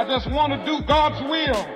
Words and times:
I 0.00 0.04
just 0.04 0.30
want 0.30 0.50
to 0.50 0.64
do 0.64 0.80
God's 0.86 1.20
will. 1.24 1.66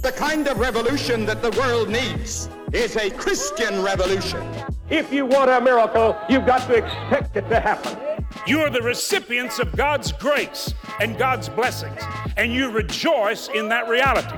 The 0.00 0.10
kind 0.10 0.48
of 0.48 0.58
revolution 0.58 1.24
that 1.26 1.42
the 1.42 1.52
world 1.52 1.88
needs 1.88 2.50
is 2.72 2.96
a 2.96 3.08
Christian 3.08 3.84
revolution. 3.84 4.44
If 4.90 5.12
you 5.12 5.26
want 5.26 5.48
a 5.50 5.60
miracle, 5.60 6.18
you've 6.28 6.44
got 6.44 6.66
to 6.66 6.74
expect 6.74 7.36
it 7.36 7.48
to 7.48 7.60
happen. 7.60 8.26
You 8.48 8.62
are 8.62 8.70
the 8.70 8.82
recipients 8.82 9.60
of 9.60 9.76
God's 9.76 10.10
grace 10.10 10.74
and 10.98 11.16
God's 11.16 11.48
blessings, 11.48 12.02
and 12.36 12.52
you 12.52 12.68
rejoice 12.72 13.46
in 13.46 13.68
that 13.68 13.86
reality. 13.86 14.36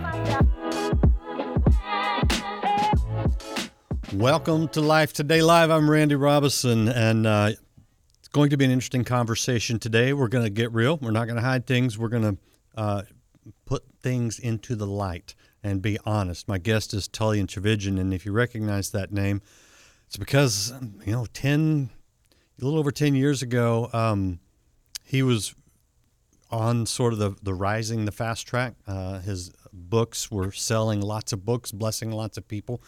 Welcome 4.12 4.68
to 4.68 4.82
Life 4.82 5.14
Today 5.14 5.40
Live. 5.40 5.70
I'm 5.70 5.90
Randy 5.90 6.14
Robison, 6.14 6.90
and 6.90 7.26
uh, 7.26 7.52
it's 8.18 8.28
going 8.28 8.50
to 8.50 8.58
be 8.58 8.66
an 8.66 8.70
interesting 8.70 9.04
conversation 9.04 9.78
today. 9.78 10.12
We're 10.12 10.28
going 10.28 10.44
to 10.44 10.50
get 10.50 10.74
real. 10.74 10.98
We're 10.98 11.10
not 11.10 11.24
going 11.24 11.36
to 11.36 11.42
hide 11.42 11.66
things. 11.66 11.96
We're 11.96 12.08
going 12.08 12.24
to 12.24 12.36
uh, 12.78 13.02
put 13.66 13.82
things 14.00 14.38
into 14.38 14.76
the 14.76 14.86
light 14.86 15.34
and 15.62 15.82
be 15.82 15.98
honest. 16.06 16.46
My 16.46 16.58
guest 16.58 16.94
is 16.94 17.08
Tullian 17.08 17.46
Tchividjian, 17.46 17.98
and 17.98 18.14
if 18.14 18.24
you 18.24 18.32
recognize 18.32 18.90
that 18.90 19.12
name, 19.12 19.42
it's 20.06 20.16
because 20.16 20.72
you 21.04 21.12
know, 21.12 21.26
ten, 21.32 21.90
a 22.30 22.64
little 22.64 22.78
over 22.78 22.92
ten 22.92 23.14
years 23.14 23.42
ago, 23.42 23.90
um, 23.92 24.38
he 25.04 25.22
was 25.22 25.54
on 26.50 26.86
sort 26.86 27.12
of 27.12 27.18
the 27.18 27.34
the 27.42 27.52
rising, 27.52 28.04
the 28.04 28.12
fast 28.12 28.46
track. 28.46 28.74
Uh, 28.86 29.18
his 29.18 29.50
books 29.72 30.30
were 30.30 30.52
selling 30.52 31.00
lots 31.00 31.32
of 31.32 31.44
books, 31.44 31.72
blessing 31.72 32.12
lots 32.12 32.38
of 32.38 32.46
people. 32.46 32.80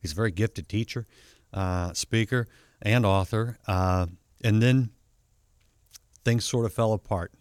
He's 0.00 0.12
a 0.12 0.14
very 0.14 0.30
gifted 0.30 0.68
teacher, 0.68 1.06
uh, 1.54 1.94
speaker, 1.94 2.46
and 2.82 3.06
author. 3.06 3.58
Uh, 3.66 4.06
and 4.44 4.62
then 4.62 4.90
things 6.24 6.44
sort 6.44 6.66
of 6.66 6.72
fell 6.72 6.92
apart. 6.92 7.32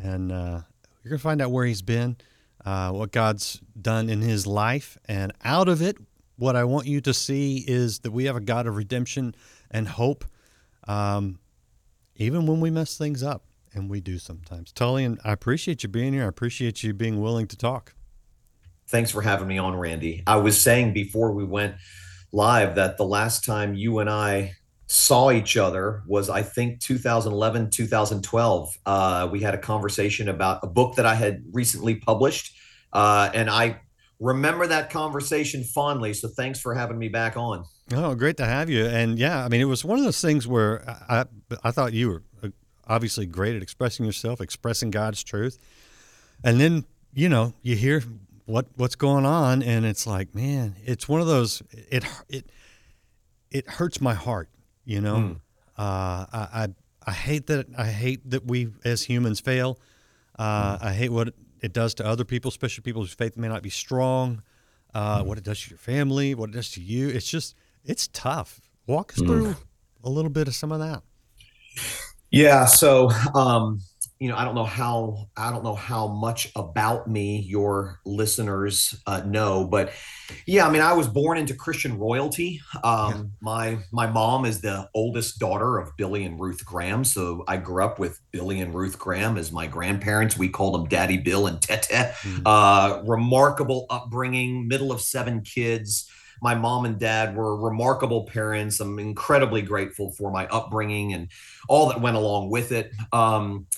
And 0.00 0.30
uh, 0.30 0.60
you're 1.02 1.10
going 1.10 1.18
to 1.18 1.22
find 1.22 1.42
out 1.42 1.50
where 1.50 1.66
he's 1.66 1.82
been, 1.82 2.16
uh, 2.64 2.90
what 2.92 3.12
God's 3.12 3.60
done 3.80 4.08
in 4.08 4.20
his 4.20 4.46
life. 4.46 4.96
And 5.06 5.32
out 5.44 5.68
of 5.68 5.82
it, 5.82 5.96
what 6.36 6.56
I 6.56 6.64
want 6.64 6.86
you 6.86 7.00
to 7.02 7.14
see 7.14 7.64
is 7.66 8.00
that 8.00 8.12
we 8.12 8.24
have 8.24 8.36
a 8.36 8.40
God 8.40 8.66
of 8.66 8.76
redemption 8.76 9.34
and 9.70 9.88
hope, 9.88 10.24
um, 10.86 11.38
even 12.16 12.46
when 12.46 12.60
we 12.60 12.70
mess 12.70 12.96
things 12.96 13.22
up. 13.22 13.44
And 13.74 13.88
we 13.88 14.02
do 14.02 14.18
sometimes. 14.18 14.70
Tullian, 14.70 15.18
I 15.24 15.32
appreciate 15.32 15.82
you 15.82 15.88
being 15.88 16.12
here. 16.12 16.24
I 16.24 16.28
appreciate 16.28 16.82
you 16.82 16.92
being 16.92 17.22
willing 17.22 17.46
to 17.46 17.56
talk. 17.56 17.94
Thanks 18.86 19.10
for 19.10 19.22
having 19.22 19.48
me 19.48 19.56
on, 19.56 19.74
Randy. 19.74 20.22
I 20.26 20.36
was 20.36 20.60
saying 20.60 20.92
before 20.92 21.32
we 21.32 21.42
went 21.42 21.76
live 22.32 22.74
that 22.74 22.98
the 22.98 23.06
last 23.06 23.46
time 23.46 23.74
you 23.74 24.00
and 24.00 24.10
I 24.10 24.56
saw 24.92 25.30
each 25.30 25.56
other 25.56 26.02
was, 26.06 26.28
I 26.28 26.42
think, 26.42 26.80
2011, 26.80 27.70
2012. 27.70 28.78
Uh, 28.84 29.26
we 29.32 29.40
had 29.40 29.54
a 29.54 29.58
conversation 29.58 30.28
about 30.28 30.60
a 30.62 30.66
book 30.66 30.96
that 30.96 31.06
I 31.06 31.14
had 31.14 31.42
recently 31.50 31.94
published. 31.94 32.54
Uh, 32.92 33.30
and 33.32 33.48
I 33.48 33.80
remember 34.20 34.66
that 34.66 34.90
conversation 34.90 35.64
fondly. 35.64 36.12
So 36.12 36.28
thanks 36.28 36.60
for 36.60 36.74
having 36.74 36.98
me 36.98 37.08
back 37.08 37.38
on. 37.38 37.64
Oh, 37.94 38.14
great 38.14 38.36
to 38.36 38.44
have 38.44 38.68
you. 38.68 38.84
And 38.84 39.18
yeah, 39.18 39.42
I 39.42 39.48
mean, 39.48 39.62
it 39.62 39.64
was 39.64 39.82
one 39.82 39.98
of 39.98 40.04
those 40.04 40.20
things 40.20 40.46
where 40.46 40.84
I, 41.08 41.24
I 41.64 41.70
thought 41.70 41.94
you 41.94 42.10
were 42.10 42.22
uh, 42.42 42.48
obviously 42.86 43.24
great 43.24 43.56
at 43.56 43.62
expressing 43.62 44.04
yourself, 44.04 44.42
expressing 44.42 44.90
God's 44.90 45.24
truth. 45.24 45.58
And 46.44 46.60
then, 46.60 46.84
you 47.14 47.30
know, 47.30 47.54
you 47.62 47.76
hear 47.76 48.02
what 48.44 48.66
what's 48.76 48.96
going 48.96 49.24
on 49.24 49.62
and 49.62 49.86
it's 49.86 50.04
like 50.04 50.34
man 50.34 50.74
it's 50.84 51.08
one 51.08 51.20
of 51.20 51.28
those 51.28 51.62
it 51.72 52.04
it 52.28 52.44
it 53.52 53.68
hurts 53.68 54.00
my 54.00 54.14
heart 54.14 54.48
you 54.84 55.00
know 55.00 55.16
mm. 55.16 55.36
uh, 55.78 56.26
I, 56.32 56.48
I, 56.54 56.68
I 57.06 57.12
hate 57.12 57.46
that 57.46 57.66
i 57.76 57.86
hate 57.86 58.28
that 58.30 58.46
we 58.46 58.68
as 58.84 59.02
humans 59.02 59.40
fail 59.40 59.78
uh, 60.38 60.78
mm. 60.78 60.84
i 60.84 60.92
hate 60.92 61.10
what 61.10 61.34
it 61.60 61.72
does 61.72 61.94
to 61.94 62.06
other 62.06 62.24
people 62.24 62.48
especially 62.48 62.82
people 62.82 63.02
whose 63.02 63.14
faith 63.14 63.36
may 63.36 63.48
not 63.48 63.62
be 63.62 63.70
strong 63.70 64.42
uh, 64.94 65.22
mm. 65.22 65.26
what 65.26 65.38
it 65.38 65.44
does 65.44 65.60
to 65.62 65.70
your 65.70 65.78
family 65.78 66.34
what 66.34 66.50
it 66.50 66.52
does 66.52 66.70
to 66.72 66.80
you 66.80 67.08
it's 67.08 67.28
just 67.28 67.54
it's 67.84 68.08
tough 68.08 68.60
walk 68.86 69.12
us 69.12 69.20
hmm. 69.20 69.26
through 69.26 69.56
a 70.04 70.10
little 70.10 70.30
bit 70.30 70.48
of 70.48 70.54
some 70.54 70.72
of 70.72 70.80
that 70.80 71.02
yeah 72.30 72.64
so 72.66 73.08
um 73.34 73.80
you 74.18 74.28
know, 74.28 74.36
I 74.36 74.44
don't 74.44 74.54
know 74.54 74.64
how 74.64 75.28
I 75.36 75.50
don't 75.50 75.64
know 75.64 75.74
how 75.74 76.08
much 76.08 76.50
about 76.56 77.08
me 77.08 77.40
your 77.40 78.00
listeners 78.04 78.94
uh, 79.06 79.22
know, 79.26 79.64
but 79.64 79.92
yeah, 80.46 80.66
I 80.66 80.70
mean, 80.70 80.82
I 80.82 80.92
was 80.92 81.08
born 81.08 81.38
into 81.38 81.54
Christian 81.54 81.98
royalty. 81.98 82.60
Um, 82.84 83.10
yeah. 83.10 83.22
My 83.40 83.78
my 83.92 84.06
mom 84.06 84.44
is 84.44 84.60
the 84.60 84.88
oldest 84.94 85.38
daughter 85.38 85.78
of 85.78 85.96
Billy 85.96 86.24
and 86.24 86.40
Ruth 86.40 86.64
Graham, 86.64 87.04
so 87.04 87.44
I 87.48 87.56
grew 87.56 87.84
up 87.84 87.98
with 87.98 88.20
Billy 88.30 88.60
and 88.60 88.74
Ruth 88.74 88.98
Graham 88.98 89.36
as 89.36 89.52
my 89.52 89.66
grandparents. 89.66 90.36
We 90.36 90.48
called 90.48 90.74
them 90.74 90.88
Daddy 90.88 91.18
Bill 91.18 91.46
and 91.46 91.60
Tete. 91.60 91.82
Mm-hmm. 91.82 92.42
Uh, 92.46 93.02
remarkable 93.04 93.86
upbringing, 93.90 94.68
middle 94.68 94.92
of 94.92 95.00
seven 95.00 95.42
kids 95.42 96.10
my 96.42 96.56
mom 96.56 96.84
and 96.84 96.98
dad 96.98 97.36
were 97.36 97.56
remarkable 97.56 98.24
parents. 98.24 98.80
I'm 98.80 98.98
incredibly 98.98 99.62
grateful 99.62 100.10
for 100.10 100.30
my 100.32 100.48
upbringing 100.48 101.14
and 101.14 101.28
all 101.68 101.88
that 101.88 102.00
went 102.00 102.16
along 102.16 102.50
with 102.50 102.72
it. 102.72 102.90
Um, 103.12 103.68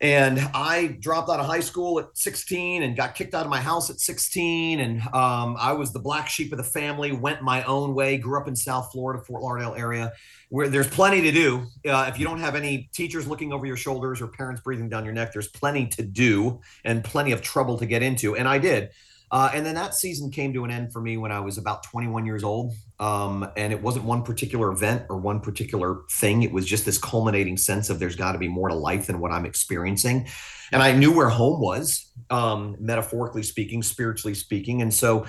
and 0.00 0.40
I 0.54 0.96
dropped 0.98 1.28
out 1.28 1.40
of 1.40 1.46
high 1.46 1.60
school 1.60 1.98
at 1.98 2.06
16 2.14 2.82
and 2.82 2.96
got 2.96 3.14
kicked 3.14 3.34
out 3.34 3.44
of 3.44 3.50
my 3.50 3.60
house 3.60 3.90
at 3.90 4.00
16. 4.00 4.80
And 4.80 5.02
um, 5.14 5.56
I 5.58 5.72
was 5.74 5.92
the 5.92 5.98
black 5.98 6.26
sheep 6.28 6.52
of 6.52 6.58
the 6.58 6.64
family, 6.64 7.12
went 7.12 7.42
my 7.42 7.62
own 7.64 7.94
way, 7.94 8.16
grew 8.16 8.40
up 8.40 8.48
in 8.48 8.56
South 8.56 8.90
Florida, 8.92 9.22
Fort 9.22 9.42
Lauderdale 9.42 9.74
area, 9.74 10.12
where 10.48 10.68
there's 10.68 10.88
plenty 10.88 11.20
to 11.20 11.30
do. 11.30 11.66
Uh, 11.86 12.06
if 12.08 12.18
you 12.18 12.24
don't 12.24 12.40
have 12.40 12.54
any 12.54 12.88
teachers 12.94 13.26
looking 13.26 13.52
over 13.52 13.66
your 13.66 13.76
shoulders 13.76 14.22
or 14.22 14.28
parents 14.28 14.62
breathing 14.62 14.88
down 14.88 15.04
your 15.04 15.12
neck, 15.12 15.34
there's 15.34 15.48
plenty 15.48 15.86
to 15.88 16.02
do 16.02 16.60
and 16.84 17.04
plenty 17.04 17.32
of 17.32 17.42
trouble 17.42 17.76
to 17.76 17.84
get 17.84 18.02
into. 18.02 18.36
And 18.36 18.48
I 18.48 18.56
did. 18.56 18.90
Uh, 19.30 19.50
and 19.54 19.64
then 19.64 19.74
that 19.74 19.94
season 19.94 20.30
came 20.30 20.54
to 20.54 20.64
an 20.64 20.70
end 20.70 20.92
for 20.92 21.00
me 21.00 21.18
when 21.18 21.30
I 21.30 21.40
was 21.40 21.58
about 21.58 21.82
21 21.84 22.24
years 22.24 22.42
old. 22.42 22.72
Um, 23.00 23.50
and 23.56 23.72
it 23.72 23.82
wasn't 23.82 24.04
one 24.04 24.22
particular 24.22 24.70
event 24.70 25.06
or 25.08 25.16
one 25.16 25.40
particular 25.40 26.02
thing. 26.10 26.42
It 26.42 26.52
was 26.52 26.66
just 26.66 26.84
this 26.84 26.98
culminating 26.98 27.56
sense 27.56 27.88
of 27.88 27.98
there's 27.98 28.14
got 28.14 28.32
to 28.32 28.38
be 28.38 28.46
more 28.46 28.68
to 28.68 28.74
life 28.74 29.06
than 29.06 29.20
what 29.20 29.32
I'm 29.32 29.46
experiencing. 29.46 30.28
And 30.70 30.82
I 30.82 30.92
knew 30.92 31.10
where 31.10 31.30
home 31.30 31.60
was, 31.60 32.12
um, 32.28 32.76
metaphorically 32.78 33.42
speaking, 33.42 33.82
spiritually 33.82 34.34
speaking. 34.34 34.82
And 34.82 34.92
so 34.92 35.26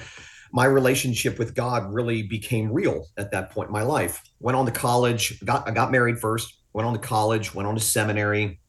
my 0.51 0.65
relationship 0.65 1.39
with 1.39 1.55
God 1.55 1.93
really 1.93 2.23
became 2.23 2.71
real 2.71 3.07
at 3.17 3.31
that 3.31 3.51
point 3.51 3.69
in 3.69 3.73
my 3.73 3.83
life. 3.83 4.21
Went 4.41 4.57
on 4.57 4.65
to 4.65 4.71
college, 4.71 5.39
got 5.45 5.67
I 5.67 5.71
got 5.71 5.91
married 5.91 6.19
first, 6.19 6.53
went 6.73 6.85
on 6.85 6.93
to 6.93 6.99
college, 6.99 7.55
went 7.55 7.67
on 7.67 7.75
to 7.75 7.81
seminary, 7.81 8.59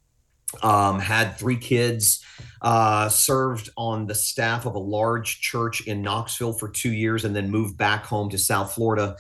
um, 0.63 1.01
had 1.01 1.37
three 1.39 1.57
kids, 1.57 2.25
uh, 2.63 3.09
served 3.09 3.71
on 3.77 4.07
the 4.07 4.15
staff 4.15 4.67
of 4.67 4.75
a 4.75 4.79
large 4.79 5.41
church 5.41 5.87
in 5.87 6.01
Knoxville 6.01 6.55
for 6.55 6.69
two 6.69 6.93
years, 6.93 7.25
and 7.25 7.35
then 7.35 7.51
moved 7.51 7.77
back 7.77 8.07
home 8.07 8.31
to 8.31 8.39
South 8.39 8.73
Florida 8.73 9.17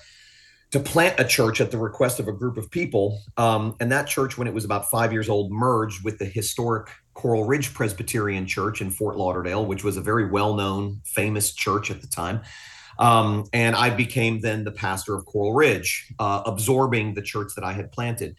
to 0.70 0.80
plant 0.80 1.20
a 1.20 1.24
church 1.24 1.60
at 1.60 1.70
the 1.70 1.76
request 1.76 2.18
of 2.18 2.28
a 2.28 2.32
group 2.32 2.56
of 2.56 2.70
people. 2.70 3.20
Um, 3.36 3.76
and 3.78 3.92
that 3.92 4.06
church, 4.06 4.38
when 4.38 4.48
it 4.48 4.54
was 4.54 4.64
about 4.64 4.90
five 4.90 5.12
years 5.12 5.28
old, 5.28 5.52
merged 5.52 6.02
with 6.02 6.18
the 6.18 6.24
historic 6.24 6.88
Coral 7.14 7.44
Ridge 7.44 7.74
Presbyterian 7.74 8.46
Church 8.46 8.80
in 8.80 8.90
Fort 8.90 9.16
Lauderdale, 9.16 9.66
which 9.66 9.84
was 9.84 9.98
a 9.98 10.00
very 10.00 10.26
well 10.30 10.54
known, 10.54 11.02
famous 11.04 11.52
church 11.52 11.90
at 11.90 12.00
the 12.00 12.06
time. 12.06 12.40
Um, 12.98 13.44
and 13.52 13.74
I 13.74 13.90
became 13.90 14.40
then 14.40 14.64
the 14.64 14.72
pastor 14.72 15.14
of 15.14 15.26
Coral 15.26 15.52
Ridge, 15.52 16.12
uh, 16.18 16.42
absorbing 16.46 17.14
the 17.14 17.22
church 17.22 17.52
that 17.56 17.64
I 17.64 17.72
had 17.72 17.92
planted. 17.92 18.36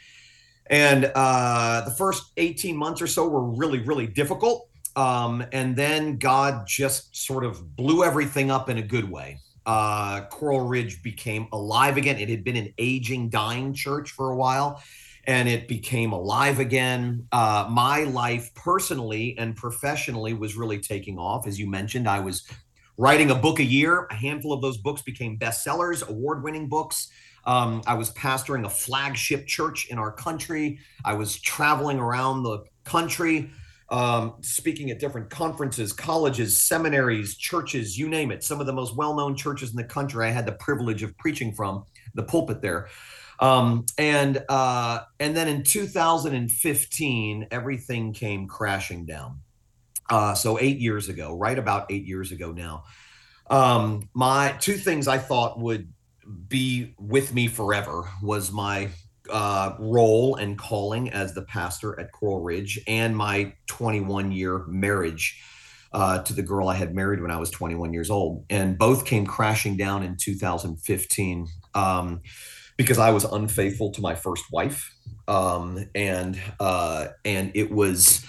And 0.68 1.12
uh, 1.14 1.81
the 1.81 1.91
first 1.91 2.31
18 2.38 2.75
months 2.75 3.02
or 3.02 3.08
so 3.08 3.28
were 3.28 3.44
really, 3.44 3.80
really 3.80 4.08
difficult. 4.08 4.70
Um, 4.96 5.44
and 5.52 5.76
then 5.76 6.18
God 6.18 6.68
just 6.68 7.16
sort 7.16 7.44
of 7.44 7.76
blew 7.76 8.04
everything 8.04 8.52
up 8.52 8.70
in 8.70 8.78
a 8.78 8.81
good 8.81 9.09
way. 9.09 9.40
Uh, 9.66 10.26
Coral 10.26 10.62
Ridge 10.62 11.02
became 11.02 11.48
alive 11.52 11.98
again. 11.98 12.18
It 12.18 12.30
had 12.30 12.44
been 12.44 12.58
an 12.58 12.74
aging, 12.78 13.30
dying 13.30 13.74
church 13.74 14.12
for 14.12 14.32
a 14.32 14.36
while, 14.36 14.82
and 15.26 15.48
it 15.48 15.68
became 15.68 16.12
alive 16.12 16.59
again. 16.59 17.26
Uh, 17.32 17.67
my 17.70 18.03
life 18.03 18.53
personally 18.56 19.35
and 19.38 19.56
professionally 19.56 20.34
was 20.34 20.56
really 20.56 20.79
taking 20.79 21.17
off. 21.17 21.47
As 21.47 21.58
you 21.58 21.70
mentioned, 21.70 22.08
I 22.09 22.20
was 22.20 22.44
writing 22.97 23.32
a 23.32 23.35
book 23.35 23.59
a 23.59 23.64
year. 23.64 24.06
A 24.12 24.16
handful 24.16 24.53
of 24.53 24.62
those 24.62 24.78
books 24.78 25.02
became 25.02 25.38
bestsellers, 25.38 26.08
award 26.08 26.44
winning 26.44 26.67
books. 26.67 27.09
Um, 27.46 27.82
I 27.88 27.94
was 27.96 28.12
pastoring 28.12 28.66
a 28.66 28.70
flagship 28.70 29.47
church 29.47 29.88
in 29.90 29.97
our 29.97 30.12
country. 30.12 30.79
I 31.03 31.14
was 31.14 31.40
traveling 31.40 32.00
around 32.00 32.44
the 32.44 32.64
country, 32.84 33.50
um, 33.90 34.35
speaking 34.41 34.91
at 34.91 35.00
different 35.00 35.30
conferences, 35.30 35.94
colleges, 35.94 36.62
seminaries, 36.62 37.38
churches, 37.38 37.97
you 37.97 38.09
name 38.09 38.32
it. 38.32 38.44
Some 38.44 38.59
of 38.59 38.66
the 38.66 38.74
most 38.74 38.96
well 38.96 39.16
known 39.16 39.35
churches 39.35 39.72
in 39.72 39.76
the 39.76 39.84
country 39.84 40.26
I 40.26 40.32
had 40.32 40.46
the 40.46 40.53
privilege 40.53 41.03
of 41.03 41.18
preaching 41.18 41.53
from 41.53 41.84
the 42.16 42.24
pulpit 42.24 42.62
there. 42.62 42.88
Um, 43.40 43.85
and 43.97 44.44
uh, 44.47 45.02
and 45.20 45.35
then 45.35 45.47
in 45.47 45.64
2015, 45.64 47.47
everything 47.52 48.14
came 48.14 48.47
crashing 48.47 49.06
down. 49.06 49.40
Uh, 50.09 50.34
so 50.34 50.59
eight 50.59 50.79
years 50.79 51.09
ago, 51.09 51.36
right 51.36 51.58
about 51.58 51.91
eight 51.91 52.06
years 52.06 52.32
ago 52.32 52.52
now, 52.52 52.84
um, 53.50 54.09
my 54.14 54.56
two 54.59 54.76
things 54.76 55.08
I 55.08 55.18
thought 55.18 55.59
would 55.59 55.91
be 56.47 56.94
with 56.97 57.34
me 57.34 57.47
forever 57.47 58.09
was 58.22 58.52
my 58.52 58.90
uh, 59.29 59.75
role 59.79 60.35
and 60.35 60.58
calling 60.58 61.09
as 61.09 61.34
the 61.34 61.43
pastor 61.43 61.99
at 61.99 62.11
Coral 62.11 62.41
Ridge 62.41 62.79
and 62.87 63.16
my 63.16 63.53
21 63.67 64.31
year 64.31 64.66
marriage 64.67 65.41
uh, 65.93 66.20
to 66.23 66.34
the 66.34 66.41
girl 66.41 66.67
I 66.67 66.75
had 66.75 66.96
married 66.96 67.22
when 67.22 67.31
I 67.31 67.37
was 67.37 67.49
21 67.52 67.93
years 67.93 68.09
old. 68.09 68.46
And 68.49 68.78
both 68.78 69.05
came 69.05 69.25
crashing 69.25 69.78
down 69.78 70.03
in 70.03 70.17
2015 70.17 71.47
um, 71.75 72.22
because 72.78 72.97
I 72.97 73.11
was 73.11 73.23
unfaithful 73.23 73.91
to 73.91 74.02
my 74.02 74.16
first 74.16 74.46
wife. 74.52 74.93
Um, 75.28 75.85
and 75.96 76.40
uh, 76.59 77.08
and 77.23 77.52
it 77.53 77.72
was 77.72 78.26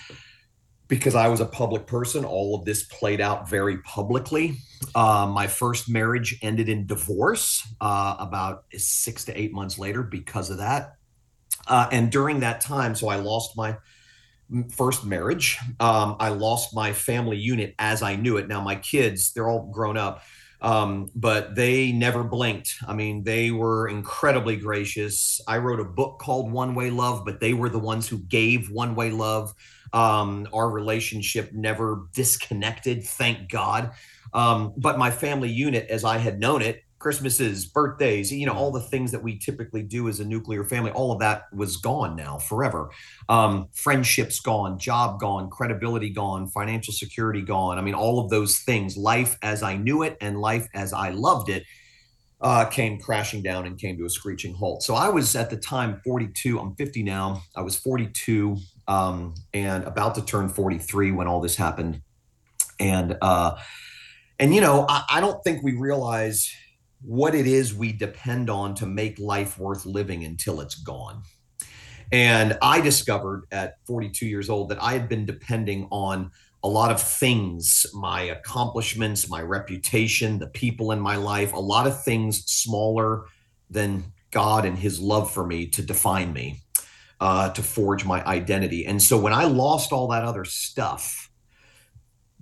because 0.94 1.17
I 1.17 1.26
was 1.26 1.41
a 1.41 1.46
public 1.46 1.87
person, 1.87 2.25
all 2.25 2.55
of 2.55 2.64
this 2.64 2.85
played 2.85 3.20
out 3.20 3.49
very 3.49 3.79
publicly. 3.79 4.58
Uh, 4.94 5.29
my 5.32 5.49
first 5.49 5.88
marriage 5.88 6.38
ended 6.41 6.69
in 6.69 6.87
divorce 6.87 7.67
uh, 7.81 8.14
about 8.19 8.64
six 8.73 9.25
to 9.25 9.38
eight 9.38 9.52
months 9.52 9.76
later 9.76 10.02
because 10.02 10.50
of 10.50 10.58
that. 10.58 10.94
Uh, 11.67 11.88
and 11.91 12.12
during 12.12 12.41
that 12.41 12.61
time, 12.61 12.94
so 12.94 13.08
I 13.08 13.17
lost 13.17 13.56
my 13.56 13.76
first 14.70 15.05
marriage. 15.05 15.58
Um, 15.81 16.17
I 16.20 16.29
lost 16.29 16.75
my 16.75 16.93
family 16.93 17.38
unit 17.38 17.75
as 17.79 18.02
I 18.02 18.14
knew 18.14 18.37
it. 18.37 18.47
Now, 18.47 18.61
my 18.61 18.76
kids, 18.76 19.32
they're 19.32 19.49
all 19.49 19.70
grown 19.73 19.97
up, 19.97 20.23
um, 20.61 21.11
but 21.17 21.56
they 21.56 21.90
never 21.90 22.23
blinked. 22.23 22.76
I 22.87 22.93
mean, 22.93 23.25
they 23.25 23.50
were 23.50 23.88
incredibly 23.88 24.56
gracious. 24.56 25.40
I 25.49 25.58
wrote 25.58 25.81
a 25.81 25.85
book 25.85 26.20
called 26.20 26.52
One 26.52 26.75
Way 26.75 26.90
Love, 26.90 27.25
but 27.25 27.40
they 27.40 27.55
were 27.55 27.69
the 27.69 27.79
ones 27.81 28.06
who 28.06 28.19
gave 28.19 28.70
One 28.70 28.94
Way 28.94 29.11
Love. 29.11 29.55
Um, 29.93 30.49
our 30.53 30.71
relationship 30.71 31.53
never 31.53 32.07
disconnected, 32.13 33.05
thank 33.05 33.51
God. 33.51 33.93
Um, 34.33 34.73
but 34.77 34.99
my 34.99 35.11
family 35.11 35.51
unit, 35.51 35.89
as 35.91 36.05
I 36.05 36.19
had 36.19 36.41
known 36.41 36.63
it, 36.63 36.83
Christmases, 37.05 37.67
birthdays, 37.67 38.33
you 38.33 38.47
know, 38.47 38.55
all 38.55 38.73
the 38.73 38.81
things 38.81 39.13
that 39.13 39.23
we 39.23 39.39
typically 39.39 39.83
do 39.83 40.09
as 40.09 40.21
a 40.21 40.25
nuclear 40.25 40.65
family, 40.65 40.91
all 40.93 41.13
of 41.13 41.19
that 41.19 41.43
was 41.53 41.77
gone 41.77 42.17
now 42.17 42.39
forever. 42.39 42.91
Um, 43.29 43.69
friendships 43.75 44.41
gone, 44.41 44.79
job 44.79 45.21
gone, 45.21 45.51
credibility 45.51 46.09
gone, 46.09 46.49
financial 46.49 46.95
security 46.95 47.43
gone. 47.43 47.77
I 47.77 47.83
mean, 47.83 47.93
all 47.95 48.21
of 48.21 48.31
those 48.31 48.61
things, 48.61 48.97
life 48.97 49.37
as 49.43 49.63
I 49.63 49.77
knew 49.77 50.03
it 50.03 50.17
and 50.23 50.41
life 50.41 50.67
as 50.75 50.95
I 50.95 51.11
loved 51.11 51.51
it, 51.51 51.65
uh, 52.41 52.65
came 52.65 52.99
crashing 52.99 53.43
down 53.43 53.67
and 53.67 53.79
came 53.79 53.99
to 53.99 54.07
a 54.07 54.11
screeching 54.11 54.55
halt. 54.55 54.83
So 54.83 54.95
I 54.95 55.11
was 55.11 55.37
at 55.37 55.51
the 55.51 55.59
time 55.59 56.01
42. 56.05 56.59
I'm 56.59 56.75
50 56.75 57.03
now. 57.03 57.43
I 57.55 57.61
was 57.61 57.77
42 57.77 58.57
um, 58.89 59.35
and 59.53 59.85
about 59.85 60.15
to 60.17 60.25
turn 60.25 60.49
43 60.49 61.13
when 61.13 61.27
all 61.27 61.41
this 61.41 61.57
happened. 61.57 62.03
And, 62.79 63.17
uh, 63.21 63.57
and 64.39 64.55
you 64.55 64.61
know, 64.61 64.87
I, 64.89 65.05
I 65.09 65.21
don't 65.21 65.43
think 65.45 65.63
we 65.63 65.73
realize 65.73 66.51
what 67.03 67.35
it 67.35 67.47
is 67.47 67.75
we 67.75 67.93
depend 67.93 68.49
on 68.49 68.75
to 68.77 68.87
make 68.87 69.19
life 69.19 69.59
worth 69.59 69.85
living 69.85 70.25
until 70.25 70.61
it's 70.61 70.75
gone. 70.75 71.23
And 72.13 72.57
I 72.63 72.81
discovered 72.81 73.45
at 73.51 73.77
42 73.87 74.27
years 74.27 74.49
old 74.49 74.69
that 74.71 74.83
I 74.83 74.93
had 74.93 75.09
been 75.09 75.27
depending 75.27 75.89
on 75.91 76.31
a 76.63 76.69
lot 76.69 76.91
of 76.91 77.01
things 77.01 77.85
my 77.93 78.23
accomplishments, 78.23 79.29
my 79.29 79.43
reputation, 79.43 80.39
the 80.39 80.47
people 80.47 80.93
in 80.93 81.01
my 81.01 81.17
life, 81.17 81.53
a 81.53 81.61
lot 81.61 81.87
of 81.87 82.03
things 82.03 82.45
smaller 82.47 83.25
than 83.71 84.13
God 84.31 84.65
and 84.65 84.79
his 84.79 84.99
love 84.99 85.31
for 85.31 85.47
me 85.47 85.67
to 85.69 85.83
define 85.83 86.33
me, 86.33 86.63
uh, 87.25 87.49
to 87.49 87.62
forge 87.62 88.05
my 88.05 88.23
identity. 88.26 88.85
And 88.85 89.03
so 89.03 89.19
when 89.19 89.32
I 89.32 89.44
lost 89.44 89.93
all 89.93 90.09
that 90.09 90.25
other 90.25 90.44
stuff, 90.44 91.31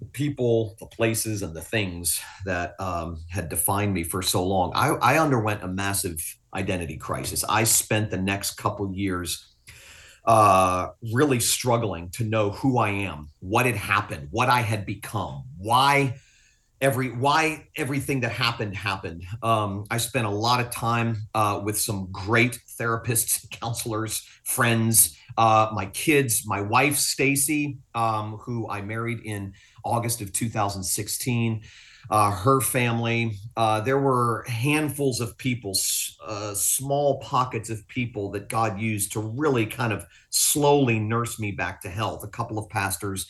the 0.00 0.06
people, 0.06 0.74
the 0.80 0.86
places, 0.86 1.42
and 1.42 1.54
the 1.54 1.60
things 1.60 2.20
that 2.46 2.74
um, 2.80 3.20
had 3.30 3.48
defined 3.48 3.94
me 3.94 4.02
for 4.02 4.22
so 4.22 4.44
long, 4.44 4.72
I, 4.74 4.88
I 4.94 5.18
underwent 5.20 5.62
a 5.62 5.68
massive 5.68 6.18
identity 6.52 6.96
crisis. 6.96 7.44
I 7.48 7.62
spent 7.62 8.10
the 8.10 8.16
next 8.16 8.56
couple 8.56 8.92
years 8.92 9.54
uh, 10.24 10.88
really 11.12 11.38
struggling 11.38 12.10
to 12.10 12.24
know 12.24 12.50
who 12.50 12.78
I 12.78 12.88
am, 12.88 13.28
what 13.38 13.66
had 13.66 13.76
happened, 13.76 14.28
what 14.32 14.48
I 14.48 14.62
had 14.62 14.84
become, 14.84 15.44
why 15.58 16.16
every 16.82 17.10
why 17.10 17.68
everything 17.76 18.20
that 18.20 18.32
happened 18.32 18.76
happened. 18.76 19.24
Um, 19.42 19.84
I 19.90 19.96
spent 19.98 20.26
a 20.26 20.30
lot 20.30 20.60
of 20.60 20.70
time 20.70 21.16
uh, 21.34 21.62
with 21.64 21.78
some 21.78 22.08
great 22.10 22.58
therapists, 22.78 23.48
counselors, 23.60 24.26
friends, 24.44 25.16
uh, 25.38 25.70
my 25.72 25.86
kids, 25.86 26.42
my 26.44 26.60
wife 26.60 26.96
Stacy, 26.96 27.78
um, 27.94 28.36
who 28.38 28.68
I 28.68 28.82
married 28.82 29.20
in 29.24 29.54
August 29.84 30.20
of 30.20 30.32
2016. 30.32 31.62
Uh, 32.10 32.32
her 32.32 32.60
family. 32.60 33.32
Uh, 33.56 33.80
there 33.80 33.98
were 33.98 34.44
handfuls 34.48 35.20
of 35.20 35.38
people, 35.38 35.72
uh, 36.26 36.52
small 36.52 37.20
pockets 37.20 37.70
of 37.70 37.86
people 37.86 38.28
that 38.32 38.48
God 38.48 38.80
used 38.80 39.12
to 39.12 39.20
really 39.20 39.64
kind 39.66 39.92
of 39.92 40.04
slowly 40.28 40.98
nurse 40.98 41.38
me 41.38 41.52
back 41.52 41.80
to 41.82 41.88
health. 41.88 42.24
A 42.24 42.28
couple 42.28 42.58
of 42.58 42.68
pastors, 42.68 43.28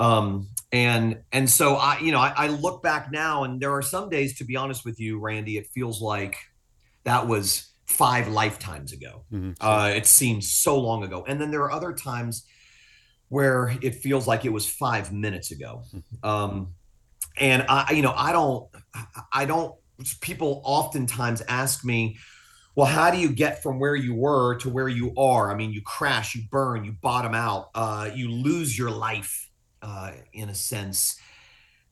um, 0.00 0.48
and 0.72 1.22
and 1.32 1.48
so 1.48 1.74
I, 1.74 1.98
you 2.00 2.12
know, 2.12 2.18
I, 2.18 2.32
I 2.36 2.46
look 2.48 2.82
back 2.82 3.12
now, 3.12 3.44
and 3.44 3.60
there 3.60 3.72
are 3.72 3.82
some 3.82 4.08
days, 4.08 4.38
to 4.38 4.44
be 4.44 4.56
honest 4.56 4.84
with 4.84 4.98
you, 4.98 5.20
Randy, 5.20 5.58
it 5.58 5.66
feels 5.68 6.00
like 6.00 6.36
that 7.04 7.26
was 7.26 7.70
five 7.86 8.28
lifetimes 8.28 8.92
ago. 8.92 9.24
Mm-hmm. 9.32 9.52
Uh, 9.60 9.92
it 9.94 10.06
seems 10.06 10.50
so 10.50 10.78
long 10.78 11.04
ago, 11.04 11.24
and 11.28 11.40
then 11.40 11.50
there 11.50 11.62
are 11.62 11.72
other 11.72 11.92
times 11.92 12.46
where 13.28 13.76
it 13.82 13.94
feels 13.96 14.26
like 14.26 14.44
it 14.44 14.52
was 14.52 14.68
five 14.68 15.12
minutes 15.12 15.50
ago. 15.50 15.82
Mm-hmm. 15.94 16.28
Um, 16.28 16.74
and 17.38 17.64
I, 17.68 17.92
you 17.92 18.02
know, 18.02 18.14
I 18.16 18.32
don't, 18.32 18.68
I 19.32 19.44
don't. 19.44 19.74
People 20.20 20.62
oftentimes 20.64 21.42
ask 21.46 21.84
me, 21.84 22.16
well, 22.74 22.86
how 22.86 23.10
do 23.10 23.18
you 23.18 23.28
get 23.28 23.62
from 23.62 23.78
where 23.78 23.94
you 23.94 24.14
were 24.14 24.56
to 24.60 24.70
where 24.70 24.88
you 24.88 25.12
are? 25.16 25.50
I 25.50 25.54
mean, 25.54 25.72
you 25.72 25.82
crash, 25.82 26.34
you 26.34 26.42
burn, 26.50 26.84
you 26.84 26.92
bottom 26.92 27.34
out, 27.34 27.68
uh, 27.74 28.10
you 28.14 28.30
lose 28.30 28.78
your 28.78 28.90
life, 28.90 29.49
uh, 29.82 30.12
in 30.32 30.48
a 30.48 30.54
sense. 30.54 31.18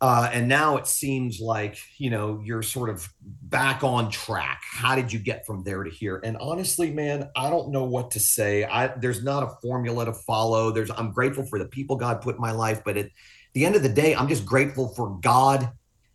Uh, 0.01 0.31
and 0.33 0.47
now 0.47 0.77
it 0.77 0.87
seems 0.87 1.41
like 1.41 1.77
you 1.97 2.09
know 2.09 2.41
you're 2.45 2.63
sort 2.63 2.89
of 2.89 3.09
back 3.21 3.83
on 3.83 4.11
track. 4.11 4.63
How 4.71 4.95
did 4.95 5.13
you 5.13 5.19
get 5.19 5.45
from 5.45 5.65
there 5.65 5.83
to 5.83 5.91
here? 5.91 6.21
And 6.23 6.37
honestly, 6.37 6.93
man, 6.93 7.29
I 7.35 7.51
don't 7.51 7.71
know 7.71 7.83
what 7.83 8.13
to 8.13 8.21
say. 8.21 8.65
I 8.65 8.89
there's 8.99 9.25
not 9.25 9.43
a 9.43 9.51
formula 9.61 10.05
to 10.05 10.13
follow. 10.13 10.71
There's 10.71 10.91
I'm 10.91 11.11
grateful 11.11 11.45
for 11.45 11.59
the 11.59 11.67
people 11.67 11.97
God 11.97 12.21
put 12.21 12.37
in 12.37 12.41
my 12.41 12.53
life, 12.53 12.83
but 12.85 12.97
at 12.97 13.11
the 13.55 13.67
end 13.67 13.75
of 13.75 13.83
the 13.83 13.89
day, 13.89 14.15
I'm 14.15 14.29
just 14.29 14.47
grateful 14.47 14.89
for 14.95 15.19
God 15.21 15.69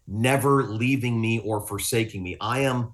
never 0.08 0.64
leaving 0.64 1.20
me 1.20 1.40
or 1.40 1.60
forsaking 1.60 2.24
me. 2.24 2.38
I 2.40 2.60
am 2.60 2.94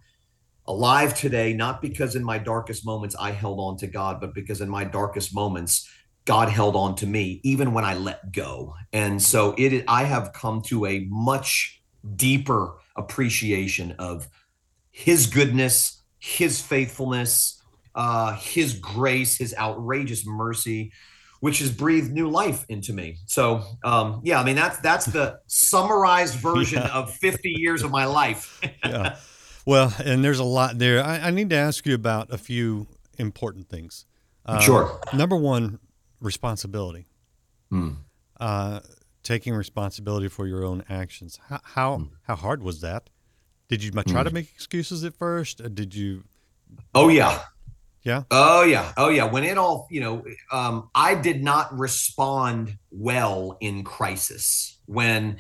alive 0.68 1.16
today 1.16 1.54
not 1.54 1.82
because 1.82 2.16
in 2.16 2.24
my 2.24 2.38
darkest 2.38 2.86
moments 2.86 3.16
I 3.20 3.32
held 3.32 3.60
on 3.60 3.78
to 3.78 3.88
God, 3.88 4.20
but 4.22 4.34
because 4.34 4.62
in 4.62 4.70
my 4.70 4.84
darkest 4.84 5.36
moments 5.36 5.88
God 6.30 6.48
held 6.50 6.76
on 6.76 6.94
to 6.98 7.08
me 7.08 7.42
even 7.42 7.74
when 7.74 7.84
I 7.84 7.96
let 7.96 8.32
go. 8.32 8.76
And 8.94 9.20
so 9.20 9.56
it 9.58 9.84
I 9.88 10.04
have 10.04 10.32
come 10.32 10.62
to 10.68 10.86
a 10.86 11.08
much 11.10 11.82
deeper 12.16 12.76
appreciation 12.96 13.96
of 13.98 14.28
his 14.92 15.26
goodness, 15.26 16.04
his 16.20 16.62
faithfulness, 16.62 17.64
uh, 17.96 18.36
his 18.36 18.76
grace, 18.76 19.40
his 19.40 19.56
outrageous 19.58 20.24
mercy, 20.24 20.92
which 21.40 21.58
has 21.58 21.72
breathed 21.72 22.12
new 22.12 22.30
life 22.30 22.64
into 22.70 22.94
me. 22.94 23.18
So 23.26 23.64
um, 23.84 24.22
yeah, 24.24 24.40
I 24.40 24.44
mean 24.44 24.56
that's 24.56 24.78
that's 24.82 25.08
the 25.08 25.40
summarized 25.48 26.36
version 26.40 26.84
yeah. 26.84 26.94
of 26.94 27.12
50 27.12 27.50
years 27.58 27.82
of 27.82 27.90
my 27.90 28.06
life. 28.06 28.62
yeah. 28.86 29.16
Well, 29.66 29.92
and 30.06 30.24
there's 30.24 30.38
a 30.38 30.44
lot 30.44 30.78
there. 30.78 31.04
I, 31.04 31.18
I, 31.22 31.32
need 31.32 31.50
to 31.50 31.56
ask 31.56 31.88
you 31.88 31.96
about 31.96 32.32
a 32.32 32.38
few 32.38 32.86
important 33.18 33.68
things. 33.68 34.06
Uh, 34.46 34.60
sure. 34.60 35.02
Number 35.12 35.36
one, 35.36 35.80
responsibility. 36.22 37.08
Hmm. 37.70 37.92
Uh, 38.40 38.80
taking 39.24 39.54
responsibility 39.54 40.28
for 40.28 40.48
your 40.48 40.64
own 40.64 40.84
actions. 40.90 41.40
How 41.50 41.60
how, 41.64 41.98
hmm. 41.98 42.04
how 42.24 42.36
hard 42.36 42.64
was 42.64 42.82
that? 42.82 43.10
Did 43.68 43.84
you 43.84 43.92
try 43.92 44.04
hmm. 44.22 44.28
to 44.28 44.34
make 44.34 44.52
excuses 44.52 45.04
at 45.04 45.14
first? 45.14 45.62
did 45.76 45.94
you? 45.94 46.24
Oh 46.96 47.10
yeah. 47.10 47.44
Yeah. 48.04 48.24
Oh 48.32 48.64
yeah. 48.64 48.94
Oh 48.98 49.10
yeah. 49.10 49.26
When 49.26 49.44
it 49.44 49.58
all, 49.58 49.88
you 49.92 50.00
know, 50.00 50.24
um, 50.52 50.90
I 50.96 51.16
did 51.16 51.44
not 51.44 51.78
respond 51.78 52.78
well 52.92 53.58
in 53.60 53.84
crisis. 53.84 54.80
When 54.86 55.38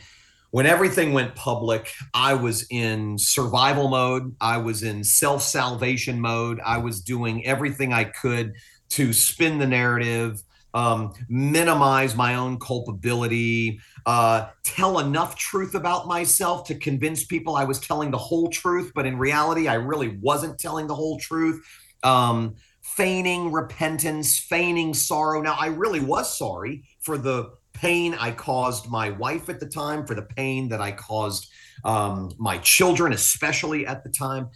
when 0.51 0.65
everything 0.65 1.13
went 1.13 1.35
public, 1.35 1.93
I 2.13 2.33
was 2.33 2.65
in 2.71 3.17
survival 3.17 3.87
mode. 3.87 4.35
I 4.41 4.57
was 4.57 4.83
in 4.83 5.03
self 5.03 5.43
salvation 5.43 6.19
mode. 6.19 6.59
I 6.65 6.77
was 6.79 7.01
doing 7.01 7.45
everything 7.45 7.93
I 7.93 8.05
could 8.05 8.53
to 8.89 9.13
spin 9.13 9.59
the 9.59 9.67
narrative, 9.67 10.43
um, 10.73 11.13
minimize 11.27 12.15
my 12.15 12.35
own 12.35 12.59
culpability, 12.59 13.79
uh, 14.05 14.49
tell 14.63 14.99
enough 14.99 15.35
truth 15.35 15.75
about 15.75 16.07
myself 16.07 16.65
to 16.67 16.75
convince 16.75 17.25
people 17.25 17.55
I 17.55 17.63
was 17.63 17.79
telling 17.79 18.11
the 18.11 18.17
whole 18.17 18.49
truth, 18.49 18.91
but 18.93 19.05
in 19.05 19.17
reality, 19.17 19.67
I 19.67 19.75
really 19.75 20.17
wasn't 20.21 20.59
telling 20.59 20.87
the 20.87 20.95
whole 20.95 21.19
truth. 21.19 21.65
Um, 22.03 22.55
feigning 22.81 23.51
repentance, 23.51 24.39
feigning 24.39 24.93
sorrow. 24.93 25.41
Now, 25.41 25.55
I 25.59 25.67
really 25.67 25.99
was 25.99 26.37
sorry 26.37 26.83
for 27.01 27.17
the 27.17 27.51
pain 27.73 28.15
I 28.19 28.31
caused 28.31 28.89
my 28.89 29.11
wife 29.11 29.47
at 29.49 29.59
the 29.59 29.65
time, 29.65 30.05
for 30.05 30.15
the 30.15 30.23
pain 30.23 30.69
that 30.69 30.81
I 30.81 30.91
caused 30.91 31.49
um, 31.85 32.31
my 32.37 32.57
children, 32.59 33.13
especially 33.13 33.85
at 33.85 34.03
the 34.03 34.09
time 34.09 34.49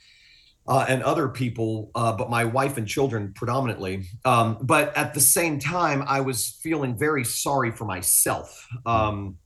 uh, 0.67 0.85
and 0.87 1.03
other 1.03 1.27
people, 1.27 1.91
uh, 1.95 2.13
but 2.13 2.29
my 2.29 2.45
wife 2.45 2.77
and 2.77 2.87
children 2.87 3.33
predominantly. 3.33 4.05
Um, 4.25 4.57
but 4.61 4.95
at 4.95 5.13
the 5.13 5.19
same 5.19 5.59
time, 5.59 6.03
I 6.07 6.21
was 6.21 6.59
feeling 6.61 6.97
very 6.97 7.25
sorry 7.25 7.71
for 7.71 7.85
myself. 7.85 8.67
Um, 8.85 9.37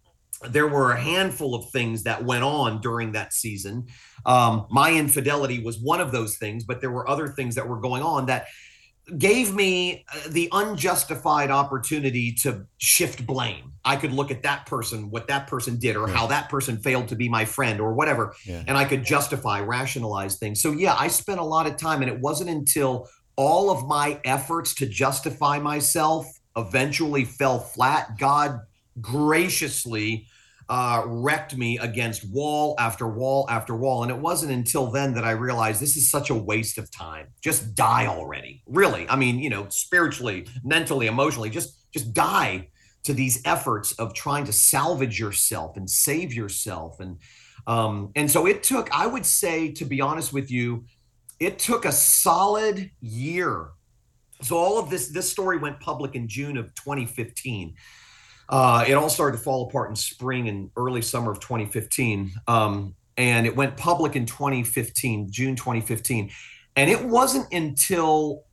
there 0.50 0.68
were 0.68 0.92
a 0.92 1.02
handful 1.02 1.56
of 1.56 1.72
things 1.72 2.04
that 2.04 2.24
went 2.24 2.44
on 2.44 2.80
during 2.82 3.14
that 3.14 3.34
season. 3.34 3.88
Um, 4.26 4.68
my 4.70 4.94
infidelity 4.94 5.64
was 5.64 5.80
one 5.80 6.00
of 6.00 6.12
those 6.12 6.38
things, 6.38 6.64
but 6.64 6.80
there 6.80 6.92
were 6.92 7.10
other 7.10 7.28
things 7.28 7.56
that 7.56 7.68
were 7.68 7.80
going 7.80 8.04
on 8.04 8.28
that 8.28 8.46
gave 9.18 9.54
me 9.54 10.06
uh, 10.14 10.20
the 10.30 10.50
unjustified 10.52 11.50
opportunity 11.50 12.34
to 12.34 12.66
shift 12.78 13.26
blame. 13.26 13.72
I 13.86 13.96
could 13.96 14.12
look 14.12 14.32
at 14.32 14.44
that 14.44 14.66
person, 14.66 15.10
what 15.10 15.28
that 15.28 15.48
person 15.48 15.78
did, 15.78 15.96
or 15.96 16.10
yeah. 16.10 16.16
how 16.16 16.28
that 16.28 16.50
person 16.50 16.78
failed 16.78 17.08
to 17.08 17.16
be 17.16 17.30
my 17.30 17.46
friend, 17.46 17.80
or 17.80 17.94
whatever, 17.94 18.36
yeah. 18.44 18.64
and 18.68 18.78
I 18.78 18.84
could 18.84 19.06
justify, 19.06 19.62
rationalize 19.62 20.38
things. 20.38 20.62
So, 20.62 20.72
yeah, 20.72 20.96
I 20.98 21.08
spent 21.08 21.40
a 21.40 21.44
lot 21.44 21.68
of 21.68 21.78
time, 21.78 22.02
and 22.02 22.12
it 22.12 22.20
wasn't 22.20 22.50
until 22.50 23.08
all 23.38 23.70
of 23.70 23.88
my 23.88 24.20
efforts 24.26 24.74
to 24.76 24.86
justify 24.86 25.60
myself 25.60 26.28
eventually 26.58 27.24
fell 27.24 27.60
flat. 27.60 28.18
God 28.18 28.60
graciously 29.00 30.28
uh, 30.70 31.04
wrecked 31.06 31.56
me 31.56 31.78
against 31.78 32.30
wall 32.30 32.76
after 32.78 33.08
wall 33.08 33.46
after 33.50 33.76
wall. 33.76 34.04
And 34.04 34.12
it 34.12 34.18
wasn't 34.18 34.52
until 34.52 34.92
then 34.92 35.14
that 35.14 35.24
I 35.24 35.32
realized 35.32 35.82
this 35.82 35.96
is 35.96 36.10
such 36.10 36.30
a 36.30 36.36
waste 36.36 36.78
of 36.78 36.92
time. 36.92 37.28
Just 37.42 37.74
die 37.76 38.08
already. 38.08 38.64
Really. 38.68 39.08
I 39.10 39.16
mean, 39.16 39.40
you 39.40 39.50
know, 39.50 39.68
spiritually, 39.70 40.48
mentally, 40.64 41.08
emotionally, 41.08 41.50
just 41.50 41.92
just 41.94 42.14
die 42.14 42.68
to 43.04 43.14
these 43.14 43.42
efforts 43.46 43.94
of 43.94 44.14
trying 44.14 44.44
to 44.46 44.52
salvage 44.52 45.20
yourself 45.20 45.78
and 45.78 45.90
save 45.90 46.34
yourself. 46.34 47.00
And 47.00 47.18
um, 47.68 48.12
and 48.16 48.32
so 48.32 48.48
it 48.48 48.64
took, 48.64 48.90
I 48.92 49.08
would 49.08 49.26
say, 49.26 49.72
to 49.74 49.86
be 49.86 50.00
honest 50.00 50.32
with 50.32 50.50
you, 50.50 50.86
it 51.40 51.60
took 51.60 51.86
a 51.86 51.92
solid 51.92 52.90
year. 53.02 53.70
So 54.42 54.58
all 54.58 54.80
of 54.80 54.90
this, 54.90 55.10
this 55.10 55.30
story 55.30 55.58
went 55.58 55.80
public 55.80 56.16
in 56.16 56.28
June 56.28 56.58
of 56.58 56.74
2015. 56.76 57.76
Uh, 58.50 58.86
it 58.88 58.94
all 58.94 59.10
started 59.10 59.38
to 59.38 59.44
fall 59.44 59.68
apart 59.68 59.90
in 59.90 59.96
spring 59.96 60.48
and 60.48 60.70
early 60.78 61.02
summer 61.02 61.32
of 61.32 61.40
2015. 61.40 62.32
Um, 62.48 62.96
and 63.18 63.46
it 63.46 63.56
went 63.56 63.76
public 63.78 64.16
in 64.16 64.26
2015, 64.26 65.32
June 65.32 65.56
2015. 65.56 66.32
And 66.76 66.90
it 66.90 67.04
wasn't 67.04 67.52
until 67.52 68.44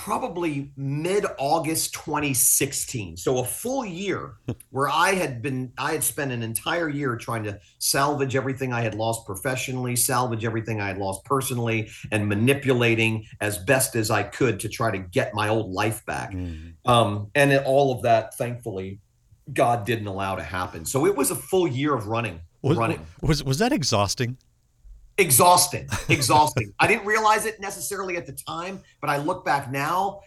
probably 0.00 0.72
mid 0.78 1.26
August 1.36 1.92
2016. 1.92 3.18
So 3.18 3.40
a 3.40 3.44
full 3.44 3.84
year 3.84 4.36
where 4.70 4.88
I 4.88 5.12
had 5.12 5.42
been, 5.42 5.72
I 5.76 5.92
had 5.92 6.02
spent 6.02 6.32
an 6.32 6.42
entire 6.42 6.88
year 6.88 7.16
trying 7.16 7.42
to 7.44 7.60
salvage 7.78 8.34
everything 8.34 8.72
I 8.72 8.80
had 8.80 8.94
lost 8.94 9.26
professionally, 9.26 9.96
salvage 9.96 10.42
everything 10.42 10.80
I 10.80 10.88
had 10.88 10.96
lost 10.96 11.24
personally, 11.24 11.90
and 12.10 12.26
manipulating 12.26 13.26
as 13.42 13.58
best 13.58 13.94
as 13.94 14.10
I 14.10 14.22
could 14.22 14.60
to 14.60 14.70
try 14.70 14.90
to 14.90 14.98
get 14.98 15.34
my 15.34 15.48
old 15.50 15.70
life 15.70 16.06
back. 16.06 16.32
Mm. 16.32 16.76
Um, 16.86 17.30
and 17.34 17.52
all 17.66 17.92
of 17.92 18.02
that, 18.02 18.34
thankfully, 18.36 19.00
God 19.52 19.84
didn't 19.84 20.06
allow 20.06 20.36
to 20.36 20.42
happen. 20.42 20.84
So 20.84 21.06
it 21.06 21.16
was 21.16 21.30
a 21.30 21.36
full 21.36 21.66
year 21.66 21.94
of 21.94 22.06
running. 22.06 22.40
Was, 22.62 22.76
running. 22.76 23.04
Was 23.22 23.42
was 23.42 23.58
that 23.58 23.72
exhausting? 23.72 24.36
Exhausting. 25.18 25.88
Exhausting. 26.08 26.72
I 26.78 26.86
didn't 26.86 27.06
realize 27.06 27.46
it 27.46 27.60
necessarily 27.60 28.16
at 28.16 28.26
the 28.26 28.32
time, 28.32 28.80
but 29.00 29.10
I 29.10 29.18
look 29.18 29.44
back 29.44 29.70
now 29.70 30.20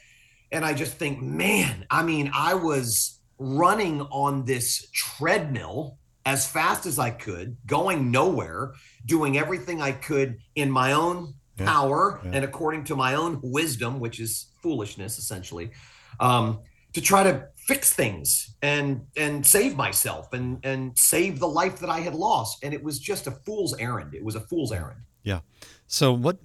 and 0.52 0.64
I 0.64 0.74
just 0.74 0.94
think, 0.94 1.22
man, 1.22 1.86
I 1.90 2.04
mean, 2.04 2.32
I 2.34 2.54
was 2.54 3.20
running 3.40 4.02
on 4.02 4.46
this 4.46 4.88
treadmill 4.94 5.98
as 6.26 6.48
fast 6.48 6.86
as 6.86 7.00
I 7.00 7.10
could, 7.10 7.58
going 7.66 8.12
nowhere, 8.12 8.74
doing 9.06 9.38
everything 9.38 9.82
I 9.82 9.92
could 9.92 10.38
in 10.56 10.72
my 10.72 10.94
own 10.94 11.34
yeah. 11.58 11.66
power 11.66 12.22
yeah. 12.24 12.32
and 12.34 12.46
according 12.46 12.86
to 12.86 12.96
my 12.96 13.16
own 13.16 13.40
wisdom, 13.44 14.00
which 14.00 14.20
is 14.20 14.48
foolishness 14.62 15.18
essentially, 15.18 15.72
um, 16.20 16.60
to 16.94 17.02
try 17.02 17.24
to 17.24 17.48
fix 17.68 17.94
things 17.94 18.56
and 18.62 19.06
and 19.18 19.46
save 19.46 19.76
myself 19.76 20.34
and 20.34 20.60
and 20.66 20.98
save 20.98 21.40
the 21.40 21.48
life 21.48 21.80
that 21.80 21.90
I 21.90 22.00
had 22.00 22.14
lost. 22.14 22.64
And 22.64 22.74
it 22.74 22.84
was 22.84 23.00
just 23.00 23.28
a 23.28 23.32
fool's 23.32 23.78
errand. 23.78 24.14
It 24.14 24.24
was 24.24 24.36
a 24.36 24.42
fool's 24.42 24.72
errand. 24.72 25.02
Yeah. 25.24 25.40
So 25.88 26.14
what 26.14 26.38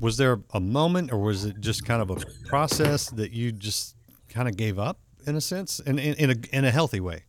was 0.00 0.16
there 0.16 0.40
a 0.52 0.60
moment, 0.60 1.12
or 1.12 1.18
was 1.18 1.44
it 1.44 1.60
just 1.60 1.84
kind 1.84 2.02
of 2.02 2.10
a 2.10 2.16
process 2.46 3.10
that 3.10 3.32
you 3.32 3.52
just 3.52 3.96
kind 4.28 4.48
of 4.48 4.56
gave 4.56 4.78
up 4.78 4.98
in 5.26 5.36
a 5.36 5.40
sense, 5.40 5.80
in 5.80 5.98
in, 5.98 6.14
in 6.14 6.30
a 6.30 6.56
in 6.56 6.64
a 6.64 6.70
healthy 6.70 7.00
way? 7.00 7.24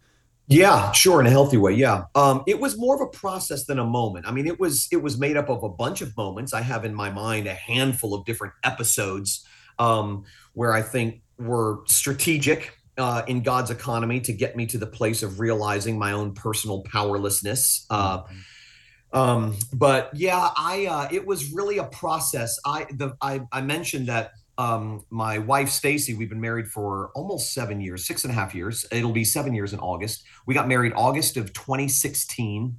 Yeah, 0.50 0.94
sure, 0.94 1.20
in 1.20 1.28
a 1.28 1.30
healthy 1.30 1.58
way. 1.58 1.74
Yeah, 1.74 2.06
um, 2.16 2.44
it 2.48 2.58
was 2.58 2.78
more 2.78 2.96
of 2.96 3.02
a 3.02 3.08
process 3.08 3.66
than 3.66 3.80
a 3.80 3.86
moment. 3.86 4.26
I 4.26 4.32
mean, 4.32 4.48
it 4.48 4.58
was 4.60 4.88
it 4.92 5.02
was 5.02 5.18
made 5.18 5.36
up 5.36 5.50
of 5.50 5.64
a 5.64 5.70
bunch 5.70 6.02
of 6.02 6.16
moments. 6.16 6.54
I 6.54 6.62
have 6.62 6.86
in 6.86 6.96
my 6.96 7.10
mind 7.10 7.48
a 7.48 7.54
handful 7.54 8.14
of 8.14 8.24
different 8.26 8.54
episodes 8.64 9.46
um, 9.78 10.24
where 10.54 10.72
I 10.72 10.82
think 10.82 11.22
were 11.38 11.80
strategic 11.86 12.77
uh, 12.98 13.24
in 13.28 13.42
God's 13.42 13.72
economy 13.72 14.20
to 14.22 14.34
get 14.34 14.56
me 14.56 14.66
to 14.68 14.78
the 14.78 14.88
place 14.88 15.24
of 15.24 15.40
realizing 15.40 15.98
my 15.98 16.12
own 16.12 16.34
personal 16.34 16.84
powerlessness. 16.84 17.86
Uh, 17.90 18.24
mm-hmm. 18.24 19.18
um, 19.18 19.56
but 19.74 20.10
yeah, 20.14 20.50
I 20.56 20.86
uh, 20.86 21.08
it 21.12 21.26
was 21.26 21.52
really 21.52 21.78
a 21.78 21.86
process. 21.86 22.60
I 22.66 22.86
the 22.92 23.16
I, 23.22 23.42
I 23.52 23.62
mentioned 23.62 24.08
that 24.08 24.32
um, 24.58 25.06
my 25.10 25.38
wife 25.38 25.70
Stacy, 25.70 26.16
we've 26.16 26.30
been 26.30 26.42
married 26.42 26.68
for 26.68 27.12
almost 27.14 27.54
seven 27.54 27.80
years, 27.80 28.08
six 28.08 28.24
and 28.24 28.32
a 28.32 28.34
half 28.34 28.56
years. 28.56 28.86
It'll 28.92 29.12
be 29.12 29.24
seven 29.24 29.54
years 29.54 29.74
in 29.74 29.80
August. 29.80 30.24
We 30.46 30.54
got 30.54 30.68
married 30.68 30.94
August 30.96 31.38
of 31.38 31.54
2016. 31.54 32.76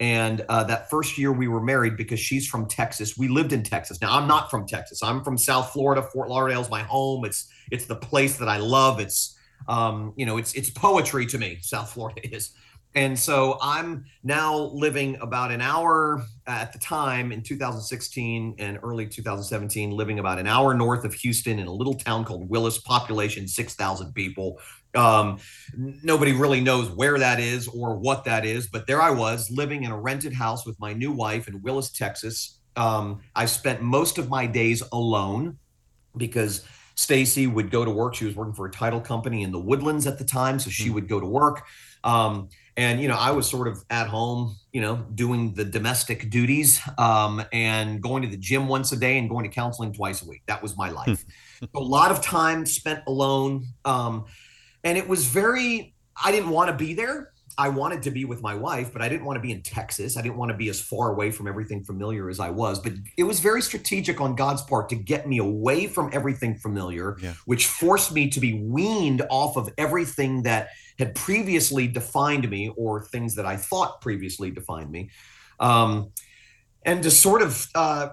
And 0.00 0.40
uh, 0.48 0.64
that 0.64 0.88
first 0.88 1.18
year 1.18 1.30
we 1.30 1.46
were 1.46 1.60
married 1.60 1.98
because 1.98 2.18
she's 2.18 2.48
from 2.48 2.66
Texas. 2.66 3.18
We 3.18 3.28
lived 3.28 3.52
in 3.52 3.62
Texas. 3.62 4.00
Now 4.00 4.16
I'm 4.16 4.26
not 4.26 4.50
from 4.50 4.66
Texas. 4.66 5.02
I'm 5.02 5.22
from 5.22 5.36
South 5.36 5.72
Florida. 5.72 6.02
Fort 6.02 6.30
Lauderdale's 6.30 6.70
my 6.70 6.82
home. 6.82 7.26
It's 7.26 7.48
it's 7.70 7.84
the 7.84 7.96
place 7.96 8.38
that 8.38 8.48
I 8.48 8.56
love. 8.56 8.98
It's 8.98 9.36
um, 9.68 10.12
you 10.16 10.26
know, 10.26 10.36
it's 10.36 10.54
it's 10.54 10.70
poetry 10.70 11.26
to 11.26 11.38
me. 11.38 11.58
South 11.60 11.92
Florida 11.92 12.20
is. 12.34 12.52
And 12.94 13.16
so 13.16 13.56
I'm 13.62 14.04
now 14.24 14.56
living 14.56 15.16
about 15.20 15.52
an 15.52 15.60
hour 15.60 16.24
at 16.48 16.72
the 16.72 16.78
time 16.80 17.30
in 17.30 17.40
2016 17.40 18.56
and 18.58 18.80
early 18.82 19.06
2017, 19.06 19.92
living 19.92 20.18
about 20.18 20.40
an 20.40 20.48
hour 20.48 20.74
north 20.74 21.04
of 21.04 21.14
Houston 21.14 21.60
in 21.60 21.68
a 21.68 21.72
little 21.72 21.94
town 21.94 22.24
called 22.24 22.48
Willis, 22.48 22.78
population 22.78 23.46
6,000 23.46 24.12
people. 24.12 24.58
Um, 24.96 25.38
nobody 25.76 26.32
really 26.32 26.60
knows 26.60 26.90
where 26.90 27.16
that 27.16 27.38
is 27.38 27.68
or 27.68 27.94
what 27.96 28.24
that 28.24 28.44
is, 28.44 28.66
but 28.66 28.88
there 28.88 29.00
I 29.00 29.10
was 29.10 29.48
living 29.52 29.84
in 29.84 29.92
a 29.92 29.98
rented 29.98 30.32
house 30.32 30.66
with 30.66 30.78
my 30.80 30.92
new 30.92 31.12
wife 31.12 31.46
in 31.46 31.62
Willis, 31.62 31.90
Texas. 31.90 32.58
Um, 32.74 33.20
I 33.36 33.46
spent 33.46 33.82
most 33.82 34.18
of 34.18 34.28
my 34.28 34.46
days 34.46 34.82
alone 34.92 35.58
because 36.16 36.64
Stacy 37.00 37.46
would 37.46 37.70
go 37.70 37.82
to 37.82 37.90
work. 37.90 38.14
She 38.14 38.26
was 38.26 38.36
working 38.36 38.52
for 38.52 38.66
a 38.66 38.70
title 38.70 39.00
company 39.00 39.42
in 39.42 39.52
the 39.52 39.58
Woodlands 39.58 40.06
at 40.06 40.18
the 40.18 40.24
time, 40.24 40.58
so 40.58 40.68
she 40.68 40.84
mm-hmm. 40.84 40.94
would 40.94 41.08
go 41.08 41.18
to 41.18 41.24
work. 41.24 41.64
Um, 42.04 42.50
and 42.76 43.00
you 43.00 43.08
know, 43.08 43.16
I 43.16 43.30
was 43.30 43.48
sort 43.48 43.68
of 43.68 43.82
at 43.88 44.06
home, 44.06 44.54
you 44.72 44.82
know, 44.82 44.96
doing 45.14 45.54
the 45.54 45.64
domestic 45.64 46.28
duties 46.28 46.78
um, 46.98 47.42
and 47.54 48.02
going 48.02 48.22
to 48.22 48.28
the 48.28 48.36
gym 48.36 48.68
once 48.68 48.92
a 48.92 48.98
day 48.98 49.16
and 49.16 49.30
going 49.30 49.44
to 49.44 49.50
counseling 49.50 49.94
twice 49.94 50.20
a 50.22 50.28
week. 50.28 50.42
That 50.46 50.62
was 50.62 50.76
my 50.76 50.90
life. 50.90 51.24
a 51.74 51.80
lot 51.80 52.10
of 52.10 52.20
time 52.20 52.66
spent 52.66 53.02
alone, 53.06 53.64
um, 53.86 54.26
and 54.84 54.98
it 54.98 55.08
was 55.08 55.24
very. 55.24 55.94
I 56.22 56.32
didn't 56.32 56.50
want 56.50 56.70
to 56.70 56.76
be 56.76 56.92
there 56.92 57.32
I 57.60 57.68
wanted 57.68 58.02
to 58.04 58.10
be 58.10 58.24
with 58.24 58.40
my 58.40 58.54
wife, 58.54 58.90
but 58.90 59.02
I 59.02 59.10
didn't 59.10 59.26
want 59.26 59.36
to 59.36 59.42
be 59.42 59.52
in 59.52 59.60
Texas. 59.60 60.16
I 60.16 60.22
didn't 60.22 60.38
want 60.38 60.50
to 60.50 60.56
be 60.56 60.70
as 60.70 60.80
far 60.80 61.12
away 61.12 61.30
from 61.30 61.46
everything 61.46 61.84
familiar 61.84 62.30
as 62.30 62.40
I 62.40 62.48
was. 62.48 62.80
But 62.80 62.94
it 63.18 63.24
was 63.24 63.40
very 63.40 63.60
strategic 63.60 64.18
on 64.18 64.34
God's 64.34 64.62
part 64.62 64.88
to 64.88 64.96
get 64.96 65.28
me 65.28 65.36
away 65.36 65.86
from 65.86 66.08
everything 66.14 66.56
familiar, 66.56 67.18
yeah. 67.20 67.34
which 67.44 67.66
forced 67.66 68.12
me 68.12 68.30
to 68.30 68.40
be 68.40 68.54
weaned 68.54 69.20
off 69.28 69.58
of 69.58 69.68
everything 69.76 70.42
that 70.44 70.70
had 70.98 71.14
previously 71.14 71.86
defined 71.86 72.48
me 72.48 72.72
or 72.78 73.02
things 73.02 73.34
that 73.34 73.44
I 73.44 73.58
thought 73.58 74.00
previously 74.00 74.50
defined 74.50 74.90
me. 74.90 75.10
Um, 75.60 76.12
and 76.86 77.02
to 77.02 77.10
sort 77.10 77.42
of, 77.42 77.68
uh, 77.74 78.08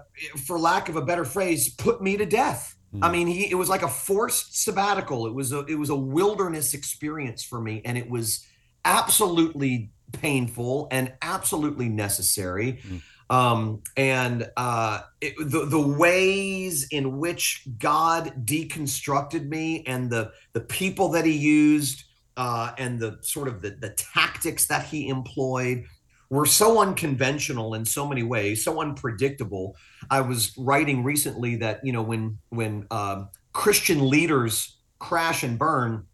for 0.46 0.58
lack 0.58 0.90
of 0.90 0.96
a 0.96 1.02
better 1.02 1.24
phrase, 1.24 1.70
put 1.70 2.02
me 2.02 2.18
to 2.18 2.26
death. 2.26 2.76
Mm. 2.94 2.98
I 3.02 3.10
mean, 3.10 3.26
he, 3.26 3.50
it 3.50 3.54
was 3.54 3.70
like 3.70 3.82
a 3.82 3.88
forced 3.88 4.62
sabbatical. 4.62 5.26
It 5.26 5.32
was 5.32 5.54
a, 5.54 5.64
it 5.64 5.76
was 5.76 5.88
a 5.88 5.96
wilderness 5.96 6.74
experience 6.74 7.42
for 7.42 7.62
me, 7.62 7.80
and 7.86 7.96
it 7.96 8.10
was 8.10 8.46
absolutely 8.88 9.90
painful 10.12 10.88
and 10.90 11.12
absolutely 11.22 11.88
necessary. 11.88 12.80
Mm. 12.88 13.02
Um, 13.30 13.82
and 13.96 14.50
uh, 14.56 15.02
it, 15.20 15.34
the 15.38 15.66
the 15.66 15.80
ways 15.80 16.88
in 16.90 17.18
which 17.18 17.68
God 17.78 18.32
deconstructed 18.46 19.46
me 19.46 19.84
and 19.86 20.10
the 20.10 20.32
the 20.54 20.62
people 20.62 21.10
that 21.10 21.26
He 21.26 21.36
used 21.36 22.04
uh, 22.38 22.72
and 22.78 22.98
the 22.98 23.18
sort 23.20 23.48
of 23.48 23.60
the, 23.60 23.72
the 23.72 23.90
tactics 23.90 24.66
that 24.68 24.86
He 24.86 25.08
employed 25.08 25.84
were 26.30 26.46
so 26.46 26.80
unconventional 26.80 27.74
in 27.74 27.84
so 27.84 28.08
many 28.08 28.22
ways, 28.22 28.64
so 28.64 28.80
unpredictable. 28.80 29.76
I 30.10 30.22
was 30.22 30.56
writing 30.56 31.04
recently 31.04 31.56
that 31.56 31.84
you 31.84 31.92
know 31.92 32.02
when 32.02 32.38
when 32.48 32.86
uh, 32.90 33.24
Christian 33.52 34.08
leaders 34.08 34.78
crash 34.98 35.42
and 35.42 35.58
burn, 35.58 36.06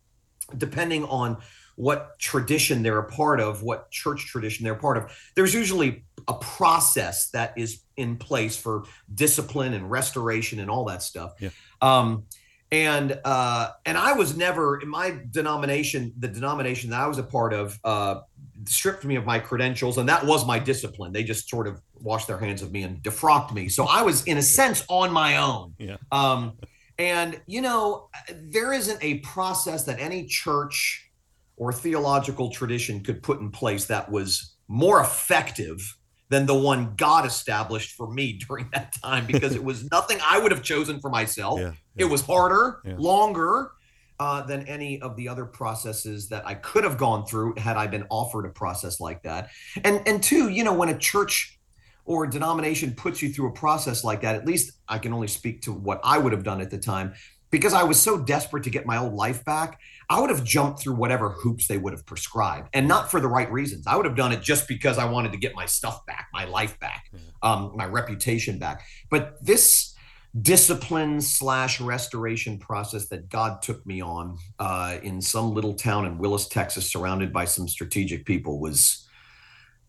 depending 0.59 1.05
on 1.05 1.37
what 1.77 2.19
tradition 2.19 2.83
they're 2.83 2.99
a 2.99 3.11
part 3.11 3.41
of, 3.41 3.63
what 3.63 3.91
church 3.91 4.27
tradition 4.27 4.65
they're 4.65 4.75
a 4.75 4.79
part 4.79 4.97
of. 4.97 5.17
There's 5.35 5.55
usually 5.55 6.05
a 6.29 6.35
process 6.35 7.31
that 7.31 7.53
is 7.57 7.83
in 7.97 8.17
place 8.17 8.57
for 8.57 8.85
discipline 9.15 9.75
and 9.75 9.91
restoration 9.91 10.61
and 10.61 10.71
all 10.71 10.85
that 10.87 11.03
stuff. 11.03 11.35
Yeah. 11.41 11.51
Um, 11.81 12.25
and 12.73 13.21
uh, 13.25 13.71
and 13.87 13.97
I 13.97 14.15
was 14.15 14.37
never 14.37 14.81
in 14.81 14.89
my 14.89 15.19
denomination, 15.31 16.13
the 16.19 16.29
denomination 16.29 16.91
that 16.91 17.01
I 17.01 17.07
was 17.07 17.19
a 17.19 17.23
part 17.23 17.53
of, 17.53 17.79
uh, 17.85 18.21
stripped 18.67 19.05
me 19.05 19.17
of 19.17 19.25
my 19.25 19.39
credentials, 19.39 19.99
and 19.99 20.09
that 20.09 20.25
was 20.25 20.47
my 20.47 20.59
discipline. 20.59 21.13
They 21.13 21.23
just 21.23 21.49
sort 21.49 21.69
of 21.69 21.81
washed 22.01 22.27
their 22.27 22.39
hands 22.39 22.63
of 22.63 22.73
me 22.73 22.83
and 22.83 23.03
defrocked 23.03 23.53
me. 23.53 23.69
So 23.69 23.85
I 23.85 24.03
was, 24.03 24.25
in 24.25 24.39
a 24.39 24.43
sense, 24.43 24.85
on 24.89 25.13
my 25.13 25.37
own. 25.37 25.75
Yeah. 25.79 25.97
Um, 26.11 26.55
and 26.99 27.41
you 27.47 27.61
know, 27.61 28.09
there 28.33 28.73
isn't 28.73 28.99
a 29.03 29.19
process 29.19 29.85
that 29.85 30.01
any 30.01 30.27
church 30.27 31.11
or 31.57 31.73
theological 31.73 32.51
tradition 32.51 33.03
could 33.03 33.23
put 33.23 33.41
in 33.41 33.51
place 33.51 33.87
that 33.87 34.11
was 34.11 34.55
more 34.69 35.01
effective 35.01 35.97
than 36.31 36.47
the 36.47 36.55
one 36.55 36.95
God 36.97 37.27
established 37.27 37.93
for 37.93 38.11
me 38.11 38.33
during 38.49 38.69
that 38.73 38.95
time 39.03 39.27
because 39.27 39.55
it 39.55 39.63
was 39.63 39.85
nothing 39.91 40.19
I 40.25 40.39
would 40.39 40.53
have 40.53 40.63
chosen 40.63 41.01
for 41.01 41.11
myself. 41.11 41.61
Yeah, 41.61 41.73
It 41.97 42.07
was 42.07 42.23
harder, 42.23 42.81
Yeah. 42.85 42.95
longer 42.99 43.73
uh, 44.21 44.43
than 44.43 44.67
any 44.69 45.01
of 45.03 45.17
the 45.17 45.29
other 45.29 45.45
processes 45.45 46.29
that 46.29 46.47
I 46.47 46.55
could 46.55 46.85
have 46.85 46.97
gone 46.97 47.27
through 47.27 47.55
had 47.57 47.77
I 47.77 47.89
been 47.89 48.07
offered 48.11 48.47
a 48.47 48.49
process 48.49 49.01
like 49.01 49.23
that. 49.25 49.51
And 49.83 50.01
and 50.07 50.23
two, 50.23 50.49
you 50.51 50.63
know, 50.63 50.73
when 50.73 50.89
a 50.89 50.97
church 50.97 51.59
or 52.05 52.27
denomination 52.27 52.95
puts 52.95 53.21
you 53.23 53.33
through 53.33 53.49
a 53.49 53.53
process 53.53 54.05
like 54.05 54.21
that, 54.21 54.37
at 54.37 54.47
least 54.47 54.73
I 54.89 54.99
can 54.99 55.13
only 55.13 55.27
speak 55.27 55.63
to 55.63 55.73
what 55.73 56.01
I 56.05 56.19
would 56.19 56.33
have 56.33 56.45
done 56.45 56.61
at 56.61 56.71
the 56.71 56.79
time 56.79 57.15
because 57.55 57.73
I 57.73 57.85
was 57.85 58.03
so 58.03 58.19
desperate 58.19 58.65
to 58.65 58.71
get 58.71 58.85
my 58.85 58.97
old 58.97 59.15
life 59.15 59.45
back. 59.45 59.79
I 60.11 60.21
would 60.21 60.29
have 60.29 60.43
jumped 60.43 60.81
through 60.81 60.97
whatever 60.97 61.29
hoops 61.31 61.69
they 61.69 61.79
would 61.79 61.93
have 61.93 62.05
prescribed 62.05 62.69
and 62.73 62.89
not 62.89 63.13
for 63.13 63.21
the 63.21 63.29
right 63.29 63.49
reasons. 63.53 63.87
I 63.87 63.95
would 63.95 64.07
have 64.07 64.17
done 64.17 64.33
it 64.33 64.43
just 64.43 64.67
because 64.67 64.99
I 64.99 65.05
wanted 65.05 65.31
to 65.31 65.39
get 65.39 65.55
my 65.55 65.65
stuff 65.65 66.05
back, 66.05 66.27
my 66.33 66.47
life 66.47 66.81
back, 66.81 67.13
um, 67.45 67.71
my 67.77 67.87
reputation 67.87 68.59
back. 68.59 68.83
But 69.09 69.37
this 69.41 69.95
discipline 70.43 71.21
slash 71.21 71.81
restoration 71.81 72.59
process 72.59 73.07
that 73.11 73.29
God 73.29 73.63
took 73.63 73.87
me 73.87 74.03
on 74.03 74.37
uh, 74.59 74.99
in 75.05 75.21
some 75.21 75.55
little 75.55 75.75
town 75.75 76.07
in 76.07 76.19
Willis, 76.19 76.49
Texas, 76.49 76.91
surrounded 76.91 77.33
by 77.33 77.45
some 77.45 77.69
strategic 77.69 78.27
people 78.27 78.59
was 78.59 79.07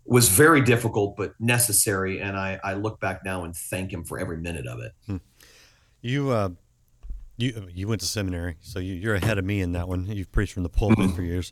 was 0.06 0.30
very 0.30 0.62
difficult 0.62 1.18
but 1.18 1.34
necessary. 1.40 2.22
And 2.22 2.38
I, 2.38 2.60
I 2.64 2.76
look 2.76 3.00
back 3.00 3.26
now 3.26 3.44
and 3.44 3.56
thank 3.56 3.92
him 3.92 4.04
for 4.04 4.20
every 4.20 4.38
minute 4.38 4.68
of 4.68 4.82
it. 4.82 4.92
You 6.02 6.30
uh, 6.30 6.50
you 7.38 7.68
you 7.74 7.88
went 7.88 8.02
to 8.02 8.08
seminary, 8.08 8.56
so 8.62 8.80
you, 8.80 8.94
you're 8.94 9.16
ahead 9.16 9.38
of 9.38 9.46
me 9.46 9.62
in 9.62 9.72
that 9.74 9.88
one. 9.88 10.06
You've 10.08 10.32
preached 10.32 10.54
from 10.54 10.64
the 10.64 10.70
pulpit 10.70 11.12
for 11.16 11.22
years, 11.22 11.52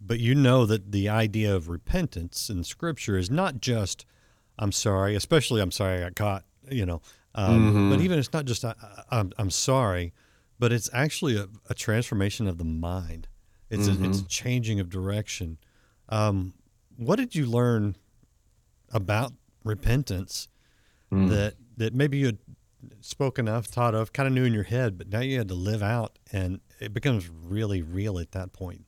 but 0.00 0.18
you 0.20 0.34
know 0.34 0.66
that 0.66 0.92
the 0.92 1.08
idea 1.08 1.54
of 1.54 1.68
repentance 1.68 2.50
in 2.50 2.64
Scripture 2.64 3.16
is 3.16 3.30
not 3.30 3.60
just 3.60 4.04
"I'm 4.58 4.72
sorry," 4.72 5.14
especially 5.14 5.60
"I'm 5.60 5.70
sorry 5.70 5.96
I 5.98 6.00
got 6.00 6.16
caught," 6.16 6.44
you 6.70 6.84
know. 6.86 7.00
Um, 7.34 7.90
But 7.90 8.00
even 8.00 8.18
it's 8.18 8.32
not 8.32 8.44
just 8.44 8.64
I, 8.64 8.74
I'm 9.10 9.50
sorry, 9.50 10.12
but 10.58 10.72
it's 10.72 10.88
actually 10.92 11.36
a, 11.36 11.48
a 11.68 11.74
transformation 11.74 12.46
of 12.46 12.58
the 12.58 12.64
mind. 12.64 13.26
It's 13.70 13.88
a, 13.88 13.92
it's 14.04 14.20
a 14.20 14.28
changing 14.28 14.78
of 14.78 14.88
direction. 14.88 15.58
Um, 16.10 16.52
what 16.96 17.16
did 17.16 17.34
you 17.34 17.46
learn 17.46 17.96
about 18.92 19.32
repentance 19.64 20.48
that 21.28 21.54
that 21.76 21.94
maybe 21.94 22.18
you 22.18 22.38
spoken 23.00 23.48
of, 23.48 23.66
thought 23.66 23.94
of, 23.94 24.12
kind 24.12 24.26
of 24.26 24.32
knew 24.32 24.44
in 24.44 24.52
your 24.52 24.64
head, 24.64 24.98
but 24.98 25.08
now 25.08 25.20
you 25.20 25.38
had 25.38 25.48
to 25.48 25.54
live 25.54 25.82
out, 25.82 26.18
and 26.32 26.60
it 26.80 26.92
becomes 26.92 27.28
really 27.28 27.82
real 27.82 28.18
at 28.18 28.32
that 28.32 28.52
point. 28.52 28.84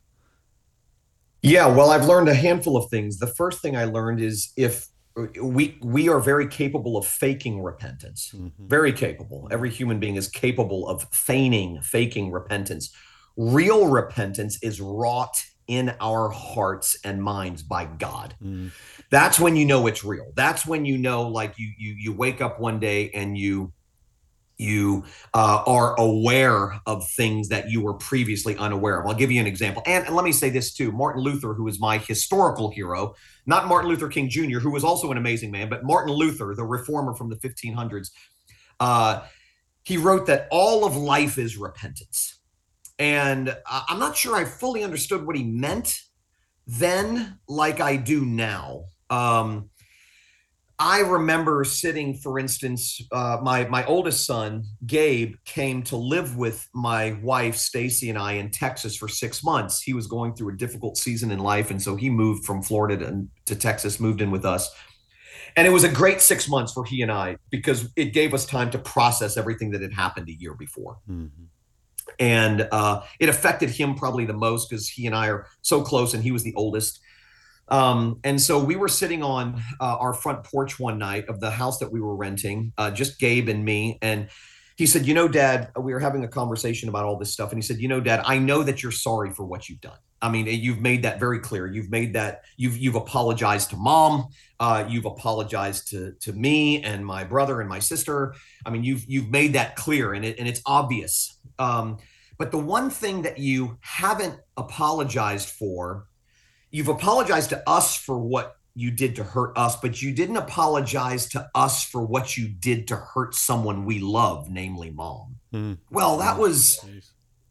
Yeah, 1.42 1.66
well, 1.66 1.90
I've 1.90 2.06
learned 2.06 2.28
a 2.28 2.34
handful 2.34 2.76
of 2.76 2.90
things. 2.90 3.18
The 3.18 3.26
first 3.26 3.60
thing 3.62 3.76
I 3.76 3.84
learned 3.84 4.20
is 4.20 4.52
if 4.56 4.88
uh, 5.16 5.26
we 5.42 5.78
we 5.80 6.08
are 6.08 6.20
very 6.20 6.48
capable 6.48 6.96
of 6.96 7.06
faking 7.06 7.62
repentance. 7.62 8.32
Mm-hmm. 8.34 8.66
Very 8.66 8.92
capable. 8.92 9.48
Every 9.50 9.70
human 9.70 10.00
being 10.00 10.16
is 10.16 10.28
capable 10.28 10.88
of 10.88 11.06
feigning, 11.12 11.80
faking 11.82 12.30
repentance. 12.32 12.92
Real 13.36 13.88
repentance 13.88 14.58
is 14.62 14.80
wrought 14.80 15.36
in 15.68 15.94
our 16.00 16.30
hearts 16.30 16.96
and 17.04 17.22
minds 17.22 17.62
by 17.62 17.86
God. 17.86 18.34
Mm. 18.42 18.70
That's 19.10 19.40
when 19.40 19.56
you 19.56 19.64
know 19.64 19.86
it's 19.86 20.04
real. 20.04 20.32
That's 20.34 20.66
when 20.66 20.84
you 20.84 20.98
know 20.98 21.28
like 21.28 21.58
you 21.58 21.72
you 21.76 21.94
you 21.98 22.12
wake 22.12 22.40
up 22.40 22.60
one 22.60 22.78
day 22.78 23.10
and 23.10 23.36
you 23.36 23.72
you 24.58 25.04
uh, 25.34 25.62
are 25.66 25.94
aware 25.98 26.80
of 26.86 27.08
things 27.10 27.48
that 27.48 27.70
you 27.70 27.80
were 27.80 27.94
previously 27.94 28.56
unaware 28.56 29.00
of. 29.00 29.06
I'll 29.06 29.14
give 29.14 29.30
you 29.30 29.40
an 29.40 29.46
example. 29.46 29.82
And, 29.86 30.06
and 30.06 30.14
let 30.14 30.24
me 30.24 30.32
say 30.32 30.50
this 30.50 30.72
too 30.72 30.92
Martin 30.92 31.22
Luther, 31.22 31.54
who 31.54 31.68
is 31.68 31.78
my 31.78 31.98
historical 31.98 32.70
hero, 32.70 33.14
not 33.46 33.68
Martin 33.68 33.90
Luther 33.90 34.08
King 34.08 34.28
Jr., 34.28 34.58
who 34.58 34.70
was 34.70 34.84
also 34.84 35.10
an 35.12 35.18
amazing 35.18 35.50
man, 35.50 35.68
but 35.68 35.84
Martin 35.84 36.14
Luther, 36.14 36.54
the 36.54 36.64
reformer 36.64 37.14
from 37.14 37.28
the 37.28 37.36
1500s, 37.36 38.10
uh, 38.80 39.22
he 39.82 39.96
wrote 39.96 40.26
that 40.26 40.48
all 40.50 40.84
of 40.84 40.96
life 40.96 41.38
is 41.38 41.56
repentance. 41.56 42.40
And 42.98 43.50
uh, 43.50 43.82
I'm 43.88 43.98
not 43.98 44.16
sure 44.16 44.36
I 44.36 44.44
fully 44.44 44.82
understood 44.82 45.26
what 45.26 45.36
he 45.36 45.44
meant 45.44 45.94
then, 46.66 47.38
like 47.48 47.80
I 47.80 47.96
do 47.96 48.24
now. 48.24 48.86
Um, 49.08 49.70
I 50.78 51.00
remember 51.00 51.64
sitting, 51.64 52.14
for 52.14 52.38
instance, 52.38 53.00
uh, 53.10 53.38
my 53.42 53.66
my 53.68 53.84
oldest 53.86 54.26
son 54.26 54.64
Gabe 54.86 55.34
came 55.46 55.82
to 55.84 55.96
live 55.96 56.36
with 56.36 56.68
my 56.74 57.18
wife 57.22 57.56
Stacy 57.56 58.10
and 58.10 58.18
I 58.18 58.32
in 58.32 58.50
Texas 58.50 58.94
for 58.94 59.08
six 59.08 59.42
months. 59.42 59.80
He 59.80 59.94
was 59.94 60.06
going 60.06 60.34
through 60.34 60.50
a 60.50 60.56
difficult 60.56 60.98
season 60.98 61.30
in 61.30 61.38
life, 61.38 61.70
and 61.70 61.82
so 61.82 61.96
he 61.96 62.10
moved 62.10 62.44
from 62.44 62.62
Florida 62.62 62.98
to, 62.98 63.26
to 63.46 63.56
Texas, 63.56 63.98
moved 64.00 64.20
in 64.20 64.30
with 64.30 64.44
us, 64.44 64.70
and 65.56 65.66
it 65.66 65.70
was 65.70 65.84
a 65.84 65.88
great 65.88 66.20
six 66.20 66.46
months 66.46 66.74
for 66.74 66.84
he 66.84 67.00
and 67.00 67.10
I 67.10 67.38
because 67.50 67.90
it 67.96 68.12
gave 68.12 68.34
us 68.34 68.44
time 68.44 68.70
to 68.72 68.78
process 68.78 69.38
everything 69.38 69.70
that 69.70 69.80
had 69.80 69.94
happened 69.94 70.28
a 70.28 70.34
year 70.34 70.52
before 70.52 70.98
and 72.18 72.68
uh, 72.72 73.02
it 73.20 73.28
affected 73.28 73.70
him 73.70 73.94
probably 73.94 74.24
the 74.24 74.32
most 74.32 74.70
because 74.70 74.88
he 74.88 75.06
and 75.06 75.14
I 75.14 75.28
are 75.28 75.46
so 75.62 75.82
close, 75.82 76.14
and 76.14 76.22
he 76.22 76.32
was 76.32 76.42
the 76.42 76.54
oldest. 76.54 77.00
Um, 77.68 78.20
and 78.24 78.40
so 78.40 78.62
we 78.62 78.76
were 78.76 78.88
sitting 78.88 79.22
on 79.22 79.62
uh, 79.80 79.96
our 79.98 80.12
front 80.12 80.44
porch 80.44 80.78
one 80.78 80.98
night 80.98 81.28
of 81.28 81.40
the 81.40 81.50
house 81.50 81.78
that 81.78 81.90
we 81.90 82.00
were 82.00 82.14
renting, 82.14 82.72
uh, 82.78 82.90
just 82.90 83.18
Gabe 83.18 83.48
and 83.48 83.64
me. 83.64 83.98
And 84.02 84.28
he 84.76 84.86
said, 84.86 85.06
"You 85.06 85.14
know, 85.14 85.26
Dad, 85.26 85.70
we 85.78 85.92
were 85.92 86.00
having 86.00 86.22
a 86.24 86.28
conversation 86.28 86.88
about 86.88 87.04
all 87.04 87.18
this 87.18 87.32
stuff." 87.32 87.50
And 87.50 87.58
he 87.58 87.66
said, 87.66 87.78
"You 87.78 87.88
know, 87.88 88.00
Dad, 88.00 88.22
I 88.24 88.38
know 88.38 88.62
that 88.62 88.82
you're 88.82 88.92
sorry 88.92 89.30
for 89.32 89.44
what 89.44 89.68
you've 89.68 89.80
done. 89.80 89.98
I 90.22 90.30
mean, 90.30 90.46
you've 90.46 90.80
made 90.80 91.02
that 91.02 91.20
very 91.20 91.40
clear. 91.40 91.66
You've 91.66 91.90
made 91.90 92.14
that. 92.14 92.42
You've 92.56 92.76
you've 92.76 92.94
apologized 92.94 93.70
to 93.70 93.76
Mom. 93.76 94.28
Uh, 94.58 94.84
you've 94.88 95.04
apologized 95.04 95.88
to 95.90 96.12
to 96.20 96.32
me 96.32 96.82
and 96.82 97.04
my 97.04 97.24
brother 97.24 97.60
and 97.60 97.68
my 97.68 97.78
sister. 97.78 98.34
I 98.64 98.70
mean, 98.70 98.84
you've 98.84 99.04
you've 99.06 99.30
made 99.30 99.54
that 99.54 99.76
clear, 99.76 100.14
and 100.14 100.24
it 100.24 100.38
and 100.38 100.48
it's 100.48 100.62
obvious." 100.66 101.38
Um, 101.58 101.98
but 102.38 102.50
the 102.50 102.58
one 102.58 102.90
thing 102.90 103.22
that 103.22 103.38
you 103.38 103.78
haven't 103.80 104.38
apologized 104.56 105.48
for, 105.48 106.06
you've 106.70 106.88
apologized 106.88 107.50
to 107.50 107.62
us 107.68 107.96
for 107.96 108.18
what 108.18 108.56
you 108.74 108.90
did 108.90 109.16
to 109.16 109.24
hurt 109.24 109.56
us, 109.56 109.76
but 109.76 110.02
you 110.02 110.12
didn't 110.12 110.36
apologize 110.36 111.28
to 111.30 111.48
us 111.54 111.84
for 111.84 112.04
what 112.04 112.36
you 112.36 112.46
did 112.46 112.86
to 112.88 112.96
hurt 112.96 113.34
someone 113.34 113.84
we 113.86 113.98
love, 113.98 114.50
namely 114.50 114.90
mom. 114.90 115.36
Well, 115.90 116.18
that 116.18 116.38
was 116.38 116.84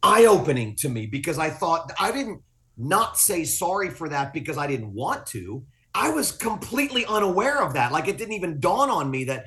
eye 0.04 0.25
opening 0.25 0.75
to 0.75 0.89
me 0.89 1.08
because 1.08 1.39
I 1.39 1.49
thought 1.49 1.91
I 1.99 2.12
didn't 2.12 2.41
not 2.78 3.17
say 3.17 3.43
sorry 3.43 3.89
for 3.89 4.08
that 4.10 4.34
because 4.34 4.58
I 4.58 4.67
didn't 4.67 4.93
want 4.93 5.25
to. 5.28 5.63
I 5.95 6.10
was 6.10 6.32
completely 6.32 7.06
unaware 7.06 7.63
of 7.63 7.73
that. 7.73 7.91
Like 7.91 8.08
it 8.08 8.17
didn't 8.17 8.34
even 8.34 8.60
dawn 8.60 8.89
on 8.91 9.10
me 9.10 9.23
that 9.25 9.45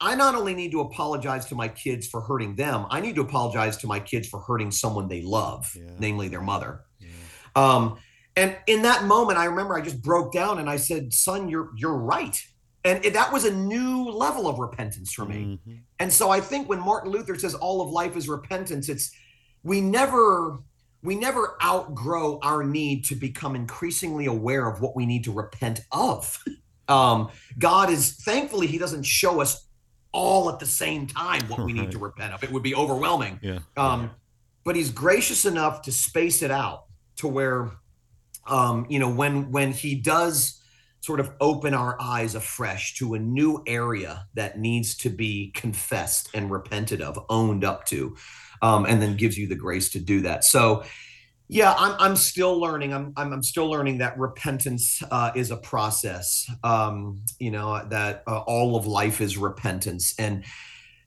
I 0.00 0.14
not 0.14 0.34
only 0.34 0.54
need 0.54 0.72
to 0.72 0.80
apologize 0.80 1.44
to 1.46 1.54
my 1.54 1.68
kids 1.68 2.08
for 2.08 2.22
hurting 2.22 2.56
them, 2.56 2.86
I 2.90 3.00
need 3.00 3.14
to 3.16 3.20
apologize 3.20 3.76
to 3.78 3.86
my 3.86 4.00
kids 4.00 4.26
for 4.26 4.40
hurting 4.40 4.70
someone 4.70 5.08
they 5.08 5.20
love, 5.22 5.70
namely 5.98 6.28
their 6.28 6.40
mother. 6.40 6.80
Um, 7.54 7.98
and 8.40 8.56
in 8.66 8.82
that 8.82 9.04
moment, 9.04 9.38
I 9.38 9.44
remember 9.44 9.76
I 9.76 9.82
just 9.82 10.00
broke 10.00 10.32
down 10.32 10.58
and 10.58 10.68
I 10.68 10.76
said, 10.76 11.12
"Son, 11.12 11.48
you're 11.48 11.70
you're 11.76 11.96
right." 11.96 12.36
And 12.84 13.04
it, 13.04 13.12
that 13.12 13.30
was 13.30 13.44
a 13.44 13.54
new 13.54 14.08
level 14.08 14.48
of 14.48 14.58
repentance 14.58 15.12
for 15.12 15.26
me. 15.26 15.58
And 15.98 16.10
so 16.10 16.30
I 16.30 16.40
think 16.40 16.66
when 16.66 16.80
Martin 16.80 17.12
Luther 17.12 17.38
says 17.38 17.54
all 17.54 17.82
of 17.82 17.90
life 17.90 18.16
is 18.16 18.26
repentance, 18.26 18.88
it's 18.88 19.14
we 19.62 19.82
never 19.82 20.60
we 21.02 21.16
never 21.16 21.58
outgrow 21.62 22.38
our 22.42 22.64
need 22.64 23.04
to 23.04 23.14
become 23.14 23.54
increasingly 23.54 24.24
aware 24.26 24.66
of 24.66 24.80
what 24.80 24.96
we 24.96 25.04
need 25.06 25.24
to 25.24 25.32
repent 25.32 25.80
of. 25.92 26.42
Um, 26.88 27.30
God 27.56 27.88
is 27.88 28.14
thankfully 28.24 28.66
He 28.66 28.76
doesn't 28.76 29.04
show 29.04 29.40
us 29.40 29.68
all 30.10 30.50
at 30.50 30.58
the 30.58 30.66
same 30.66 31.06
time 31.06 31.42
what 31.42 31.64
we 31.64 31.72
need 31.72 31.92
to 31.92 31.98
repent 31.98 32.34
of. 32.34 32.42
It 32.42 32.50
would 32.50 32.64
be 32.64 32.74
overwhelming. 32.74 33.38
Yeah. 33.42 33.60
Um, 33.76 34.10
but 34.64 34.74
He's 34.74 34.90
gracious 34.90 35.44
enough 35.44 35.82
to 35.82 35.92
space 35.92 36.42
it 36.42 36.50
out 36.50 36.86
to 37.18 37.28
where, 37.28 37.70
um, 38.46 38.86
you 38.88 38.98
know, 38.98 39.10
when 39.10 39.50
when 39.50 39.72
He 39.72 39.94
does 39.94 40.60
sort 41.00 41.20
of 41.20 41.32
open 41.40 41.72
our 41.72 41.96
eyes 42.00 42.34
afresh 42.34 42.94
to 42.94 43.14
a 43.14 43.18
new 43.18 43.62
area 43.66 44.26
that 44.34 44.58
needs 44.58 44.94
to 44.98 45.08
be 45.08 45.50
confessed 45.52 46.28
and 46.34 46.50
repented 46.50 47.00
of, 47.00 47.18
owned 47.30 47.64
up 47.64 47.86
to, 47.86 48.14
um, 48.60 48.84
and 48.84 49.00
then 49.00 49.16
gives 49.16 49.38
you 49.38 49.46
the 49.48 49.54
grace 49.54 49.90
to 49.90 49.98
do 49.98 50.20
that. 50.20 50.44
So, 50.44 50.84
yeah, 51.48 51.74
I'm, 51.76 51.96
I'm 51.98 52.16
still 52.16 52.60
learning. 52.60 52.92
I'm, 52.92 53.12
I'm, 53.16 53.32
I'm 53.32 53.42
still 53.42 53.68
learning 53.68 53.98
that 53.98 54.18
repentance 54.18 55.02
uh, 55.10 55.32
is 55.34 55.50
a 55.50 55.56
process, 55.56 56.48
um, 56.62 57.22
you 57.38 57.50
know, 57.50 57.84
that 57.88 58.22
uh, 58.28 58.40
all 58.40 58.76
of 58.76 58.86
life 58.86 59.20
is 59.20 59.36
repentance. 59.36 60.14
And 60.18 60.44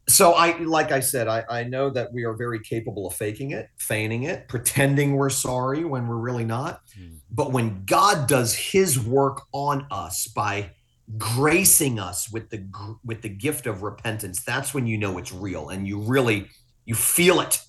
so 0.08 0.34
I, 0.34 0.58
like 0.58 0.92
I 0.92 1.00
said, 1.00 1.28
I, 1.28 1.46
I 1.50 1.64
know 1.64 1.90
that 1.90 2.12
we 2.12 2.26
are 2.26 2.34
very 2.34 2.60
capable 2.60 3.08
of 3.08 3.14
faking 3.14 3.52
it, 3.52 3.70
feigning 3.78 4.24
it, 4.24 4.48
pretending 4.50 5.16
we're 5.16 5.30
sorry 5.30 5.86
when 5.86 6.08
we're 6.08 6.18
really 6.18 6.44
not. 6.44 6.82
Mm. 7.00 7.20
But 7.32 7.52
when 7.54 7.86
God 7.86 8.28
does 8.28 8.54
His 8.54 9.00
work 9.00 9.42
on 9.54 9.88
us 9.92 10.28
by 10.28 10.72
gracing 11.18 12.00
us 12.00 12.30
with 12.32 12.50
the 12.50 12.68
with 13.06 13.22
the 13.22 13.30
gift 13.30 13.66
of 13.66 13.82
repentance, 13.82 14.44
that's 14.44 14.74
when 14.74 14.88
you 14.88 14.98
know 14.98 15.18
it's 15.18 15.32
real, 15.32 15.70
and 15.70 15.88
you 15.88 16.02
really 16.02 16.50
you 16.86 16.96
feel 16.96 17.40
it 17.40 17.62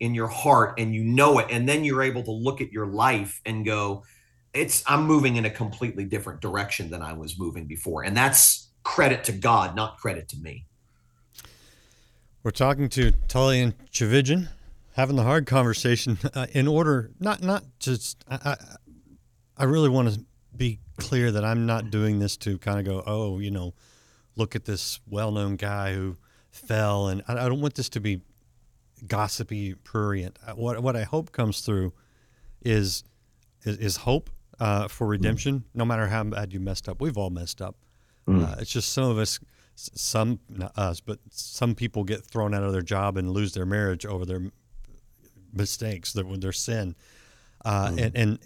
in 0.00 0.12
your 0.12 0.28
heart, 0.28 0.74
and 0.78 0.92
you 0.92 1.04
know 1.04 1.38
it, 1.38 1.46
and 1.50 1.68
then 1.68 1.84
you're 1.84 2.02
able 2.02 2.24
to 2.24 2.32
look 2.32 2.60
at 2.60 2.72
your 2.72 2.86
life 2.86 3.40
and 3.46 3.64
go, 3.64 4.02
"It's 4.52 4.82
I'm 4.88 5.06
moving 5.06 5.36
in 5.36 5.44
a 5.44 5.50
completely 5.50 6.04
different 6.04 6.40
direction 6.40 6.90
than 6.90 7.00
I 7.00 7.12
was 7.12 7.38
moving 7.38 7.68
before," 7.68 8.02
and 8.02 8.16
that's 8.16 8.72
credit 8.82 9.22
to 9.24 9.32
God, 9.32 9.76
not 9.76 9.98
credit 9.98 10.28
to 10.30 10.36
me. 10.38 10.66
We're 12.46 12.52
talking 12.52 12.88
to 12.90 13.10
Tullian 13.26 13.74
Tchividjian, 13.90 14.46
having 14.94 15.16
the 15.16 15.24
hard 15.24 15.46
conversation 15.46 16.16
uh, 16.32 16.46
in 16.52 16.68
order, 16.68 17.10
not 17.18 17.42
not 17.42 17.64
just. 17.80 18.24
I, 18.30 18.38
I, 18.44 18.56
I 19.56 19.64
really 19.64 19.88
want 19.88 20.14
to 20.14 20.24
be 20.56 20.78
clear 20.96 21.32
that 21.32 21.44
I'm 21.44 21.66
not 21.66 21.90
doing 21.90 22.20
this 22.20 22.36
to 22.36 22.56
kind 22.58 22.78
of 22.78 22.84
go, 22.84 23.02
oh, 23.04 23.40
you 23.40 23.50
know, 23.50 23.74
look 24.36 24.54
at 24.54 24.64
this 24.64 25.00
well-known 25.08 25.56
guy 25.56 25.94
who 25.94 26.18
fell, 26.48 27.08
and 27.08 27.20
I, 27.26 27.32
I 27.32 27.48
don't 27.48 27.60
want 27.60 27.74
this 27.74 27.88
to 27.88 28.00
be 28.00 28.20
gossipy, 29.08 29.74
prurient. 29.74 30.38
Uh, 30.46 30.52
what 30.52 30.80
what 30.84 30.94
I 30.94 31.02
hope 31.02 31.32
comes 31.32 31.62
through 31.62 31.94
is 32.62 33.02
is, 33.64 33.76
is 33.78 33.96
hope 33.96 34.30
uh, 34.60 34.86
for 34.86 35.08
redemption. 35.08 35.58
Mm. 35.58 35.64
No 35.74 35.84
matter 35.84 36.06
how 36.06 36.22
bad 36.22 36.52
you 36.52 36.60
messed 36.60 36.88
up, 36.88 37.00
we've 37.00 37.18
all 37.18 37.30
messed 37.30 37.60
up. 37.60 37.74
Mm. 38.28 38.44
Uh, 38.44 38.54
it's 38.60 38.70
just 38.70 38.92
some 38.92 39.10
of 39.10 39.18
us 39.18 39.40
some 39.76 40.40
not 40.48 40.76
us, 40.76 41.00
but 41.00 41.18
some 41.30 41.74
people 41.74 42.04
get 42.04 42.24
thrown 42.24 42.54
out 42.54 42.62
of 42.62 42.72
their 42.72 42.82
job 42.82 43.16
and 43.16 43.30
lose 43.30 43.52
their 43.52 43.66
marriage 43.66 44.06
over 44.06 44.24
their 44.24 44.42
mistakes, 45.52 46.12
their 46.12 46.24
their 46.36 46.52
sin, 46.52 46.96
uh, 47.64 47.88
mm. 47.88 48.00
and 48.00 48.16
and 48.16 48.38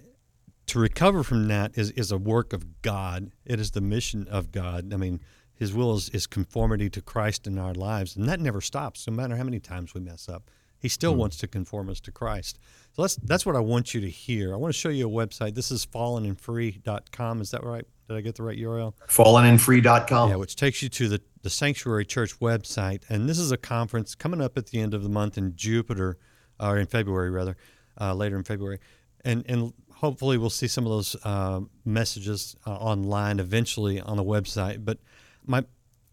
to 0.67 0.79
recover 0.79 1.23
from 1.23 1.49
that 1.49 1.77
is 1.77 1.91
is 1.93 2.13
a 2.13 2.19
work 2.19 2.53
of 2.53 2.83
God. 2.83 3.33
It 3.45 3.61
is 3.61 3.73
the 3.73 3.81
mission 3.81 4.27
of 4.29 4.53
God. 4.53 4.93
I 4.93 4.97
mean, 4.97 5.21
His 5.55 5.73
will 5.73 5.95
is, 5.95 6.09
is 6.11 6.27
conformity 6.27 6.91
to 6.91 7.01
Christ 7.01 7.47
in 7.47 7.59
our 7.59 7.75
lives, 7.75 8.17
and 8.17 8.29
that 8.29 8.41
never 8.41 8.61
stops, 8.61 9.07
no 9.07 9.13
matter 9.13 9.37
how 9.37 9.45
many 9.45 9.61
times 9.61 9.95
we 9.95 10.01
mess 10.01 10.29
up. 10.29 10.51
He 10.79 10.89
still 10.89 11.15
mm. 11.15 11.19
wants 11.19 11.37
to 11.39 11.47
conform 11.47 11.91
us 11.91 12.01
to 12.01 12.13
Christ. 12.13 12.59
So 12.93 13.03
that's 13.03 13.17
that's 13.17 13.47
what 13.47 13.57
I 13.57 13.61
want 13.61 13.95
you 13.95 14.01
to 14.01 14.11
hear. 14.11 14.55
I 14.55 14.57
want 14.57 14.73
to 14.73 14.79
show 14.79 14.89
you 14.89 15.09
a 15.09 15.11
website. 15.11 15.55
This 15.55 15.71
is 15.71 15.87
fallenandfree.com. 15.87 17.41
Is 17.41 17.51
that 17.51 17.65
right? 17.65 17.87
Did 18.11 18.17
I 18.17 18.23
get 18.23 18.35
the 18.35 18.43
right 18.43 18.59
URL? 18.59 18.93
Fallenandfree.com. 19.07 20.31
Yeah, 20.31 20.35
which 20.35 20.57
takes 20.57 20.83
you 20.83 20.89
to 20.89 21.09
the, 21.09 21.23
the 21.43 21.49
Sanctuary 21.49 22.05
Church 22.05 22.41
website. 22.41 23.05
And 23.09 23.29
this 23.29 23.39
is 23.39 23.53
a 23.53 23.57
conference 23.57 24.17
coming 24.17 24.41
up 24.41 24.59
at 24.59 24.67
the 24.67 24.81
end 24.81 24.95
of 24.95 25.05
the 25.05 25.09
month 25.09 25.39
in 25.39 25.55
Jupiter, 25.55 26.19
or 26.59 26.77
in 26.77 26.89
February 26.89 27.31
rather, 27.31 27.57
uh, 28.01 28.13
later 28.13 28.37
in 28.37 28.43
February. 28.43 28.81
And, 29.25 29.45
and 29.49 29.73
hopefully 29.95 30.39
we'll 30.39 30.51
see 30.51 30.67
some 30.67 30.87
of 30.87 30.91
those 30.91 31.15
uh, 31.23 31.61
messages 31.85 32.57
uh, 32.67 32.73
online 32.73 33.39
eventually 33.39 34.01
on 34.01 34.17
the 34.17 34.25
website. 34.25 34.85
But 34.85 34.99
my, 35.47 35.59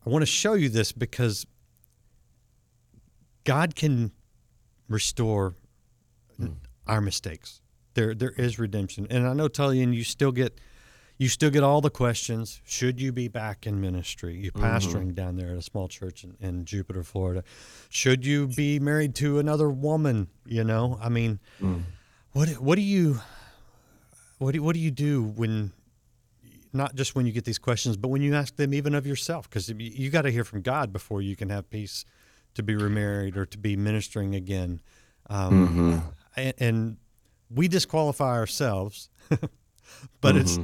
I 0.05 0.10
want 0.12 0.21
to 0.21 0.27
show 0.27 0.53
you 0.53 0.69
this 0.69 0.91
because 0.91 1.47
God 3.43 3.73
can 3.73 4.12
restore 4.88 5.55
mm. 6.39 6.57
our 6.86 7.01
mistakes. 7.01 7.60
There, 7.95 8.13
there 8.13 8.33
is 8.38 8.60
redemption, 8.60 9.07
and 9.10 9.27
I 9.27 9.33
know 9.33 9.47
Tullian, 9.47 9.95
you 9.95 10.03
still 10.03 10.31
get 10.31 10.60
you 11.17 11.27
still 11.30 11.49
get 11.49 11.63
all 11.63 11.82
the 11.82 11.89
questions. 11.89 12.62
Should 12.65 13.01
you 13.01 13.12
be 13.12 13.27
back 13.27 13.65
in 13.65 13.82
ministry? 13.82 14.36
You're 14.36 14.51
pastoring 14.51 15.08
mm-hmm. 15.08 15.12
down 15.12 15.36
there 15.36 15.51
at 15.51 15.58
a 15.58 15.62
small 15.62 15.88
church 15.88 16.23
in, 16.23 16.36
in, 16.39 16.65
Jupiter, 16.65 17.03
Florida. 17.03 17.43
Should 17.89 18.25
you 18.25 18.47
be 18.47 18.80
married 18.80 19.15
to 19.15 19.39
another 19.39 19.69
woman? 19.69 20.27
You 20.45 20.63
know, 20.63 20.99
I 21.01 21.10
mean, 21.10 21.39
mm. 21.62 21.84
what 22.34 22.49
what 22.60 22.75
do 22.75 22.82
you 22.82 23.19
what 24.38 24.53
do 24.53 24.62
what 24.62 24.73
do 24.73 24.80
you 24.80 24.91
do 24.91 25.23
when 25.23 25.71
not 26.71 26.93
just 26.93 27.15
when 27.15 27.25
you 27.25 27.32
get 27.32 27.45
these 27.45 27.58
questions, 27.58 27.97
but 27.97 28.10
when 28.10 28.21
you 28.21 28.36
ask 28.36 28.56
them 28.56 28.73
even 28.73 28.93
of 28.93 29.08
yourself? 29.08 29.49
Because 29.49 29.69
you 29.69 30.12
got 30.12 30.23
to 30.23 30.32
hear 30.32 30.43
from 30.43 30.62
God 30.62 30.93
before 30.93 31.23
you 31.23 31.36
can 31.36 31.49
have 31.49 31.69
peace 31.69 32.06
to 32.53 32.62
be 32.62 32.75
remarried 32.75 33.38
or 33.38 33.45
to 33.47 33.58
be 33.58 33.75
ministering 33.75 34.36
again. 34.36 34.82
Um, 35.30 35.67
mm-hmm. 35.67 35.97
and, 36.36 36.53
and, 36.60 36.97
we 37.49 37.69
disqualify 37.69 38.34
ourselves, 38.34 39.10
but 39.30 39.39
mm-hmm. 40.21 40.38
it's 40.38 40.60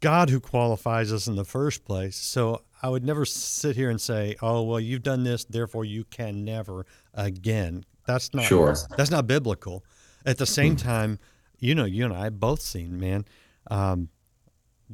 God 0.00 0.30
who 0.30 0.40
qualifies 0.40 1.12
us 1.12 1.26
in 1.26 1.36
the 1.36 1.44
first 1.44 1.84
place. 1.84 2.16
So 2.16 2.62
I 2.82 2.88
would 2.88 3.04
never 3.04 3.24
sit 3.24 3.76
here 3.76 3.90
and 3.90 4.00
say, 4.00 4.36
"Oh, 4.40 4.62
well, 4.62 4.80
you've 4.80 5.02
done 5.02 5.24
this, 5.24 5.44
therefore 5.44 5.84
you 5.84 6.04
can 6.04 6.44
never 6.44 6.86
again." 7.12 7.84
That's 8.06 8.32
not 8.34 8.44
sure. 8.44 8.76
That's 8.96 9.10
not 9.10 9.26
biblical. 9.26 9.84
At 10.26 10.38
the 10.38 10.46
same 10.46 10.72
hmm. 10.72 10.78
time, 10.78 11.18
you 11.58 11.74
know, 11.74 11.84
you 11.84 12.04
and 12.04 12.14
I 12.14 12.30
both 12.30 12.60
seen, 12.60 12.98
man. 12.98 13.24
Um, 13.70 14.08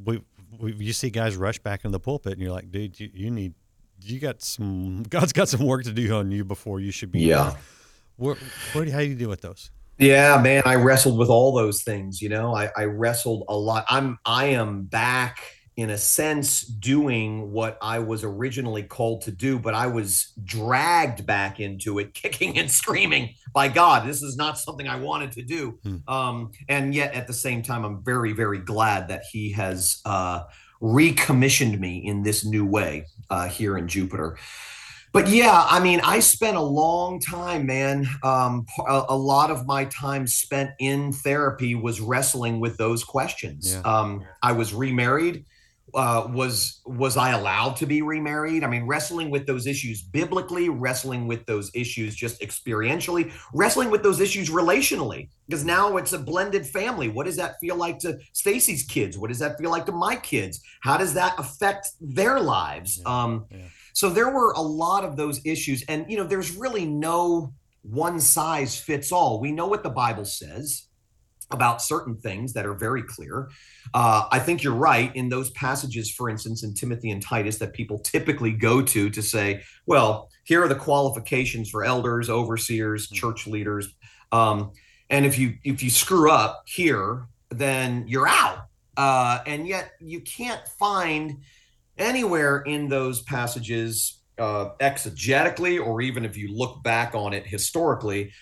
we, 0.05 0.23
we 0.59 0.73
you 0.75 0.93
see 0.93 1.11
guys 1.11 1.37
rush 1.37 1.59
back 1.59 1.85
in 1.85 1.93
the 1.93 2.01
pulpit, 2.01 2.35
and 2.35 2.43
you're 2.43 2.53
like, 2.53 2.71
dude, 2.71 2.99
you, 2.99 3.11
you 3.13 3.31
need, 3.31 3.55
you 4.03 4.19
got 4.19 4.43
some, 4.43 5.03
God's 5.09 5.33
got 5.33 5.49
some 5.49 5.65
work 5.65 5.85
to 5.85 5.93
do 5.93 6.15
on 6.15 6.31
you 6.31 6.45
before 6.45 6.81
you 6.81 6.91
should 6.91 7.13
be. 7.13 7.21
Yeah. 7.21 7.55
Where, 8.17 8.37
where, 8.73 8.91
how 8.91 8.99
do 8.99 9.07
you 9.07 9.15
deal 9.15 9.31
with 9.31 9.41
those? 9.41 9.71
Yeah, 10.01 10.41
man, 10.41 10.63
I 10.65 10.77
wrestled 10.77 11.19
with 11.19 11.29
all 11.29 11.53
those 11.53 11.83
things. 11.83 12.23
You 12.23 12.31
know, 12.31 12.55
I, 12.55 12.71
I 12.75 12.85
wrestled 12.85 13.45
a 13.49 13.57
lot. 13.57 13.85
I'm 13.91 14.19
I 14.25 14.47
am 14.47 14.85
back 14.85 15.43
in 15.77 15.91
a 15.91 15.99
sense 15.99 16.63
doing 16.63 17.53
what 17.53 17.79
I 17.83 17.99
was 17.99 18.25
originally 18.25 18.83
called 18.83 19.23
to 19.23 19.31
do, 19.31 19.59
but 19.59 19.75
I 19.75 19.87
was 19.87 20.33
dragged 20.43 21.27
back 21.27 21.61
into 21.61 21.99
it, 21.99 22.15
kicking 22.15 22.59
and 22.59 22.71
screaming 22.71 23.35
by 23.53 23.69
God. 23.69 24.09
This 24.09 24.23
is 24.23 24.37
not 24.37 24.59
something 24.59 24.89
I 24.89 24.97
wanted 24.97 25.33
to 25.33 25.43
do. 25.43 25.79
Hmm. 25.83 25.97
Um, 26.09 26.53
and 26.69 26.95
yet 26.95 27.13
at 27.13 27.27
the 27.27 27.35
same 27.35 27.63
time, 27.63 27.85
I'm 27.85 28.03
very, 28.03 28.33
very 28.33 28.59
glad 28.59 29.09
that 29.09 29.25
He 29.31 29.53
has 29.53 30.01
uh, 30.07 30.45
recommissioned 30.81 31.79
me 31.79 31.99
in 32.07 32.23
this 32.23 32.43
new 32.43 32.65
way 32.65 33.05
uh, 33.29 33.49
here 33.49 33.77
in 33.77 33.87
Jupiter 33.87 34.39
but 35.13 35.29
yeah, 35.29 35.67
I 35.69 35.81
mean, 35.81 36.01
I 36.05 36.21
spent 36.21 36.57
a 36.57 36.63
long 36.63 37.21
time, 37.21 37.67
man. 37.67 38.07
Um, 38.23 38.67
a, 38.87 39.17
lot 39.17 39.51
of 39.51 39.67
my 39.67 39.85
time 39.87 40.27
spent 40.27 40.71
in 40.79 41.13
therapy 41.13 41.75
was 41.75 42.01
wrestling 42.01 42.61
with 42.61 42.77
those 42.77 43.03
questions. 43.03 43.73
Yeah. 43.75 43.81
Um, 43.81 44.25
I 44.43 44.53
was 44.53 44.73
remarried. 44.73 45.45
Uh, 45.93 46.29
was 46.33 46.83
was 46.87 47.17
I 47.17 47.31
allowed 47.31 47.75
to 47.79 47.87
be 47.87 48.01
remarried? 48.01 48.63
I 48.63 48.69
mean, 48.69 48.87
wrestling 48.87 49.29
with 49.29 49.45
those 49.45 49.67
issues 49.67 50.03
biblically, 50.03 50.69
wrestling 50.69 51.27
with 51.27 51.45
those 51.47 51.69
issues 51.75 52.15
just 52.15 52.41
experientially, 52.41 53.33
wrestling 53.53 53.91
with 53.91 54.05
those 54.05 54.21
issues 54.21 54.51
relationally. 54.51 55.29
Because 55.49 55.65
now 55.65 55.97
it's 55.97 56.13
a 56.13 56.19
blended 56.21 56.65
family. 56.65 57.09
What 57.09 57.27
does 57.27 57.35
that 57.39 57.59
feel 57.61 57.75
like 57.75 57.99
to 58.01 58.21
Stacy's 58.33 58.85
kids? 58.85 59.19
What 59.19 59.31
does 59.31 59.41
that 59.41 59.59
feel 59.59 59.71
like 59.71 59.85
to 59.87 59.93
my 59.93 60.15
kids? 60.15 60.61
How 60.81 60.97
does 60.97 61.13
that 61.15 61.35
affect 61.39 61.89
their 62.01 62.39
lives? 62.39 63.01
Yeah. 63.05 63.23
Um, 63.23 63.47
yeah 63.51 63.59
so 63.93 64.09
there 64.09 64.31
were 64.31 64.53
a 64.53 64.61
lot 64.61 65.05
of 65.05 65.17
those 65.17 65.41
issues. 65.45 65.85
And, 65.89 66.11
you 66.11 66.17
know, 66.17 66.25
there's 66.25 66.57
really 66.57 66.87
no 66.87 67.53
one 67.83 68.21
size 68.21 68.79
fits 68.79 69.13
all. 69.13 69.41
We 69.41 69.53
know 69.53 69.67
what 69.67 69.83
the 69.83 69.91
Bible 69.91 70.25
says 70.25 70.87
about 71.51 71.83
certain 71.83 72.17
things 72.17 72.53
that 72.53 72.67
are 72.67 72.75
very 72.75 73.03
clear. 73.03 73.51
Uh, 73.93 74.29
I 74.31 74.39
think 74.39 74.63
you're 74.63 74.75
right 74.75 75.15
in 75.17 75.29
those 75.29 75.51
passages, 75.51 76.11
for 76.11 76.31
instance, 76.31 76.63
in 76.63 76.75
Timothy 76.75 77.11
and 77.11 77.21
Titus, 77.21 77.59
that 77.59 77.73
people 77.73 77.99
typically 77.99 78.53
go 78.53 78.83
to 78.83 79.11
to 79.11 79.23
say, 79.23 79.63
well, 79.87 80.31
here 80.45 80.63
are 80.63 80.69
the 80.69 80.75
qualifications 80.77 81.71
for 81.71 81.85
elders, 81.85 82.31
overseers, 82.31 83.09
hmm. 83.09 83.15
church 83.15 83.47
leaders. 83.47 83.89
Um, 84.33 84.73
and 85.09 85.27
if 85.27 85.39
you 85.39 85.55
if 85.65 85.83
you 85.83 85.91
screw 85.91 86.31
up 86.31 86.63
here, 86.67 87.27
then 87.51 88.05
you're 88.07 88.29
out. 88.29 88.67
Uh, 88.97 89.41
and 89.47 89.67
yet 89.67 89.93
you 90.01 90.21
can't 90.21 90.67
find 90.79 91.39
anywhere 91.99 92.59
in 92.63 92.89
those 92.89 93.23
passages 93.23 94.21
uh, 94.39 94.71
exegetically, 94.81 95.85
or 95.85 96.01
even 96.01 96.25
if 96.25 96.37
you 96.37 96.55
look 96.55 96.83
back 96.83 97.15
on 97.15 97.33
it 97.33 97.47
historically, 97.47 98.33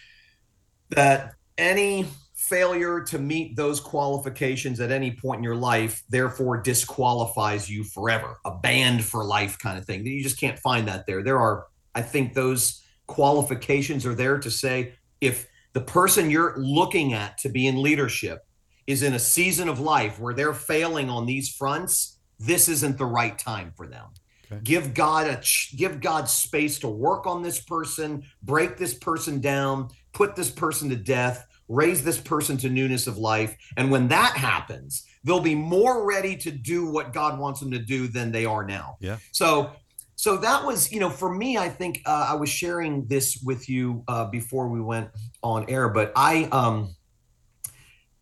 that 0.91 1.35
any 1.57 2.07
failure 2.37 3.03
to 3.03 3.19
meet 3.19 3.57
those 3.57 3.81
qualifications 3.81 4.81
at 4.81 4.93
any 4.93 5.11
point 5.11 5.39
in 5.39 5.45
your 5.45 5.57
life 5.57 6.03
therefore 6.09 6.57
disqualifies 6.57 7.69
you 7.69 7.83
forever 7.83 8.39
a 8.47 8.51
banned 8.51 9.05
for 9.05 9.25
life 9.25 9.59
kind 9.59 9.77
of 9.77 9.85
thing. 9.85 10.07
You 10.07 10.23
just 10.23 10.41
can't 10.41 10.59
find 10.61 10.89
that 10.89 11.05
there. 11.07 11.23
There 11.23 11.39
are 11.39 11.67
i 11.95 12.03
think 12.03 12.33
those 12.33 12.83
qualifications 13.07 14.07
are 14.07 14.15
there 14.15 14.39
to 14.39 14.51
say 14.51 14.95
if 15.21 15.47
the 15.73 15.81
person 15.81 16.31
you're 16.31 16.55
looking 16.57 17.13
at 17.13 17.37
to 17.39 17.49
be 17.49 17.67
in 17.67 17.83
leadership 17.83 18.41
is 18.87 19.03
in 19.03 19.15
a 19.15 19.19
season 19.19 19.69
of 19.69 19.81
life 19.81 20.19
where 20.21 20.35
they're 20.35 20.55
failing 20.55 21.11
on 21.11 21.27
these 21.27 21.49
fronts 21.49 22.18
this 22.39 22.69
isn't 22.69 22.99
the 22.99 23.07
right 23.07 23.39
time 23.39 23.73
for 23.77 23.87
them. 23.87 24.07
Okay. 24.51 24.61
Give 24.63 24.95
God 24.95 25.27
a 25.27 25.43
give 25.77 26.01
God 26.01 26.29
space 26.29 26.79
to 26.81 26.89
work 26.89 27.27
on 27.27 27.43
this 27.43 27.61
person, 27.61 28.23
break 28.43 28.79
this 28.79 28.95
person 28.95 29.41
down, 29.41 29.89
put 30.13 30.37
this 30.37 30.51
person 30.51 30.89
to 30.89 30.97
death, 30.97 31.47
raise 31.69 32.03
this 32.03 32.19
person 32.19 32.57
to 32.59 32.71
newness 32.71 33.07
of 33.07 33.19
life, 33.19 33.57
and 33.77 33.91
when 33.91 34.09
that 34.09 34.37
happens, 34.37 35.05
they'll 35.23 35.41
be 35.41 35.55
more 35.55 36.07
ready 36.07 36.35
to 36.37 36.51
do 36.51 36.87
what 36.91 37.13
God 37.13 37.39
wants 37.39 37.61
them 37.61 37.71
to 37.73 37.79
do 37.79 38.09
than 38.09 38.33
they 38.33 38.47
are 38.47 38.65
now. 38.65 38.97
Yeah. 39.01 39.19
So 39.33 39.73
so 40.19 40.37
that 40.37 40.65
was 40.65 40.91
you 40.93 40.99
know 40.99 41.09
for 41.09 41.33
me 41.33 41.57
i 41.57 41.69
think 41.69 42.03
uh, 42.05 42.27
i 42.31 42.35
was 42.35 42.51
sharing 42.51 43.07
this 43.07 43.41
with 43.45 43.69
you 43.69 44.03
uh, 44.09 44.25
before 44.25 44.69
we 44.69 44.81
went 44.81 45.09
on 45.43 45.65
air 45.71 45.89
but 45.89 46.13
i 46.17 46.45
um 46.47 46.93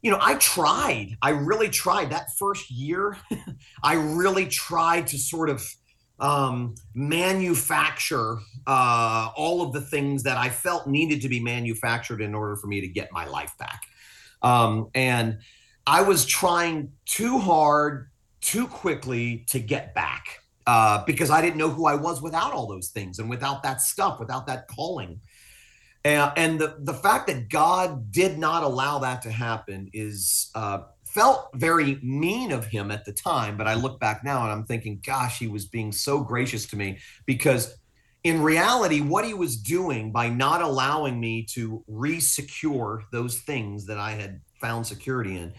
you 0.06 0.12
know 0.12 0.18
i 0.20 0.36
tried. 0.36 1.16
I 1.20 1.30
really 1.30 1.68
tried. 1.68 2.10
That 2.10 2.28
first 2.38 2.70
year 2.70 3.18
i 3.82 3.94
really 3.94 4.46
tried 4.46 5.08
to 5.08 5.18
sort 5.18 5.50
of 5.50 5.68
um, 6.20 6.76
manufacture 6.94 8.38
uh, 8.68 9.30
all 9.36 9.62
of 9.62 9.72
the 9.72 9.80
things 9.80 10.22
that 10.22 10.36
i 10.36 10.48
felt 10.48 10.86
needed 10.86 11.22
to 11.22 11.28
be 11.28 11.40
manufactured 11.40 12.20
in 12.22 12.36
order 12.36 12.54
for 12.54 12.68
me 12.68 12.80
to 12.80 12.88
get 12.88 13.10
my 13.10 13.26
life 13.26 13.52
back. 13.58 13.82
Um, 14.42 14.90
and 14.94 15.38
i 15.88 16.02
was 16.02 16.24
trying 16.24 16.92
too 17.04 17.38
hard 17.38 18.08
too 18.40 18.68
quickly 18.68 19.44
to 19.48 19.58
get 19.58 19.92
back 19.92 20.38
uh, 20.68 21.04
because 21.04 21.30
I 21.30 21.40
didn't 21.40 21.58
know 21.58 21.70
who 21.70 21.86
I 21.86 21.94
was 21.94 22.20
without 22.22 22.52
all 22.52 22.66
those 22.66 22.88
things 22.88 23.18
and 23.18 23.30
without 23.30 23.62
that 23.62 23.80
stuff, 23.80 24.18
without 24.18 24.46
that 24.48 24.66
calling. 24.68 25.20
And, 26.06 26.32
and 26.36 26.60
the, 26.60 26.76
the 26.78 26.94
fact 26.94 27.26
that 27.26 27.48
God 27.48 28.12
did 28.12 28.38
not 28.38 28.62
allow 28.62 29.00
that 29.00 29.22
to 29.22 29.30
happen 29.32 29.90
is 29.92 30.50
uh, 30.54 30.82
felt 31.04 31.48
very 31.54 31.98
mean 32.00 32.52
of 32.52 32.64
him 32.64 32.92
at 32.92 33.04
the 33.04 33.12
time. 33.12 33.56
But 33.56 33.66
I 33.66 33.74
look 33.74 33.98
back 33.98 34.22
now 34.22 34.44
and 34.44 34.52
I'm 34.52 34.64
thinking, 34.64 35.02
gosh, 35.04 35.40
he 35.40 35.48
was 35.48 35.66
being 35.66 35.90
so 35.90 36.20
gracious 36.20 36.64
to 36.68 36.76
me 36.76 36.98
because 37.26 37.76
in 38.22 38.40
reality, 38.40 39.00
what 39.00 39.24
he 39.24 39.34
was 39.34 39.56
doing 39.56 40.12
by 40.12 40.28
not 40.28 40.62
allowing 40.62 41.18
me 41.18 41.42
to 41.54 41.82
re-secure 41.88 43.02
those 43.10 43.40
things 43.40 43.86
that 43.86 43.98
I 43.98 44.12
had 44.12 44.40
found 44.60 44.86
security 44.86 45.36
in 45.36 45.54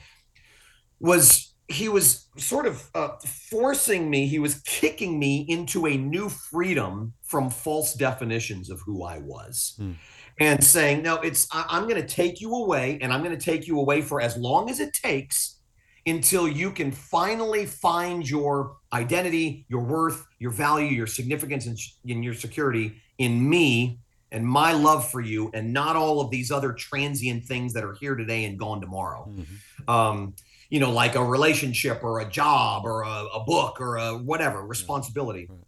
was 1.02 1.54
he 1.68 1.90
was 1.90 2.30
sort 2.38 2.66
of 2.66 2.90
uh, 2.96 3.10
forcing 3.50 4.10
me, 4.10 4.28
he 4.28 4.40
was 4.40 4.62
kicking 4.62 5.20
me 5.20 5.46
into 5.50 5.88
a 5.88 5.98
new 5.98 6.30
freedom 6.30 7.14
from 7.28 7.50
false 7.50 7.94
definitions 7.94 8.70
of 8.70 8.82
who 8.82 9.04
I 9.04 9.20
was. 9.20 9.76
Hmm. 9.78 9.92
And 10.40 10.64
saying, 10.64 11.02
no, 11.02 11.16
it's, 11.16 11.48
I, 11.52 11.66
I'm 11.68 11.84
going 11.84 12.02
to 12.02 12.08
take 12.08 12.42
you 12.42 12.54
away 12.54 13.00
and 13.02 13.12
I'm 13.12 13.24
going 13.24 13.38
to 13.38 13.44
take 13.44 13.68
you 13.68 13.80
away 13.80 14.02
for 14.02 14.22
as 14.22 14.38
long 14.38 14.70
as 14.70 14.80
it 14.80 14.94
takes 14.94 15.60
until 16.06 16.48
you 16.48 16.72
can 16.72 16.92
finally 16.92 17.66
find 17.66 18.28
your 18.28 18.78
identity, 18.94 19.66
your 19.68 19.84
worth, 19.84 20.26
your 20.40 20.52
value, 20.52 20.88
your 20.88 21.08
significance, 21.08 21.66
and, 21.66 21.78
and 22.08 22.24
your 22.24 22.34
security 22.34 23.02
in 23.18 23.50
me 23.50 24.00
and 24.32 24.46
my 24.46 24.74
love 24.74 25.10
for 25.10 25.22
you, 25.22 25.50
and 25.54 25.72
not 25.72 25.96
all 25.96 26.20
of 26.20 26.30
these 26.30 26.52
other 26.52 26.74
transient 26.74 27.46
things 27.46 27.74
that 27.74 27.84
are 27.84 27.94
here 27.94 28.16
today 28.16 28.46
and 28.46 28.60
gone 28.60 28.82
tomorrow. 28.82 29.30
Mm-hmm. 29.30 29.90
Um, 29.90 30.36
you 30.70 30.82
know, 30.82 30.92
like 30.92 31.16
a 31.16 31.24
relationship 31.24 32.04
or 32.04 32.20
a 32.20 32.30
job 32.30 32.86
or 32.86 33.04
a, 33.04 33.26
a 33.36 33.44
book 33.46 33.80
or 33.80 33.98
a 33.98 34.18
whatever 34.18 34.66
responsibility. 34.66 35.48
Right. 35.50 35.60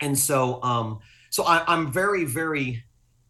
And 0.00 0.18
so, 0.18 0.62
um, 0.62 1.00
so 1.30 1.44
I, 1.44 1.64
I'm 1.66 1.92
very, 1.92 2.24
very 2.24 2.84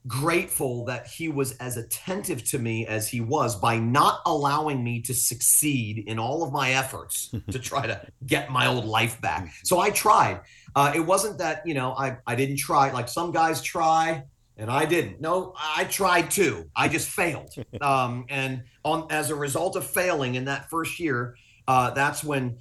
grateful 0.06 0.86
that 0.86 1.06
he 1.06 1.28
was 1.28 1.52
as 1.58 1.76
attentive 1.76 2.42
to 2.42 2.58
me 2.58 2.86
as 2.86 3.08
he 3.08 3.20
was 3.20 3.56
by 3.56 3.78
not 3.78 4.20
allowing 4.24 4.82
me 4.82 5.02
to 5.02 5.12
succeed 5.12 6.04
in 6.06 6.18
all 6.18 6.42
of 6.42 6.52
my 6.52 6.70
efforts 6.70 7.34
to 7.50 7.58
try 7.58 7.86
to 7.86 8.00
get 8.26 8.50
my 8.50 8.66
old 8.66 8.86
life 8.86 9.20
back. 9.20 9.42
Mm-hmm. 9.42 9.64
So 9.64 9.80
I 9.80 9.90
tried. 9.90 10.40
Uh, 10.74 10.92
it 10.94 11.00
wasn't 11.00 11.38
that, 11.38 11.62
you 11.66 11.74
know, 11.74 11.92
I, 11.92 12.16
I 12.26 12.34
didn't 12.34 12.56
try 12.56 12.90
like 12.90 13.08
some 13.08 13.32
guys 13.32 13.60
try 13.60 14.24
and 14.56 14.70
I 14.70 14.86
didn't. 14.86 15.20
No, 15.20 15.54
I 15.56 15.84
tried 15.84 16.30
too. 16.30 16.68
I 16.74 16.88
just 16.88 17.08
failed. 17.08 17.54
Um, 17.80 18.26
and 18.28 18.64
on 18.84 19.06
as 19.10 19.30
a 19.30 19.34
result 19.34 19.76
of 19.76 19.86
failing 19.86 20.34
in 20.34 20.46
that 20.46 20.68
first 20.68 20.98
year, 20.98 21.36
uh, 21.68 21.90
that's 21.90 22.24
when 22.24 22.58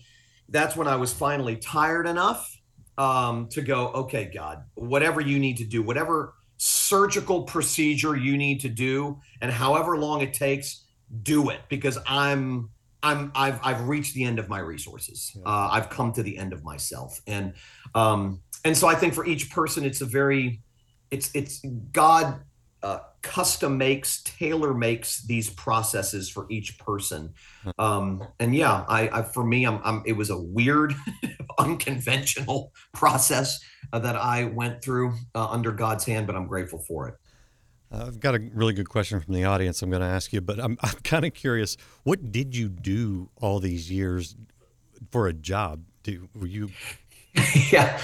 that's 0.50 0.76
when 0.76 0.88
I 0.88 0.96
was 0.96 1.12
finally 1.12 1.56
tired 1.56 2.06
enough 2.06 2.57
um, 2.98 3.48
to 3.50 3.62
go. 3.62 3.90
Okay, 3.90 4.32
God, 4.34 4.64
whatever 4.76 5.22
you 5.22 5.40
need 5.40 5.58
to 5.58 5.66
do, 5.66 5.84
whatever 5.84 6.34
surgical 6.58 7.44
procedure 7.44 8.16
you 8.16 8.38
need 8.38 8.62
to 8.62 8.70
do, 8.70 9.20
and 9.42 9.52
however 9.52 9.98
long 9.98 10.22
it 10.22 10.34
takes, 10.34 10.86
do 11.24 11.50
it 11.50 11.62
because 11.70 11.98
I'm 12.08 12.70
I'm 13.04 13.32
I've 13.36 13.60
I've 13.64 13.88
reached 13.88 14.14
the 14.14 14.24
end 14.24 14.40
of 14.40 14.50
my 14.50 14.60
resources. 14.60 15.36
Uh, 15.46 15.70
I've 15.72 15.90
come 15.90 16.12
to 16.14 16.24
the 16.24 16.38
end 16.38 16.54
of 16.54 16.64
myself, 16.64 17.22
and 17.28 17.54
um, 17.94 18.42
and 18.66 18.76
so 18.76 18.88
I 18.88 18.96
think 18.96 19.14
for 19.14 19.26
each 19.26 19.50
person, 19.52 19.86
it's 19.86 20.02
a 20.02 20.06
very 20.06 20.62
it's 21.12 21.32
it's 21.34 21.62
God 21.92 22.42
uh, 22.84 23.00
custom 23.22 23.78
makes, 23.78 24.22
tailor 24.24 24.74
makes 24.74 25.24
these 25.24 25.50
processes 25.50 26.30
for 26.30 26.46
each 26.50 26.78
person. 26.78 27.34
Um, 27.78 28.24
and 28.40 28.56
yeah, 28.56 28.86
I, 28.88 29.10
I 29.20 29.22
for 29.24 29.44
me, 29.44 29.66
I'm, 29.66 29.80
I'm, 29.84 30.04
it 30.06 30.14
was 30.14 30.30
a 30.30 30.38
weird, 30.38 30.94
unconventional 31.60 32.72
process 32.94 33.60
uh, 33.92 34.00
that 34.00 34.16
I 34.16 34.46
went 34.46 34.84
through 34.84 35.14
uh, 35.36 35.48
under 35.48 35.72
God's 35.72 36.06
hand, 36.06 36.28
but 36.28 36.36
I'm 36.36 36.48
grateful 36.48 36.80
for 36.80 37.08
it. 37.08 37.16
I've 37.92 38.20
got 38.20 38.36
a 38.36 38.40
really 38.54 38.74
good 38.74 38.90
question 38.90 39.20
from 39.20 39.34
the 39.34 39.46
audience. 39.46 39.82
I'm 39.82 39.90
going 39.90 40.02
to 40.02 40.08
ask 40.08 40.34
you, 40.34 40.42
but 40.42 40.60
I'm 40.60 40.78
I'm 40.84 40.96
kind 41.04 41.26
of 41.26 41.34
curious. 41.34 41.78
What 42.04 42.32
did 42.32 42.56
you 42.56 42.70
do 42.70 43.30
all 43.38 43.60
these 43.60 43.92
years 43.92 44.36
for 45.12 45.28
a 45.28 45.34
job? 45.34 45.84
Do, 46.04 46.30
were 46.36 46.48
you 46.48 46.70
yeah 47.72 48.00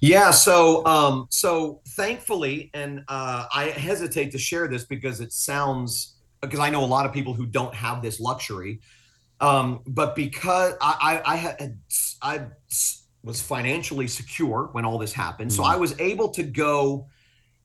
yeah 0.00 0.30
so 0.30 0.84
um 0.86 1.26
so 1.30 1.80
thankfully 1.90 2.70
and 2.74 3.02
uh 3.08 3.46
i 3.52 3.66
hesitate 3.66 4.30
to 4.30 4.38
share 4.38 4.68
this 4.68 4.84
because 4.84 5.20
it 5.20 5.32
sounds 5.32 6.16
because 6.40 6.60
i 6.60 6.68
know 6.68 6.84
a 6.84 6.86
lot 6.86 7.06
of 7.06 7.12
people 7.12 7.32
who 7.32 7.46
don't 7.46 7.74
have 7.74 8.02
this 8.02 8.20
luxury 8.20 8.80
um 9.40 9.80
but 9.86 10.14
because 10.14 10.74
i 10.80 11.22
i, 11.24 11.32
I 11.34 11.36
had 11.36 11.78
i 12.22 12.42
was 13.22 13.40
financially 13.40 14.06
secure 14.06 14.68
when 14.72 14.84
all 14.84 14.98
this 14.98 15.12
happened 15.12 15.50
mm-hmm. 15.50 15.62
so 15.62 15.64
i 15.64 15.76
was 15.76 15.98
able 15.98 16.28
to 16.30 16.42
go 16.42 17.06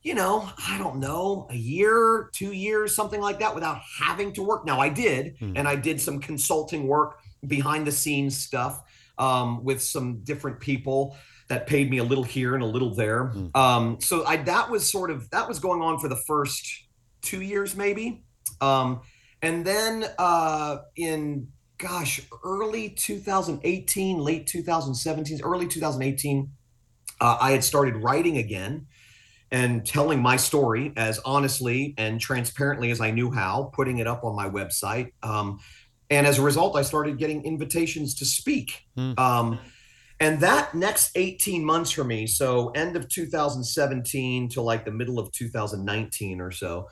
you 0.02 0.14
know 0.14 0.50
i 0.68 0.78
don't 0.78 0.98
know 0.98 1.46
a 1.50 1.56
year 1.56 2.30
two 2.34 2.54
years 2.54 2.96
something 2.96 3.20
like 3.20 3.40
that 3.40 3.54
without 3.54 3.82
having 4.00 4.32
to 4.34 4.44
work 4.44 4.66
now 4.66 4.80
i 4.80 4.88
did 4.88 5.38
mm-hmm. 5.40 5.58
and 5.58 5.68
i 5.68 5.76
did 5.76 6.00
some 6.00 6.20
consulting 6.20 6.88
work 6.88 7.20
behind 7.48 7.86
the 7.86 7.92
scenes 7.92 8.38
stuff 8.38 8.84
um, 9.20 9.64
with 9.64 9.82
some 9.82 10.22
different 10.24 10.60
people 10.60 11.16
that 11.50 11.68
paid 11.68 11.90
me 11.90 11.98
a 11.98 12.04
little 12.04 12.24
here 12.24 12.56
and 12.56 12.64
a 12.64 12.68
little 12.68 12.96
there. 12.96 13.26
Mm. 13.26 13.56
Um, 13.56 14.02
so 14.02 14.26
I 14.26 14.38
that 14.38 14.70
was 14.70 14.90
sort 14.90 15.12
of 15.12 15.30
that 15.32 15.48
was 15.48 15.60
going 15.60 15.82
on 15.82 16.00
for 16.00 16.08
the 16.08 16.22
first 16.28 16.68
two 17.22 17.42
years 17.42 17.76
maybe, 17.76 18.24
um, 18.62 19.02
and 19.42 19.66
then 19.66 20.06
uh, 20.18 20.78
in 20.96 21.48
gosh 21.78 22.22
early 22.44 22.90
2018, 22.90 24.20
late 24.20 24.48
2017, 24.48 25.42
early 25.44 25.68
2018, 25.68 26.50
uh, 27.22 27.38
I 27.40 27.52
had 27.52 27.64
started 27.64 27.96
writing 27.98 28.38
again 28.38 28.88
and 29.52 29.86
telling 29.86 30.22
my 30.22 30.38
story 30.38 30.94
as 30.96 31.20
honestly 31.26 31.96
and 31.98 32.20
transparently 32.22 32.92
as 32.92 33.02
I 33.02 33.12
knew 33.12 33.32
how, 33.32 33.72
putting 33.74 33.98
it 33.98 34.08
up 34.08 34.24
on 34.24 34.36
my 34.36 34.48
website. 34.48 35.12
Um, 35.24 35.60
and 36.10 36.26
as 36.26 36.40
a 36.40 36.42
result, 36.42 36.76
I 36.76 36.82
started 36.82 37.18
getting 37.18 37.44
invitations 37.44 38.16
to 38.16 38.26
speak. 38.26 38.84
Mm. 38.98 39.20
Um, 39.20 39.60
and 40.20 40.42
that 40.42 40.76
next 40.76 41.12
18 41.16 41.64
months 41.64 41.92
for 41.92 42.04
me, 42.04 42.28
so 42.28 42.70
end 42.70 42.96
of 42.96 43.08
2017 43.08 44.50
to 44.50 44.62
like 44.62 44.84
the 44.86 44.92
middle 44.92 45.18
of 45.18 45.32
2019 45.32 46.42
or 46.42 46.52
so. 46.52 46.90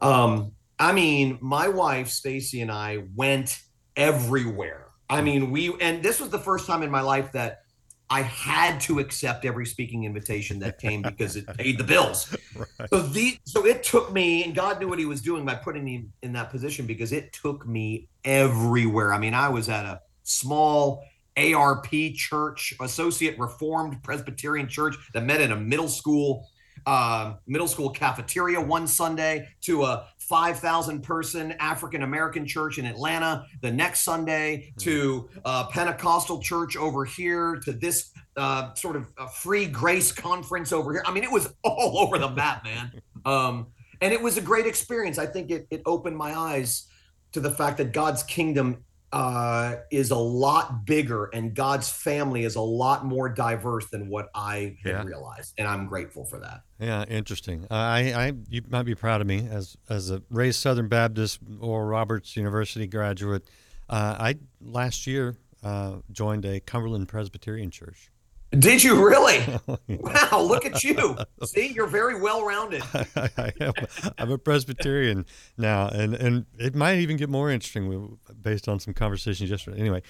Um, 0.00 0.52
I 0.78 0.92
mean, 0.92 1.38
my 1.40 1.68
wife 1.68 2.08
Stacy 2.08 2.60
and 2.60 2.70
I 2.70 3.04
went 3.14 3.58
everywhere. 3.96 4.88
I 5.08 5.22
mean, 5.22 5.50
we 5.50 5.72
and 5.80 6.02
this 6.02 6.20
was 6.20 6.30
the 6.30 6.38
first 6.38 6.66
time 6.66 6.82
in 6.82 6.90
my 6.90 7.00
life 7.00 7.32
that 7.32 7.60
I 8.08 8.22
had 8.22 8.80
to 8.82 9.00
accept 9.00 9.44
every 9.44 9.66
speaking 9.66 10.04
invitation 10.04 10.58
that 10.60 10.78
came 10.78 11.02
because 11.02 11.36
it 11.36 11.46
paid 11.58 11.78
the 11.78 11.84
bills. 11.84 12.36
Right. 12.54 12.88
So 12.90 13.00
the 13.02 13.38
so 13.44 13.66
it 13.66 13.82
took 13.82 14.12
me, 14.12 14.44
and 14.44 14.54
God 14.54 14.80
knew 14.80 14.88
what 14.88 14.98
He 14.98 15.06
was 15.06 15.20
doing 15.20 15.44
by 15.44 15.54
putting 15.56 15.84
me 15.84 16.06
in 16.22 16.32
that 16.34 16.50
position 16.50 16.86
because 16.86 17.12
it 17.12 17.32
took 17.32 17.66
me 17.66 18.08
everywhere. 18.24 19.12
I 19.12 19.18
mean, 19.18 19.34
I 19.34 19.48
was 19.48 19.68
at 19.68 19.84
a 19.84 20.00
small 20.22 21.04
ARP 21.36 21.90
church, 22.14 22.74
Associate 22.80 23.38
Reformed 23.38 24.02
Presbyterian 24.02 24.68
Church, 24.68 24.96
that 25.12 25.24
met 25.24 25.40
in 25.40 25.52
a 25.52 25.56
middle 25.56 25.88
school 25.88 26.48
uh, 26.86 27.34
middle 27.46 27.66
school 27.66 27.90
cafeteria 27.90 28.60
one 28.60 28.86
Sunday 28.86 29.48
to 29.62 29.84
a 29.84 30.06
5,000 30.28 31.02
person 31.02 31.52
African 31.60 32.02
American 32.02 32.46
church 32.46 32.78
in 32.78 32.86
Atlanta 32.86 33.46
the 33.60 33.70
next 33.70 34.00
Sunday 34.00 34.72
to 34.78 35.28
a 35.44 35.66
Pentecostal 35.70 36.40
church 36.40 36.76
over 36.76 37.04
here 37.04 37.60
to 37.64 37.72
this 37.72 38.10
uh, 38.36 38.74
sort 38.74 38.96
of 38.96 39.06
free 39.34 39.66
grace 39.66 40.12
conference 40.12 40.72
over 40.72 40.92
here. 40.92 41.02
I 41.06 41.12
mean, 41.12 41.24
it 41.24 41.30
was 41.30 41.52
all 41.64 41.98
over 41.98 42.18
the 42.18 42.30
map, 42.30 42.64
man. 42.64 42.92
Um, 43.24 43.68
and 44.00 44.12
it 44.12 44.20
was 44.20 44.36
a 44.36 44.42
great 44.42 44.66
experience. 44.66 45.18
I 45.18 45.26
think 45.26 45.50
it, 45.50 45.66
it 45.70 45.82
opened 45.86 46.16
my 46.16 46.36
eyes 46.36 46.86
to 47.32 47.40
the 47.40 47.50
fact 47.50 47.78
that 47.78 47.92
God's 47.92 48.22
kingdom 48.22 48.84
uh, 49.12 49.76
is 49.90 50.10
a 50.10 50.16
lot 50.16 50.84
bigger 50.84 51.26
and 51.26 51.54
God's 51.54 51.88
family 51.88 52.44
is 52.44 52.56
a 52.56 52.60
lot 52.60 53.04
more 53.04 53.28
diverse 53.28 53.86
than 53.86 54.08
what 54.08 54.28
I 54.34 54.76
had 54.82 54.90
yeah. 54.90 55.04
realized, 55.04 55.54
and 55.58 55.68
I'm 55.68 55.86
grateful 55.86 56.24
for 56.24 56.40
that. 56.40 56.62
Yeah, 56.78 57.04
interesting. 57.04 57.66
I, 57.70 58.12
I, 58.12 58.32
you 58.48 58.62
might 58.68 58.82
be 58.82 58.94
proud 58.94 59.20
of 59.20 59.26
me 59.26 59.48
as 59.50 59.76
as 59.88 60.10
a 60.10 60.22
raised 60.30 60.60
Southern 60.60 60.88
Baptist 60.88 61.40
Oral 61.60 61.86
Roberts 61.86 62.36
University 62.36 62.86
graduate. 62.86 63.48
Uh, 63.88 64.16
I 64.18 64.34
last 64.60 65.06
year 65.06 65.36
uh, 65.62 65.96
joined 66.10 66.44
a 66.44 66.60
Cumberland 66.60 67.08
Presbyterian 67.08 67.70
Church. 67.70 68.10
Did 68.50 68.82
you 68.82 69.04
really? 69.04 69.40
wow, 69.88 70.40
look 70.40 70.64
at 70.64 70.84
you. 70.84 71.16
See, 71.44 71.72
you're 71.72 71.88
very 71.88 72.20
well 72.20 72.44
rounded. 72.44 72.82
I 73.16 73.52
am, 73.60 73.72
I'm 74.18 74.30
a 74.30 74.38
Presbyterian 74.38 75.26
now, 75.58 75.88
and, 75.88 76.14
and 76.14 76.46
it 76.58 76.74
might 76.74 76.98
even 76.98 77.16
get 77.16 77.28
more 77.28 77.50
interesting 77.50 78.18
based 78.40 78.68
on 78.68 78.78
some 78.78 78.94
conversations 78.94 79.50
yesterday. 79.50 79.80
Anyway, 79.80 80.02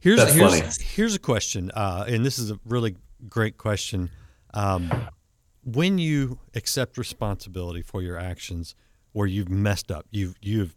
here's 0.00 0.18
That's 0.18 0.34
here's, 0.34 0.60
funny. 0.60 0.84
here's 0.94 1.14
a 1.14 1.20
question, 1.20 1.70
uh, 1.72 2.04
and 2.08 2.26
this 2.26 2.38
is 2.38 2.50
a 2.50 2.58
really 2.64 2.96
great 3.28 3.58
question. 3.58 4.10
Um, 4.52 4.90
when 5.64 5.98
you 5.98 6.38
accept 6.54 6.98
responsibility 6.98 7.80
for 7.80 8.02
your 8.02 8.18
actions, 8.18 8.74
where 9.12 9.26
you've 9.26 9.48
messed 9.48 9.90
up, 9.90 10.06
you've 10.10 10.34
you've 10.42 10.74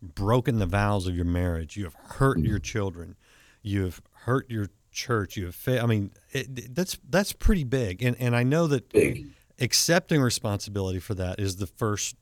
broken 0.00 0.58
the 0.58 0.66
vows 0.66 1.06
of 1.06 1.16
your 1.16 1.24
marriage, 1.24 1.76
you 1.76 1.84
have 1.84 1.94
hurt 1.94 2.38
your 2.38 2.58
children, 2.58 3.16
you 3.62 3.82
have 3.84 4.00
hurt 4.12 4.48
your 4.48 4.68
church, 4.96 5.36
you 5.36 5.46
have 5.46 5.54
fa- 5.54 5.80
I 5.80 5.86
mean, 5.86 6.10
it, 6.32 6.74
that's 6.74 6.98
that's 7.08 7.32
pretty 7.32 7.62
big, 7.64 8.02
and 8.02 8.16
and 8.18 8.34
I 8.34 8.42
know 8.42 8.66
that 8.66 8.92
Big. 8.92 9.28
accepting 9.60 10.20
responsibility 10.20 10.98
for 10.98 11.14
that 11.14 11.38
is 11.38 11.56
the 11.56 11.66
first 11.66 12.16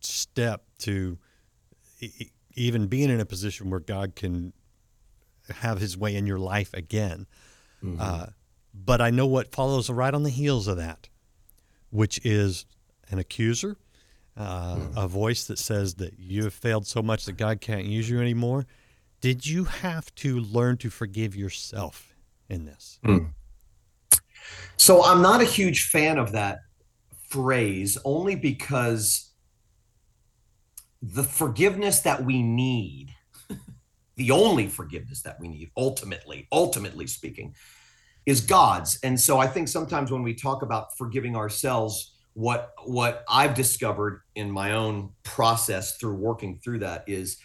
step 0.00 0.64
to 0.80 1.18
e- 2.00 2.30
even 2.54 2.88
being 2.88 3.08
in 3.08 3.20
a 3.20 3.24
position 3.24 3.70
where 3.70 3.80
God 3.80 4.16
can 4.16 4.52
have 5.48 5.80
His 5.80 5.96
way 5.96 6.14
in 6.16 6.26
your 6.26 6.38
life 6.38 6.74
again. 6.74 7.26
Uh, 7.98 8.26
but 8.74 9.00
I 9.00 9.10
know 9.10 9.26
what 9.26 9.52
follows 9.52 9.88
right 9.88 10.12
on 10.12 10.24
the 10.24 10.30
heels 10.30 10.66
of 10.66 10.76
that, 10.78 11.08
which 11.90 12.20
is 12.24 12.66
an 13.08 13.20
accuser, 13.20 13.76
uh, 14.36 14.78
a 14.96 15.06
voice 15.06 15.44
that 15.44 15.58
says 15.58 15.94
that 15.94 16.18
you 16.18 16.42
have 16.44 16.54
failed 16.54 16.86
so 16.86 17.00
much 17.00 17.24
that 17.26 17.36
God 17.36 17.60
can't 17.60 17.84
use 17.84 18.10
you 18.10 18.20
anymore. 18.20 18.66
Did 19.20 19.46
you 19.46 19.64
have 19.64 20.12
to 20.16 20.38
learn 20.38 20.76
to 20.78 20.90
forgive 20.90 21.36
yourself 21.36 22.07
in 22.48 22.64
this? 22.64 22.98
Hmm. 23.04 23.18
So 24.76 25.04
I'm 25.04 25.22
not 25.22 25.40
a 25.40 25.44
huge 25.44 25.84
fan 25.88 26.18
of 26.18 26.32
that 26.32 26.58
phrase 27.28 27.98
only 28.04 28.36
because 28.36 29.32
the 31.02 31.24
forgiveness 31.24 32.00
that 32.00 32.24
we 32.24 32.42
need, 32.42 33.14
the 34.16 34.30
only 34.30 34.66
forgiveness 34.66 35.22
that 35.22 35.38
we 35.40 35.48
need, 35.48 35.70
ultimately, 35.76 36.48
ultimately 36.52 37.06
speaking, 37.06 37.54
is 38.26 38.40
God's. 38.40 38.98
And 39.02 39.18
so 39.18 39.38
I 39.38 39.46
think 39.46 39.68
sometimes 39.68 40.10
when 40.10 40.22
we 40.22 40.34
talk 40.34 40.62
about 40.62 40.96
forgiving 40.96 41.36
ourselves, 41.36 42.14
what 42.34 42.72
what 42.84 43.24
I've 43.28 43.54
discovered 43.54 44.22
in 44.36 44.50
my 44.50 44.72
own 44.72 45.10
process 45.24 45.96
through 45.96 46.14
working 46.14 46.60
through 46.62 46.80
that 46.80 47.04
is 47.08 47.38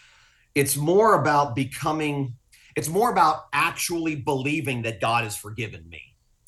it's 0.53 0.77
more 0.77 1.15
about 1.15 1.55
becoming 1.55 2.35
it's 2.75 2.89
more 2.89 3.11
about 3.11 3.45
actually 3.53 4.15
believing 4.15 4.81
that 4.83 4.99
God 4.99 5.23
has 5.23 5.35
forgiven 5.35 5.87
me. 5.89 6.01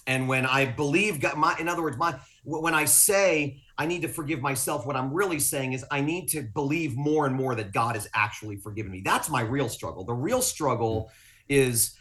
And 0.08 0.28
when 0.28 0.46
I 0.46 0.66
believe 0.66 1.20
God, 1.20 1.38
my, 1.38 1.56
in 1.60 1.68
other 1.68 1.82
words, 1.82 1.98
my 1.98 2.16
when 2.44 2.76
I 2.76 2.86
say 2.86 3.62
I 3.78 3.88
need 3.88 4.04
to 4.04 4.08
forgive 4.08 4.40
myself, 4.40 4.86
what 4.86 4.96
I'm 4.96 5.12
really 5.12 5.40
saying 5.40 5.74
is 5.74 5.84
I 5.90 6.02
need 6.02 6.28
to 6.30 6.44
believe 6.44 6.96
more 6.96 7.26
and 7.26 7.36
more 7.36 7.56
that 7.56 7.74
God 7.74 7.96
has 7.96 8.08
actually 8.14 8.58
forgiven 8.58 8.92
me. 8.92 9.02
That's 9.04 9.30
my 9.30 9.42
real 9.42 9.68
struggle. 9.68 10.04
The 10.04 10.14
real 10.14 10.42
struggle 10.42 11.10
is 11.50 11.96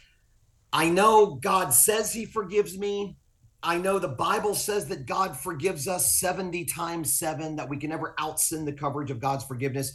I 0.71 0.89
know 0.89 1.35
God 1.35 1.73
says 1.73 2.13
He 2.13 2.25
forgives 2.25 2.77
me. 2.77 3.17
I 3.63 3.79
know 3.79 3.97
the 3.97 4.07
Bible 4.07 4.53
says 4.53 4.87
that 4.89 5.07
God 5.07 5.35
forgives 5.35 5.87
us 5.87 6.19
70 6.19 6.65
times 6.65 7.17
seven, 7.17 7.55
that 7.55 7.67
we 7.67 7.77
can 7.77 7.89
never 7.89 8.13
out 8.19 8.39
sin 8.39 8.65
the 8.65 8.73
coverage 8.73 9.09
of 9.09 9.19
God's 9.19 9.43
forgiveness. 9.43 9.93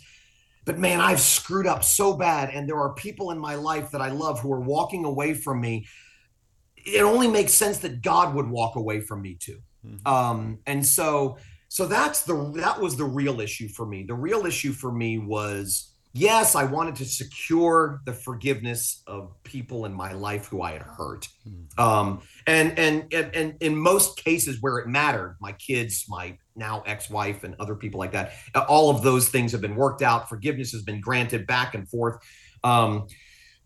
But 0.64 0.78
man, 0.78 1.00
I've 1.00 1.20
screwed 1.20 1.66
up 1.66 1.84
so 1.84 2.16
bad. 2.16 2.50
And 2.50 2.68
there 2.68 2.78
are 2.78 2.94
people 2.94 3.30
in 3.30 3.38
my 3.38 3.54
life 3.54 3.90
that 3.90 4.00
I 4.00 4.10
love 4.10 4.40
who 4.40 4.52
are 4.52 4.60
walking 4.60 5.04
away 5.04 5.34
from 5.34 5.60
me. 5.60 5.86
It 6.76 7.02
only 7.02 7.28
makes 7.28 7.52
sense 7.52 7.78
that 7.78 8.02
God 8.02 8.34
would 8.34 8.48
walk 8.48 8.76
away 8.76 9.00
from 9.00 9.22
me 9.22 9.36
too. 9.38 9.60
Um, 10.06 10.58
and 10.66 10.84
so, 10.84 11.38
so 11.68 11.86
that's 11.86 12.22
the 12.24 12.52
that 12.56 12.80
was 12.80 12.96
the 12.96 13.04
real 13.04 13.40
issue 13.40 13.68
for 13.68 13.86
me. 13.86 14.02
The 14.02 14.14
real 14.14 14.44
issue 14.46 14.72
for 14.72 14.92
me 14.92 15.18
was 15.18 15.94
yes, 16.12 16.54
I 16.54 16.64
wanted 16.64 16.96
to 16.96 17.04
secure 17.04 18.00
the 18.04 18.12
forgiveness 18.12 19.02
of 19.06 19.32
people 19.44 19.84
in 19.84 19.92
my 19.92 20.12
life 20.12 20.46
who 20.46 20.62
I 20.62 20.72
had 20.72 20.82
hurt. 20.82 21.28
Um, 21.78 22.22
and, 22.46 22.78
and 22.78 23.12
and 23.12 23.34
and 23.34 23.54
in 23.60 23.76
most 23.76 24.16
cases 24.16 24.60
where 24.60 24.78
it 24.78 24.88
mattered, 24.88 25.36
my 25.40 25.52
kids, 25.52 26.06
my 26.08 26.36
now 26.56 26.82
ex-wife, 26.86 27.44
and 27.44 27.54
other 27.58 27.74
people 27.74 27.98
like 27.98 28.12
that, 28.12 28.32
all 28.68 28.90
of 28.90 29.02
those 29.02 29.28
things 29.28 29.52
have 29.52 29.60
been 29.60 29.76
worked 29.76 30.02
out. 30.02 30.28
Forgiveness 30.28 30.72
has 30.72 30.82
been 30.82 31.00
granted 31.00 31.46
back 31.46 31.74
and 31.74 31.88
forth. 31.88 32.16
Um, 32.64 33.06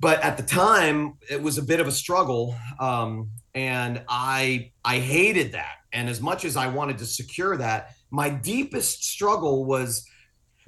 but 0.01 0.23
at 0.23 0.37
the 0.37 0.43
time, 0.43 1.15
it 1.31 1.41
was 1.41 1.59
a 1.59 1.63
bit 1.63 1.81
of 1.81 1.87
a 1.87 1.93
struggle, 1.93 2.57
um, 2.81 3.31
and 3.55 4.03
I 4.09 4.73
I 4.85 4.99
hated 4.99 5.53
that. 5.53 5.77
And 5.93 6.09
as 6.09 6.21
much 6.21 6.45
as 6.45 6.57
I 6.57 6.67
wanted 6.67 6.99
to 6.99 7.07
secure 7.07 7.57
that, 7.57 7.91
my 8.11 8.29
deepest 8.29 9.05
struggle 9.05 9.65
was 9.65 10.05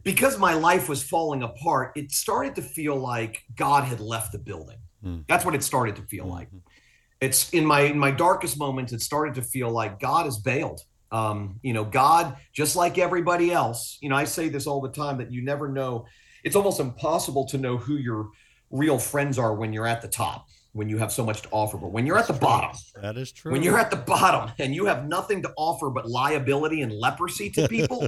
because 0.04 0.38
my 0.38 0.54
life 0.54 0.88
was 0.88 1.02
falling 1.02 1.42
apart. 1.42 1.92
It 1.96 2.12
started 2.12 2.54
to 2.56 2.62
feel 2.62 2.96
like 2.96 3.42
God 3.56 3.84
had 3.84 4.00
left 4.00 4.30
the 4.32 4.38
building. 4.38 4.78
That's 5.26 5.44
what 5.44 5.54
it 5.54 5.64
started 5.64 5.96
to 5.96 6.02
feel 6.02 6.26
like 6.26 6.48
it's 7.20 7.50
in 7.50 7.64
my 7.64 7.82
in 7.82 7.98
my 7.98 8.10
darkest 8.10 8.58
moments 8.58 8.92
it 8.92 9.00
started 9.00 9.34
to 9.34 9.42
feel 9.42 9.70
like 9.70 9.98
god 9.98 10.24
has 10.24 10.38
bailed 10.38 10.80
um 11.12 11.58
you 11.62 11.72
know 11.72 11.84
god 11.84 12.36
just 12.52 12.74
like 12.76 12.98
everybody 12.98 13.52
else 13.52 13.98
you 14.00 14.08
know 14.08 14.16
i 14.16 14.24
say 14.24 14.48
this 14.48 14.66
all 14.66 14.80
the 14.80 14.90
time 14.90 15.18
that 15.18 15.30
you 15.30 15.42
never 15.42 15.68
know. 15.68 16.04
It's 16.44 16.54
almost 16.54 16.78
impossible 16.78 17.44
to 17.46 17.58
know 17.58 17.76
who 17.76 17.96
your 17.96 18.28
real 18.70 18.98
friends 19.00 19.36
are 19.36 19.54
when 19.54 19.72
you're 19.72 19.86
at 19.86 20.00
the 20.00 20.08
top 20.08 20.46
when 20.72 20.88
you 20.90 20.98
have 20.98 21.10
so 21.10 21.24
much 21.24 21.40
to 21.40 21.48
offer. 21.50 21.78
But 21.78 21.90
when 21.90 22.06
you're 22.06 22.18
at 22.18 22.26
the 22.26 22.34
bottom 22.34 22.76
That 23.00 23.16
is 23.16 23.32
true. 23.32 23.50
when 23.50 23.62
you're 23.62 23.78
at 23.78 23.90
the 23.90 23.96
bottom 23.96 24.52
and 24.58 24.74
you 24.74 24.84
have 24.84 25.08
nothing 25.08 25.42
to 25.42 25.52
offer 25.56 25.88
but 25.90 26.08
liability 26.08 26.82
and 26.82 26.92
leprosy 26.92 27.48
to 27.50 27.66
people 27.66 28.06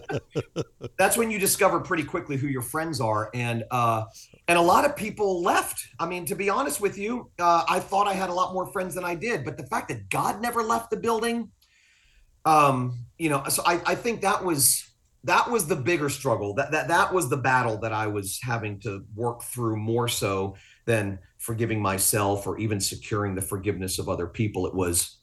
that's 0.99 1.17
when 1.17 1.31
you 1.31 1.39
discover 1.39 1.81
pretty 1.81 2.05
quickly 2.05 2.37
who 2.37 2.47
your 2.47 2.63
friends 2.63 3.01
are. 3.01 3.31
And 3.35 3.65
uh 3.71 4.05
and 4.47 4.59
a 4.59 4.63
lot 4.63 4.85
of 4.85 4.95
people 4.95 5.43
left. 5.43 5.89
I 5.99 6.07
mean 6.07 6.25
to 6.27 6.35
be 6.35 6.51
honest 6.51 6.81
with 6.81 6.97
you 6.99 7.31
uh, 7.39 7.65
i 7.69 7.81
thought 7.81 8.07
i 8.07 8.13
had 8.13 8.29
a 8.29 8.33
lot 8.33 8.53
more 8.53 8.67
friends 8.67 8.95
than 8.95 9.05
i 9.05 9.15
did 9.15 9.45
but 9.45 9.57
the 9.57 9.67
fact 9.67 9.89
that 9.89 10.09
god 10.11 10.41
never 10.41 10.63
left 10.63 10.91
the 10.91 10.97
building 10.97 11.51
um 12.49 12.99
you 13.19 13.29
know 13.29 13.45
so 13.49 13.63
i 13.67 13.81
i 13.87 13.95
think 13.95 14.23
that 14.23 14.45
was 14.45 14.89
that 15.25 15.51
was 15.51 15.67
the 15.67 15.77
bigger 15.77 16.09
struggle. 16.09 16.55
That 16.55 16.71
that 16.71 16.89
that 16.89 17.13
was 17.13 17.29
the 17.29 17.37
battle 17.37 17.77
that 17.79 17.93
i 17.93 18.07
was 18.07 18.39
having 18.43 18.81
to 18.81 19.05
work 19.15 19.43
through 19.43 19.77
more 19.77 20.09
so 20.09 20.57
than 20.87 21.19
forgiving 21.39 21.83
myself 21.83 22.47
or 22.47 22.59
even 22.59 22.81
securing 22.81 23.35
the 23.35 23.43
forgiveness 23.43 23.99
of 23.99 24.09
other 24.09 24.27
people. 24.27 24.67
It 24.67 24.75
was 24.75 25.19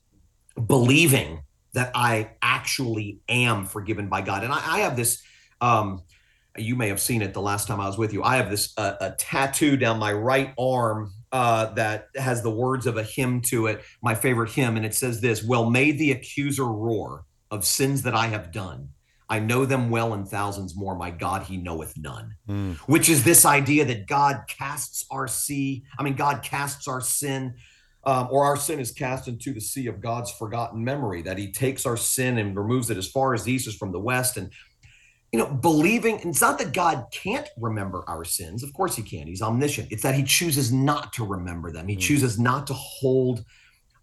believing 0.67 1.41
that 1.73 1.91
i 1.93 2.31
actually 2.41 3.19
am 3.27 3.65
forgiven 3.65 4.07
by 4.07 4.21
god. 4.21 4.43
And 4.43 4.53
i, 4.53 4.57
I 4.57 4.79
have 4.79 4.95
this 4.95 5.21
um 5.59 6.03
you 6.57 6.75
may 6.75 6.87
have 6.87 7.01
seen 7.01 7.21
it 7.21 7.33
the 7.33 7.41
last 7.41 7.67
time 7.67 7.81
I 7.81 7.87
was 7.87 7.97
with 7.97 8.13
you. 8.13 8.23
I 8.23 8.37
have 8.37 8.49
this 8.49 8.73
uh, 8.77 8.93
a 9.01 9.11
tattoo 9.11 9.75
down 9.75 9.99
my 9.99 10.13
right 10.13 10.53
arm 10.57 11.11
uh, 11.35 11.73
that 11.73 12.07
has 12.15 12.41
the 12.41 12.49
words 12.49 12.87
of 12.87 12.95
a 12.95 13.03
hymn 13.03 13.41
to 13.41 13.67
it, 13.67 13.83
my 14.01 14.15
favorite 14.15 14.51
hymn, 14.51 14.77
and 14.77 14.85
it 14.85 14.95
says 14.95 15.19
this: 15.19 15.43
"Well, 15.43 15.69
may 15.69 15.91
the 15.91 16.13
accuser 16.13 16.63
roar 16.63 17.25
of 17.51 17.65
sins 17.65 18.03
that 18.03 18.15
I 18.15 18.27
have 18.27 18.53
done. 18.53 18.87
I 19.27 19.39
know 19.39 19.65
them 19.65 19.89
well 19.89 20.13
and 20.13 20.25
thousands 20.25 20.77
more. 20.77 20.95
My 20.95 21.11
God, 21.11 21.43
He 21.43 21.57
knoweth 21.57 21.97
none." 21.97 22.35
Which 22.85 23.09
is 23.09 23.25
this 23.25 23.43
idea 23.43 23.83
that 23.83 24.07
God 24.07 24.43
casts 24.47 25.05
our 25.11 25.27
sea. 25.27 25.83
I 25.99 26.03
mean, 26.03 26.15
God 26.15 26.41
casts 26.41 26.87
our 26.87 27.01
sin. 27.01 27.55
Um, 28.05 28.27
or 28.31 28.45
our 28.45 28.55
sin 28.55 28.79
is 28.79 28.91
cast 28.91 29.27
into 29.27 29.51
the 29.51 29.59
sea 29.59 29.87
of 29.87 29.99
God's 29.99 30.31
forgotten 30.31 30.83
memory, 30.85 31.23
that 31.23 31.37
He 31.37 31.51
takes 31.51 31.85
our 31.85 31.97
sin 31.97 32.37
and 32.37 32.55
removes 32.55 32.89
it 32.91 32.97
as 32.97 33.09
far 33.09 33.33
as 33.33 33.43
the 33.43 33.51
east 33.51 33.67
is 33.67 33.75
from 33.75 33.91
the 33.91 33.99
west. 33.99 34.37
And 34.37 34.51
you 35.35 35.41
know, 35.41 35.51
believing 35.53 36.17
it's 36.23 36.39
not 36.39 36.57
that 36.59 36.71
God 36.71 37.07
can't 37.11 37.49
remember 37.57 38.05
our 38.07 38.23
sins. 38.23 38.63
Of 38.63 38.71
course 38.71 38.95
he 38.95 39.03
can. 39.03 39.27
He's 39.27 39.41
omniscient. 39.41 39.91
It's 39.91 40.03
that 40.03 40.15
he 40.15 40.23
chooses 40.23 40.71
not 40.71 41.11
to 41.11 41.25
remember 41.25 41.73
them. 41.73 41.89
He 41.89 41.97
chooses 41.97 42.39
not 42.39 42.67
to 42.67 42.73
hold 42.73 43.43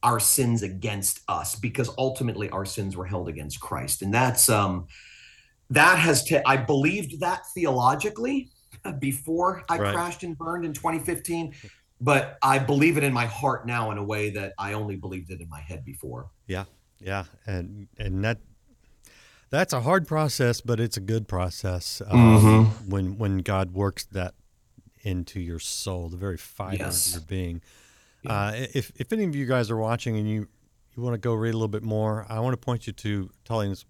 our 0.03 0.21
sins 0.21 0.63
against 0.63 1.23
us 1.29 1.55
because 1.55 1.89
ultimately 1.97 2.51
our 2.51 2.67
sins 2.67 2.99
were 2.99 3.07
held 3.07 3.31
against 3.31 3.61
Christ. 3.61 4.03
And 4.03 4.13
that's 4.13 4.51
um 4.51 4.89
that 5.71 5.99
has 5.99 6.23
ta- 6.23 6.43
I 6.45 6.59
believed 6.59 7.21
that 7.21 7.47
theologically 7.55 8.51
before 8.99 9.63
I 9.71 9.79
Right. 9.79 9.95
crashed 9.95 10.23
and 10.25 10.37
burned 10.37 10.67
in 10.67 10.75
2015, 10.75 11.55
but 11.99 12.37
I 12.43 12.59
believe 12.59 12.99
it 12.99 13.05
in 13.05 13.13
my 13.15 13.25
heart 13.25 13.67
now 13.67 13.91
in 13.91 13.97
a 13.97 14.05
way 14.05 14.29
that 14.29 14.53
I 14.59 14.75
only 14.75 14.97
believed 14.97 15.31
it 15.31 15.41
in 15.41 15.49
my 15.49 15.63
head 15.63 15.83
before. 15.83 16.29
Yeah, 16.47 16.65
yeah, 17.01 17.25
and 17.47 17.89
and 17.97 18.23
that 18.23 18.37
that's 19.53 19.73
a 19.73 19.81
hard 19.83 20.07
process, 20.09 20.61
but 20.61 20.81
it's 20.81 20.97
a 20.97 21.01
good 21.01 21.29
process 21.29 22.03
um, 22.09 22.67
when 22.89 23.17
when 23.19 23.39
God 23.39 23.73
works 23.73 24.05
that 24.07 24.35
into 25.03 25.41
your 25.41 25.59
soul, 25.61 26.09
the 26.09 26.17
very 26.17 26.37
fiber 26.37 26.77
Yes. 26.77 27.09
of 27.09 27.13
your 27.15 27.27
being. 27.27 27.63
Uh, 28.27 28.53
if 28.55 28.91
if 28.97 29.13
any 29.13 29.25
of 29.25 29.35
you 29.37 29.47
guys 29.47 29.71
are 29.71 29.77
watching 29.77 30.17
and 30.17 30.29
you 30.29 30.49
you 30.97 31.03
want 31.03 31.15
to 31.15 31.19
go 31.19 31.35
read 31.35 31.51
a 31.51 31.57
little 31.57 31.69
bit 31.69 31.83
more, 31.83 32.27
I 32.29 32.39
want 32.41 32.53
to 32.55 32.57
point 32.59 32.87
you 32.87 32.93
to 32.93 33.31
Tullian's 33.45 33.85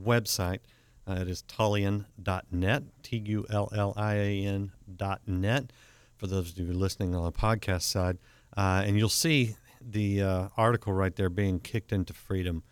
website. 0.00 0.60
Uh, 1.06 1.14
it 1.20 1.28
is 1.28 1.42
tullian.net, 1.44 2.82
T 3.02 3.16
U 3.26 3.46
L 3.50 3.70
L 3.74 3.94
I 3.96 4.14
A 4.14 4.44
N 4.44 4.72
dot 4.96 5.20
net, 5.26 5.72
for 6.16 6.26
those 6.26 6.50
of 6.52 6.58
you 6.58 6.72
listening 6.72 7.14
on 7.14 7.24
the 7.24 7.32
podcast 7.32 7.82
side. 7.82 8.18
Uh, 8.56 8.82
and 8.84 8.98
you'll 8.98 9.08
see 9.08 9.56
the 9.80 10.20
uh, 10.22 10.48
article 10.56 10.92
right 10.92 11.14
there, 11.16 11.30
being 11.30 11.60
kicked 11.60 11.92
into 11.92 12.12
freedom, 12.12 12.62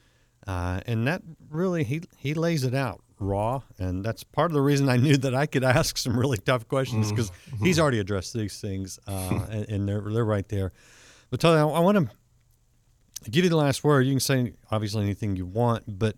uh, 0.47 0.81
and 0.87 1.07
that 1.07 1.23
really 1.51 1.85
he 1.85 2.03
he 2.17 2.35
lays 2.35 2.65
it 2.65 2.75
out 2.75 3.03
raw, 3.19 3.63
and 3.79 4.05
that's 4.05 4.23
part 4.25 4.51
of 4.51 4.55
the 4.55 4.61
reason 4.61 4.89
I 4.89 4.97
knew 4.97 5.17
that 5.19 5.35
I 5.35 5.47
could 5.47 5.65
ask 5.79 5.97
some 5.97 6.19
really 6.19 6.39
tough 6.39 6.69
questions 6.69 7.11
because 7.11 7.31
mm-hmm. 7.31 7.65
he's 7.65 7.79
already 7.79 7.99
addressed 7.99 8.35
these 8.35 8.61
things, 8.61 8.99
uh, 9.07 9.47
and, 9.51 9.69
and, 9.69 9.89
they're 9.89 10.01
they're 10.01 10.25
right 10.25 10.49
there. 10.49 10.73
But 11.31 11.41
Tully, 11.41 11.59
I, 11.59 11.67
I 11.67 11.81
want 11.81 11.99
to 11.99 13.31
give 13.31 13.45
you 13.45 13.51
the 13.51 13.57
last 13.57 13.83
word. 13.83 14.07
You 14.07 14.13
can 14.13 14.21
say 14.21 14.53
obviously 14.71 15.03
anything 15.03 15.37
you 15.37 15.47
want, 15.47 15.85
but 15.99 16.17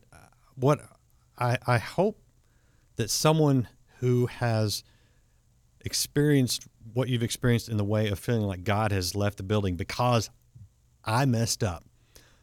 what 0.55 0.81
I 1.39 1.59
I 1.67 1.79
hope 1.79 2.21
that 2.97 3.11
someone 3.11 3.69
who 4.01 4.27
has 4.27 4.83
experienced 5.85 6.67
what 6.93 7.09
you've 7.09 7.23
experienced 7.23 7.69
in 7.69 7.77
the 7.77 7.85
way 7.85 8.09
of 8.09 8.19
feeling 8.19 8.43
like 8.43 8.65
God 8.65 8.93
has 8.93 9.15
left 9.15 9.37
the 9.37 9.43
building 9.43 9.77
because 9.77 10.31
I 11.05 11.25
messed 11.25 11.63
up. 11.63 11.85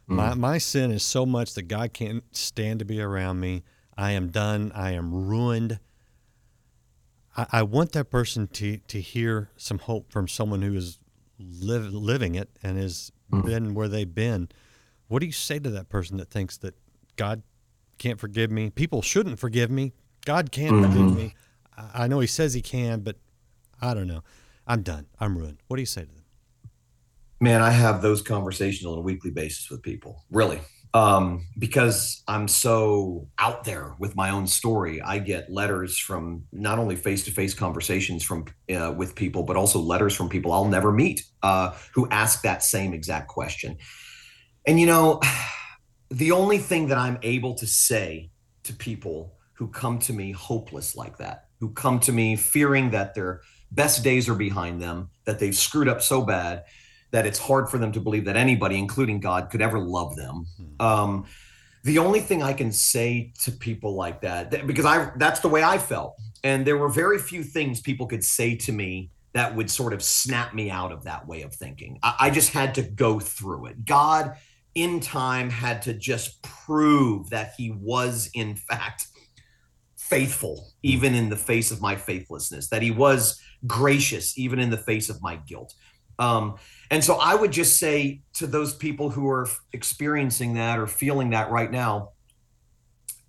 Mm. 0.09 0.15
My 0.15 0.33
my 0.33 0.57
sin 0.57 0.91
is 0.91 1.03
so 1.03 1.25
much 1.25 1.53
that 1.55 1.63
God 1.63 1.93
can't 1.93 2.23
stand 2.35 2.79
to 2.79 2.85
be 2.85 3.01
around 3.01 3.39
me. 3.39 3.63
I 3.97 4.11
am 4.11 4.29
done. 4.29 4.71
I 4.75 4.91
am 4.91 5.27
ruined. 5.27 5.79
I, 7.35 7.45
I 7.51 7.63
want 7.63 7.93
that 7.93 8.09
person 8.09 8.47
to 8.47 8.77
to 8.77 9.01
hear 9.01 9.49
some 9.57 9.79
hope 9.79 10.11
from 10.11 10.27
someone 10.27 10.61
who 10.61 10.73
is 10.73 10.99
live, 11.39 11.93
living 11.93 12.35
it 12.35 12.49
and 12.63 12.77
has 12.77 13.11
mm. 13.31 13.45
been 13.45 13.73
where 13.73 13.87
they've 13.87 14.13
been. 14.13 14.49
What 15.07 15.19
do 15.19 15.25
you 15.25 15.31
say 15.31 15.59
to 15.59 15.69
that 15.71 15.89
person 15.89 16.17
that 16.17 16.29
thinks 16.29 16.57
that 16.57 16.75
God 17.15 17.43
can't 17.97 18.19
forgive 18.19 18.51
me? 18.51 18.69
People 18.69 19.01
shouldn't 19.01 19.39
forgive 19.39 19.69
me. 19.69 19.93
God 20.25 20.51
can't 20.51 20.73
mm-hmm. 20.73 20.91
forgive 20.91 21.15
me. 21.15 21.35
I 21.93 22.07
know 22.07 22.19
He 22.19 22.27
says 22.27 22.53
He 22.53 22.61
can, 22.61 23.01
but 23.01 23.17
I 23.81 23.93
don't 23.93 24.07
know. 24.07 24.23
I'm 24.67 24.81
done. 24.81 25.07
I'm 25.19 25.37
ruined. 25.37 25.59
What 25.67 25.77
do 25.77 25.81
you 25.81 25.87
say 25.87 26.01
to 26.01 26.07
them? 26.07 26.24
Man, 27.45 27.61
I 27.61 27.69
have 27.69 28.01
those 28.01 28.23
conversations 28.23 28.87
on 28.87 28.97
a 28.97 29.01
weekly 29.01 29.29
basis 29.29 29.69
with 29.69 29.83
people, 29.83 30.25
really. 30.31 30.59
Um, 30.95 31.45
because 31.59 32.23
I'm 32.27 32.47
so 32.47 33.27
out 33.37 33.65
there 33.65 33.93
with 33.99 34.15
my 34.15 34.31
own 34.31 34.47
story, 34.47 34.99
I 34.99 35.19
get 35.19 35.51
letters 35.51 35.95
from 35.95 36.45
not 36.51 36.79
only 36.79 36.95
face-to-face 36.95 37.53
conversations 37.53 38.23
from 38.23 38.45
uh, 38.75 38.95
with 38.97 39.13
people, 39.13 39.43
but 39.43 39.57
also 39.57 39.77
letters 39.77 40.15
from 40.15 40.27
people 40.27 40.51
I'll 40.51 40.65
never 40.65 40.91
meet 40.91 41.23
uh, 41.43 41.75
who 41.93 42.09
ask 42.09 42.41
that 42.41 42.63
same 42.63 42.95
exact 42.95 43.27
question. 43.27 43.77
And 44.65 44.79
you 44.79 44.87
know, 44.87 45.21
the 46.09 46.31
only 46.31 46.57
thing 46.57 46.87
that 46.87 46.97
I'm 46.97 47.19
able 47.21 47.53
to 47.53 47.67
say 47.67 48.31
to 48.63 48.73
people 48.73 49.35
who 49.53 49.67
come 49.67 49.99
to 49.99 50.13
me 50.13 50.31
hopeless 50.31 50.95
like 50.95 51.19
that, 51.19 51.45
who 51.59 51.69
come 51.73 51.99
to 51.99 52.11
me 52.11 52.37
fearing 52.37 52.89
that 52.89 53.13
they're 53.13 53.41
best 53.69 54.03
days 54.03 54.27
are 54.29 54.33
behind 54.33 54.81
them, 54.81 55.11
that 55.25 55.37
they've 55.37 55.55
screwed 55.55 55.87
up 55.87 56.01
so 56.01 56.23
bad 56.23 56.63
that 57.15 57.25
it's 57.25 57.39
hard 57.39 57.69
for 57.69 57.77
them 57.77 57.93
to 57.93 58.01
believe 58.01 58.25
that 58.25 58.35
anybody, 58.35 58.77
including 58.77 59.21
God, 59.21 59.49
could 59.49 59.61
ever 59.61 59.79
love 59.79 60.17
them. 60.17 60.45
Hmm. 60.57 60.85
Um, 60.85 61.25
the 61.85 61.97
only 61.97 62.19
thing 62.19 62.43
I 62.43 62.51
can 62.51 62.73
say 62.73 63.31
to 63.43 63.53
people 63.53 63.95
like 63.95 64.19
that, 64.19 64.67
because 64.67 64.83
I 64.83 65.11
that's 65.15 65.39
the 65.39 65.47
way 65.47 65.63
I 65.63 65.77
felt, 65.77 66.17
and 66.43 66.67
there 66.67 66.77
were 66.77 66.89
very 66.89 67.17
few 67.17 67.41
things 67.41 67.79
people 67.79 68.05
could 68.05 68.21
say 68.21 68.57
to 68.57 68.73
me 68.73 69.11
that 69.31 69.55
would 69.55 69.71
sort 69.71 69.93
of 69.93 70.03
snap 70.03 70.53
me 70.53 70.69
out 70.69 70.91
of 70.91 71.05
that 71.05 71.25
way 71.25 71.43
of 71.43 71.53
thinking. 71.53 71.99
I, 72.03 72.15
I 72.19 72.29
just 72.31 72.51
had 72.51 72.75
to 72.75 72.81
go 72.81 73.21
through 73.21 73.67
it. 73.67 73.85
God, 73.85 74.35
in 74.73 74.99
time, 74.99 75.49
had 75.49 75.83
to 75.83 75.93
just 75.93 76.43
prove 76.43 77.29
that 77.29 77.53
He 77.55 77.71
was, 77.71 78.29
in 78.33 78.57
fact, 78.57 79.07
faithful, 79.95 80.55
hmm. 80.57 80.69
even 80.83 81.15
in 81.15 81.29
the 81.29 81.37
face 81.37 81.71
of 81.71 81.79
my 81.79 81.95
faithlessness, 81.95 82.67
that 82.71 82.81
He 82.81 82.91
was 82.91 83.41
gracious 83.65 84.37
even 84.37 84.59
in 84.59 84.69
the 84.69 84.77
face 84.77 85.09
of 85.09 85.21
my 85.21 85.37
guilt. 85.37 85.73
Um, 86.19 86.55
and 86.91 87.03
so 87.03 87.15
I 87.15 87.35
would 87.35 87.51
just 87.51 87.79
say 87.79 88.21
to 88.35 88.47
those 88.47 88.75
people 88.75 89.09
who 89.09 89.27
are 89.29 89.47
experiencing 89.73 90.53
that 90.55 90.79
or 90.79 90.87
feeling 90.87 91.31
that 91.31 91.49
right 91.49 91.71
now, 91.71 92.11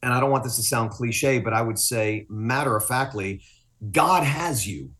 and 0.02 0.12
I 0.12 0.20
don't 0.20 0.30
want 0.30 0.44
this 0.44 0.56
to 0.56 0.62
sound 0.62 0.90
cliche, 0.90 1.38
but 1.38 1.52
I 1.52 1.62
would 1.62 1.78
say, 1.78 2.26
matter 2.28 2.76
of 2.76 2.84
factly, 2.84 3.42
God 3.90 4.22
has 4.22 4.66
you. 4.66 4.90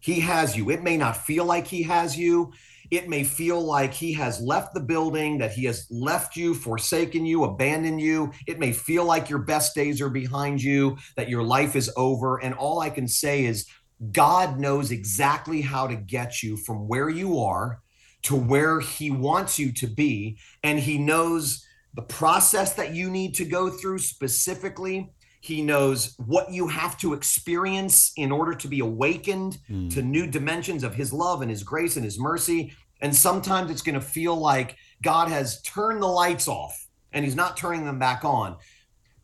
He 0.00 0.20
has 0.20 0.56
you. 0.56 0.70
It 0.70 0.82
may 0.82 0.96
not 0.96 1.16
feel 1.16 1.44
like 1.44 1.66
He 1.66 1.82
has 1.84 2.16
you. 2.16 2.52
It 2.90 3.08
may 3.08 3.24
feel 3.24 3.60
like 3.60 3.94
He 3.94 4.12
has 4.12 4.40
left 4.40 4.74
the 4.74 4.80
building, 4.80 5.38
that 5.38 5.52
He 5.52 5.64
has 5.64 5.86
left 5.90 6.36
you, 6.36 6.54
forsaken 6.54 7.24
you, 7.24 7.44
abandoned 7.44 8.00
you. 8.00 8.30
It 8.46 8.58
may 8.58 8.72
feel 8.72 9.04
like 9.06 9.30
your 9.30 9.40
best 9.40 9.74
days 9.74 10.00
are 10.02 10.10
behind 10.10 10.62
you, 10.62 10.98
that 11.16 11.30
your 11.30 11.42
life 11.42 11.74
is 11.74 11.90
over. 11.96 12.42
And 12.42 12.54
all 12.54 12.80
I 12.80 12.90
can 12.90 13.08
say 13.08 13.46
is, 13.46 13.66
God 14.12 14.58
knows 14.58 14.90
exactly 14.90 15.62
how 15.62 15.86
to 15.86 15.96
get 15.96 16.42
you 16.42 16.58
from 16.58 16.86
where 16.86 17.08
you 17.08 17.38
are 17.38 17.80
to 18.24 18.36
where 18.36 18.80
He 18.80 19.10
wants 19.10 19.58
you 19.58 19.72
to 19.72 19.86
be. 19.86 20.38
And 20.62 20.78
He 20.78 20.98
knows 20.98 21.66
the 21.94 22.02
process 22.02 22.74
that 22.74 22.94
you 22.94 23.10
need 23.10 23.34
to 23.36 23.44
go 23.44 23.70
through 23.70 23.98
specifically. 23.98 25.12
He 25.40 25.62
knows 25.62 26.14
what 26.18 26.50
you 26.50 26.68
have 26.68 26.98
to 26.98 27.12
experience 27.12 28.12
in 28.16 28.32
order 28.32 28.54
to 28.54 28.68
be 28.68 28.80
awakened 28.80 29.58
mm. 29.70 29.92
to 29.94 30.02
new 30.02 30.26
dimensions 30.26 30.84
of 30.84 30.94
His 30.94 31.12
love 31.12 31.42
and 31.42 31.50
His 31.50 31.62
grace 31.62 31.96
and 31.96 32.04
His 32.04 32.18
mercy. 32.18 32.74
And 33.00 33.14
sometimes 33.14 33.70
it's 33.70 33.82
going 33.82 33.94
to 33.94 34.00
feel 34.00 34.36
like 34.36 34.76
God 35.02 35.28
has 35.28 35.60
turned 35.62 36.02
the 36.02 36.06
lights 36.06 36.48
off 36.48 36.86
and 37.12 37.24
He's 37.24 37.36
not 37.36 37.56
turning 37.56 37.84
them 37.84 37.98
back 37.98 38.24
on. 38.24 38.56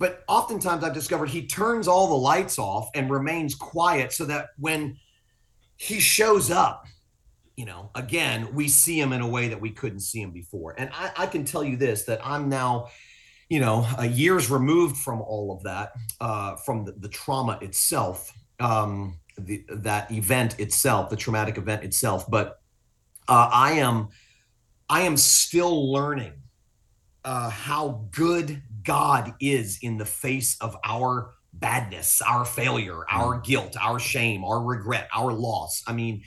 But 0.01 0.25
oftentimes 0.29 0.83
I've 0.83 0.95
discovered 0.95 1.29
he 1.29 1.47
turns 1.47 1.87
all 1.87 2.09
the 2.09 2.15
lights 2.15 2.59
off 2.59 2.89
and 2.95 3.11
remains 3.11 3.55
quiet 3.55 4.15
so 4.15 4.25
that 4.25 4.49
when 4.59 4.97
he 5.77 6.01
shows 6.01 6.51
up, 6.51 6.87
you 7.61 7.67
know, 7.67 7.91
again, 7.95 8.55
we 8.55 8.69
see 8.69 8.99
him 8.99 9.13
in 9.13 9.21
a 9.21 9.29
way 9.29 9.49
that 9.49 9.61
we 9.61 9.69
couldn't 9.69 10.01
see 10.01 10.23
him 10.23 10.31
before. 10.31 10.75
And 10.79 10.89
I, 10.95 11.13
I 11.15 11.27
can 11.27 11.45
tell 11.45 11.63
you 11.63 11.77
this 11.77 12.05
that 12.05 12.19
I'm 12.25 12.49
now, 12.49 12.89
you 13.51 13.61
know, 13.61 13.87
uh, 13.99 14.05
years 14.05 14.49
removed 14.49 14.97
from 14.97 15.21
all 15.21 15.55
of 15.55 15.63
that, 15.65 15.93
uh, 16.23 16.57
from 16.57 16.87
the, 16.87 16.93
the 16.93 17.11
trauma 17.11 17.59
itself, 17.61 18.33
um, 18.61 19.19
the, 19.37 19.63
that 19.69 20.11
event 20.11 20.59
itself, 20.59 21.11
the 21.11 21.17
traumatic 21.17 21.59
event 21.59 21.85
itself. 21.85 22.25
But 22.31 22.63
uh, 23.29 23.51
I 23.53 23.73
am, 23.73 24.09
I 24.89 25.03
am 25.03 25.19
still 25.19 25.93
learning 25.93 26.33
uh, 27.27 27.51
how 27.51 28.07
good 28.11 28.63
God 28.83 29.35
is 29.39 29.81
in 29.83 29.99
the 29.99 30.07
face 30.07 30.57
of 30.63 30.79
our 30.83 31.35
badness, 31.53 32.23
our 32.23 32.47
failure, 32.47 33.05
our 33.11 33.39
mm. 33.39 33.45
guilt, 33.45 33.77
our 33.79 33.99
shame, 33.99 34.45
our 34.45 34.63
regret, 34.63 35.09
our 35.15 35.31
loss. 35.31 35.83
I 35.87 35.93
mean, 35.93 36.23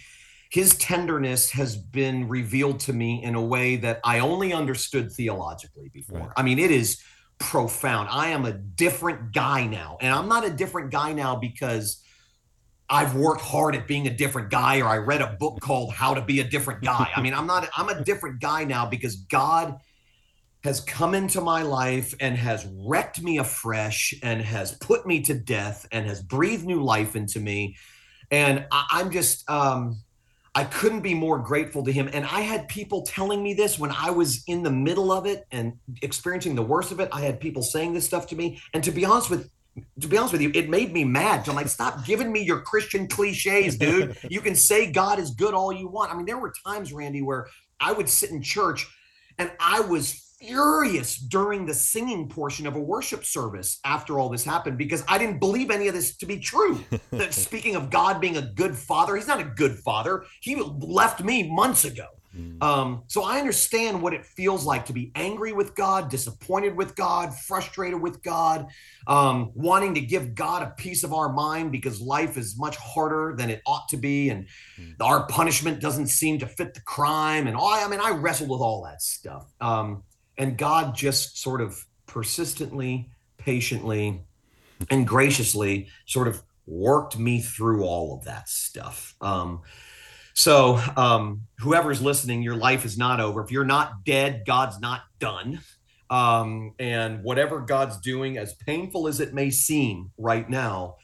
his 0.53 0.75
tenderness 0.75 1.49
has 1.49 1.75
been 1.75 2.27
revealed 2.27 2.79
to 2.79 2.93
me 2.93 3.23
in 3.23 3.33
a 3.33 3.41
way 3.41 3.75
that 3.75 3.99
I 4.03 4.19
only 4.19 4.53
understood 4.53 5.11
theologically 5.11 5.89
before. 5.91 6.19
Right. 6.19 6.29
I 6.37 6.43
mean, 6.43 6.59
it 6.59 6.69
is 6.69 7.01
profound. 7.39 8.07
I 8.11 8.27
am 8.27 8.45
a 8.45 8.53
different 8.53 9.31
guy 9.31 9.65
now. 9.65 9.97
And 9.99 10.13
I'm 10.13 10.27
not 10.27 10.45
a 10.45 10.51
different 10.51 10.91
guy 10.91 11.11
now 11.11 11.35
because 11.35 12.03
I've 12.87 13.15
worked 13.15 13.41
hard 13.41 13.75
at 13.75 13.87
being 13.87 14.05
a 14.05 14.15
different 14.15 14.51
guy 14.51 14.79
or 14.81 14.85
I 14.89 14.97
read 14.97 15.21
a 15.21 15.35
book 15.39 15.59
called 15.59 15.91
How 15.91 16.13
to 16.13 16.21
Be 16.21 16.39
a 16.39 16.43
Different 16.43 16.83
Guy. 16.83 17.09
I 17.15 17.19
mean, 17.19 17.33
I'm 17.33 17.47
not 17.47 17.67
I'm 17.75 17.89
a 17.89 18.03
different 18.03 18.39
guy 18.39 18.63
now 18.63 18.85
because 18.85 19.15
God 19.15 19.79
has 20.63 20.81
come 20.81 21.15
into 21.15 21.41
my 21.41 21.63
life 21.63 22.13
and 22.19 22.37
has 22.37 22.67
wrecked 22.85 23.23
me 23.23 23.39
afresh 23.39 24.13
and 24.21 24.39
has 24.39 24.73
put 24.73 25.07
me 25.07 25.21
to 25.21 25.33
death 25.33 25.87
and 25.91 26.05
has 26.05 26.21
breathed 26.21 26.63
new 26.63 26.83
life 26.83 27.15
into 27.15 27.39
me. 27.39 27.75
And 28.29 28.67
I, 28.71 29.01
am 29.01 29.09
just, 29.11 29.49
um, 29.49 30.02
I 30.55 30.65
couldn't 30.65 31.01
be 31.01 31.15
more 31.15 31.39
grateful 31.39 31.83
to 31.83 31.91
him. 31.91 32.09
And 32.13 32.25
I 32.25 32.41
had 32.41 32.67
people 32.67 33.01
telling 33.01 33.41
me 33.41 33.55
this 33.55 33.79
when 33.79 33.91
I 33.91 34.11
was 34.11 34.43
in 34.45 34.61
the 34.61 34.69
middle 34.69 35.11
of 35.11 35.25
it 35.25 35.47
and 35.51 35.73
experiencing 36.03 36.53
the 36.53 36.61
worst 36.61 36.91
of 36.91 36.99
it. 36.99 37.09
I 37.11 37.21
had 37.21 37.39
people 37.39 37.63
saying 37.63 37.93
this 37.93 38.05
stuff 38.05 38.27
to 38.27 38.35
me. 38.35 38.61
And 38.73 38.83
to 38.83 38.91
be 38.91 39.03
honest 39.03 39.29
with 39.29 39.49
to 39.99 40.07
be 40.07 40.17
honest 40.17 40.33
with 40.33 40.41
you, 40.41 40.51
it 40.53 40.69
made 40.69 40.93
me 40.93 41.03
mad. 41.03 41.49
I'm 41.49 41.55
like, 41.55 41.67
stop 41.67 42.05
giving 42.05 42.31
me 42.31 42.43
your 42.43 42.61
Christian 42.61 43.07
cliches, 43.07 43.75
dude. 43.75 44.15
You 44.29 44.39
can 44.39 44.55
say 44.55 44.91
God 44.91 45.17
is 45.17 45.31
good 45.31 45.55
all 45.55 45.73
you 45.73 45.87
want. 45.87 46.13
I 46.13 46.15
mean, 46.15 46.27
there 46.27 46.37
were 46.37 46.53
times, 46.65 46.93
Randy, 46.93 47.23
where 47.23 47.47
I 47.79 47.91
would 47.91 48.07
sit 48.07 48.29
in 48.29 48.43
church 48.43 48.87
and 49.39 49.51
I 49.59 49.79
was 49.79 50.32
furious 50.45 51.15
during 51.17 51.65
the 51.65 51.73
singing 51.73 52.27
portion 52.27 52.67
of 52.67 52.75
a 52.75 52.79
worship 52.79 53.23
service 53.23 53.79
after 53.85 54.19
all 54.19 54.29
this 54.29 54.43
happened 54.43 54.77
because 54.77 55.03
I 55.07 55.17
didn't 55.17 55.39
believe 55.39 55.71
any 55.71 55.87
of 55.87 55.93
this 55.93 56.17
to 56.17 56.25
be 56.25 56.39
true. 56.39 56.83
that 57.11 57.33
speaking 57.33 57.75
of 57.75 57.89
God 57.89 58.19
being 58.19 58.37
a 58.37 58.41
good 58.41 58.75
father, 58.75 59.15
he's 59.15 59.27
not 59.27 59.39
a 59.39 59.45
good 59.45 59.77
father. 59.79 60.25
He 60.41 60.55
left 60.55 61.23
me 61.23 61.49
months 61.49 61.85
ago. 61.85 62.07
Mm. 62.37 62.61
Um, 62.63 63.03
so 63.07 63.23
I 63.23 63.37
understand 63.37 64.01
what 64.01 64.13
it 64.13 64.25
feels 64.25 64.65
like 64.65 64.87
to 64.87 64.93
be 64.93 65.11
angry 65.13 65.53
with 65.53 65.75
God, 65.75 66.09
disappointed 66.09 66.75
with 66.75 66.95
God, 66.95 67.33
frustrated 67.33 68.01
with 68.01 68.23
God, 68.23 68.67
um, 69.05 69.51
wanting 69.53 69.93
to 69.93 70.01
give 70.01 70.33
God 70.33 70.63
a 70.63 70.71
piece 70.71 71.03
of 71.03 71.13
our 71.13 71.31
mind 71.31 71.71
because 71.71 72.01
life 72.01 72.35
is 72.37 72.57
much 72.57 72.75
harder 72.77 73.35
than 73.37 73.51
it 73.51 73.61
ought 73.67 73.87
to 73.89 73.97
be, 73.97 74.29
and 74.29 74.47
mm. 74.79 74.95
our 74.99 75.27
punishment 75.27 75.79
doesn't 75.79 76.07
seem 76.07 76.39
to 76.39 76.47
fit 76.47 76.73
the 76.73 76.81
crime. 76.81 77.45
And 77.45 77.55
all, 77.55 77.69
I 77.69 77.87
mean, 77.87 77.99
I 78.01 78.09
wrestled 78.09 78.49
with 78.49 78.61
all 78.61 78.83
that 78.85 79.03
stuff. 79.03 79.45
Um, 79.61 80.03
and 80.37 80.57
God 80.57 80.95
just 80.95 81.41
sort 81.41 81.61
of 81.61 81.85
persistently, 82.07 83.09
patiently, 83.37 84.21
and 84.89 85.07
graciously 85.07 85.87
sort 86.05 86.27
of 86.27 86.41
worked 86.65 87.17
me 87.17 87.41
through 87.41 87.83
all 87.83 88.17
of 88.17 88.25
that 88.25 88.49
stuff. 88.49 89.15
Um, 89.21 89.61
So, 90.35 90.81
um, 90.97 91.41
whoever's 91.59 92.01
listening, 92.01 92.41
your 92.41 92.55
life 92.55 92.85
is 92.85 92.97
not 92.97 93.19
over. 93.19 93.43
If 93.43 93.51
you're 93.51 93.65
not 93.65 94.03
dead, 94.03 94.43
God's 94.47 94.79
not 94.79 95.01
done. 95.19 95.61
Um, 96.09 96.73
and 96.79 97.23
whatever 97.23 97.59
God's 97.59 97.97
doing, 97.97 98.37
as 98.39 98.55
painful 98.55 99.07
as 99.07 99.19
it 99.19 99.33
may 99.33 99.51
seem 99.51 100.11
right 100.17 100.49
now, 100.49 100.95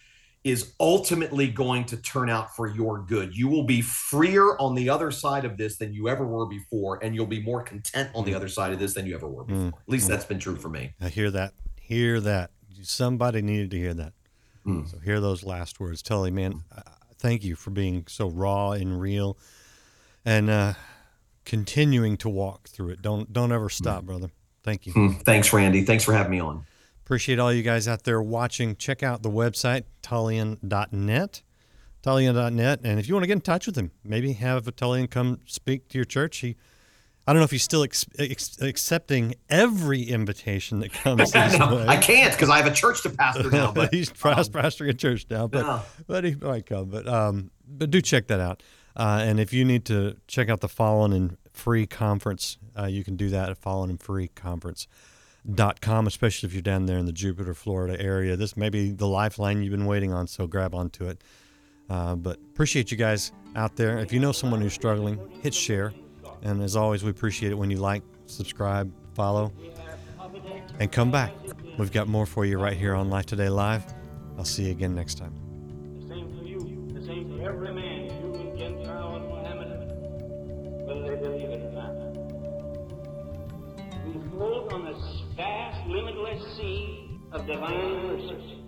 is 0.43 0.73
ultimately 0.79 1.47
going 1.47 1.83
to 1.85 1.97
turn 1.97 2.29
out 2.29 2.55
for 2.55 2.67
your 2.67 2.99
good. 2.99 3.35
You 3.35 3.47
will 3.49 3.63
be 3.63 3.81
freer 3.81 4.57
on 4.57 4.73
the 4.73 4.89
other 4.89 5.11
side 5.11 5.43
of 5.43 5.57
this 5.57 5.77
than 5.77 5.93
you 5.93 6.07
ever 6.07 6.25
were 6.25 6.45
before, 6.45 7.03
and 7.03 7.13
you'll 7.13 7.25
be 7.25 7.41
more 7.41 7.61
content 7.61 8.09
on 8.15 8.23
the 8.23 8.33
other 8.33 8.47
side 8.47 8.71
of 8.71 8.79
this 8.79 8.93
than 8.93 9.05
you 9.05 9.15
ever 9.15 9.27
were 9.27 9.43
before. 9.43 9.79
At 9.79 9.89
least 9.89 10.07
that's 10.07 10.25
been 10.25 10.39
true 10.39 10.55
for 10.55 10.69
me. 10.69 10.93
I 11.01 11.09
hear 11.09 11.29
that. 11.31 11.53
Hear 11.81 12.19
that. 12.21 12.51
Somebody 12.81 13.41
needed 13.41 13.71
to 13.71 13.77
hear 13.77 13.93
that. 13.95 14.13
So 14.87 14.99
hear 15.03 15.19
those 15.19 15.43
last 15.43 15.79
words. 15.79 16.03
Tully, 16.03 16.29
man, 16.29 16.63
uh, 16.75 16.81
thank 17.17 17.43
you 17.43 17.55
for 17.55 17.71
being 17.71 18.05
so 18.07 18.29
raw 18.29 18.71
and 18.73 19.01
real, 19.01 19.35
and 20.23 20.47
uh, 20.47 20.73
continuing 21.43 22.17
to 22.17 22.29
walk 22.29 22.67
through 22.69 22.89
it. 22.89 23.01
Don't 23.01 23.33
don't 23.33 23.51
ever 23.51 23.69
stop, 23.69 24.03
brother. 24.03 24.29
Thank 24.61 24.85
you. 24.85 24.93
Hmm. 24.93 25.11
Thanks, 25.25 25.51
Randy. 25.51 25.85
Thanks 25.85 26.03
for 26.03 26.13
having 26.13 26.31
me 26.31 26.39
on. 26.39 26.65
Appreciate 27.09 27.39
all 27.39 27.51
you 27.51 27.63
guys 27.63 27.87
out 27.87 28.03
there 28.03 28.21
watching. 28.21 28.75
Check 28.75 29.01
out 29.01 29.23
the 29.23 29.31
website, 29.31 29.85
Tullian.net. 30.03 31.41
Tullian.net. 32.03 32.79
And 32.83 32.99
if 32.99 33.07
you 33.07 33.15
want 33.15 33.23
to 33.23 33.27
get 33.27 33.33
in 33.33 33.41
touch 33.41 33.65
with 33.65 33.75
him, 33.75 33.89
maybe 34.03 34.33
have 34.33 34.67
a 34.67 34.71
Tullian 34.71 35.09
come 35.09 35.39
speak 35.47 35.87
to 35.87 35.97
your 35.97 36.05
church. 36.05 36.37
He, 36.37 36.55
I 37.25 37.33
don't 37.33 37.39
know 37.39 37.45
if 37.45 37.49
he's 37.49 37.63
still 37.63 37.81
ex- 37.81 38.05
ex- 38.19 38.61
accepting 38.61 39.33
every 39.49 40.03
invitation 40.03 40.81
that 40.81 40.93
comes 40.93 41.33
No. 41.35 41.83
I 41.87 41.97
can't 41.97 42.31
because 42.31 42.51
I 42.51 42.57
have 42.57 42.67
a 42.71 42.75
church 42.75 43.01
to 43.01 43.09
pastor 43.09 43.49
now. 43.49 43.71
But 43.73 43.91
he's 43.91 44.11
past- 44.11 44.51
pastoring 44.51 44.89
a 44.89 44.93
church 44.93 45.25
now, 45.31 45.47
but 45.47 45.65
Yeah. 45.65 45.81
but 46.05 46.23
he 46.25 46.35
might 46.35 46.67
come. 46.67 46.89
But 46.89 47.07
um, 47.07 47.49
but 47.67 47.89
do 47.89 48.03
check 48.03 48.27
that 48.27 48.39
out. 48.39 48.61
Uh, 48.95 49.21
and 49.23 49.39
if 49.39 49.51
you 49.51 49.65
need 49.65 49.83
to 49.85 50.17
check 50.27 50.47
out 50.47 50.59
the 50.61 50.69
Fallen 50.69 51.11
and 51.13 51.37
Free 51.53 51.87
Conference, 51.87 52.59
uh, 52.77 52.85
you 52.85 53.03
can 53.03 53.15
do 53.15 53.29
that 53.29 53.49
at 53.49 53.57
Fallen 53.57 53.89
and 53.89 53.99
Free 53.99 54.27
Conference. 54.27 54.87
Dot 55.55 55.79
com, 55.79 56.05
especially 56.05 56.47
if 56.47 56.53
you're 56.53 56.61
down 56.61 56.85
there 56.85 56.97
in 56.97 57.05
the 57.05 57.13
Jupiter, 57.13 57.53
Florida 57.53 57.99
area. 57.99 58.35
This 58.35 58.57
may 58.57 58.69
be 58.69 58.91
the 58.91 59.07
lifeline 59.07 59.63
you've 59.63 59.71
been 59.71 59.85
waiting 59.85 60.13
on, 60.13 60.27
so 60.27 60.47
grab 60.47 60.75
onto 60.75 61.07
it. 61.07 61.23
Uh, 61.89 62.15
but 62.15 62.37
appreciate 62.37 62.91
you 62.91 62.97
guys 62.97 63.31
out 63.55 63.75
there. 63.75 63.97
If 63.99 64.11
you 64.11 64.19
know 64.19 64.31
someone 64.31 64.61
who's 64.61 64.73
struggling, 64.73 65.17
hit 65.41 65.53
share. 65.53 65.93
And 66.41 66.61
as 66.61 66.75
always, 66.75 67.03
we 67.03 67.09
appreciate 67.09 67.51
it 67.51 67.55
when 67.55 67.71
you 67.71 67.77
like, 67.77 68.03
subscribe, 68.25 68.91
follow, 69.13 69.51
and 70.79 70.91
come 70.91 71.09
back. 71.09 71.33
We've 71.77 71.91
got 71.91 72.07
more 72.07 72.25
for 72.25 72.45
you 72.45 72.59
right 72.59 72.77
here 72.77 72.93
on 72.93 73.09
Life 73.09 73.25
Today 73.25 73.49
Live. 73.49 73.85
I'll 74.37 74.45
see 74.45 74.65
you 74.65 74.71
again 74.71 74.93
next 74.93 75.17
time. 75.17 75.33
Of 87.31 87.45
divine 87.45 88.07
mercy. 88.07 88.58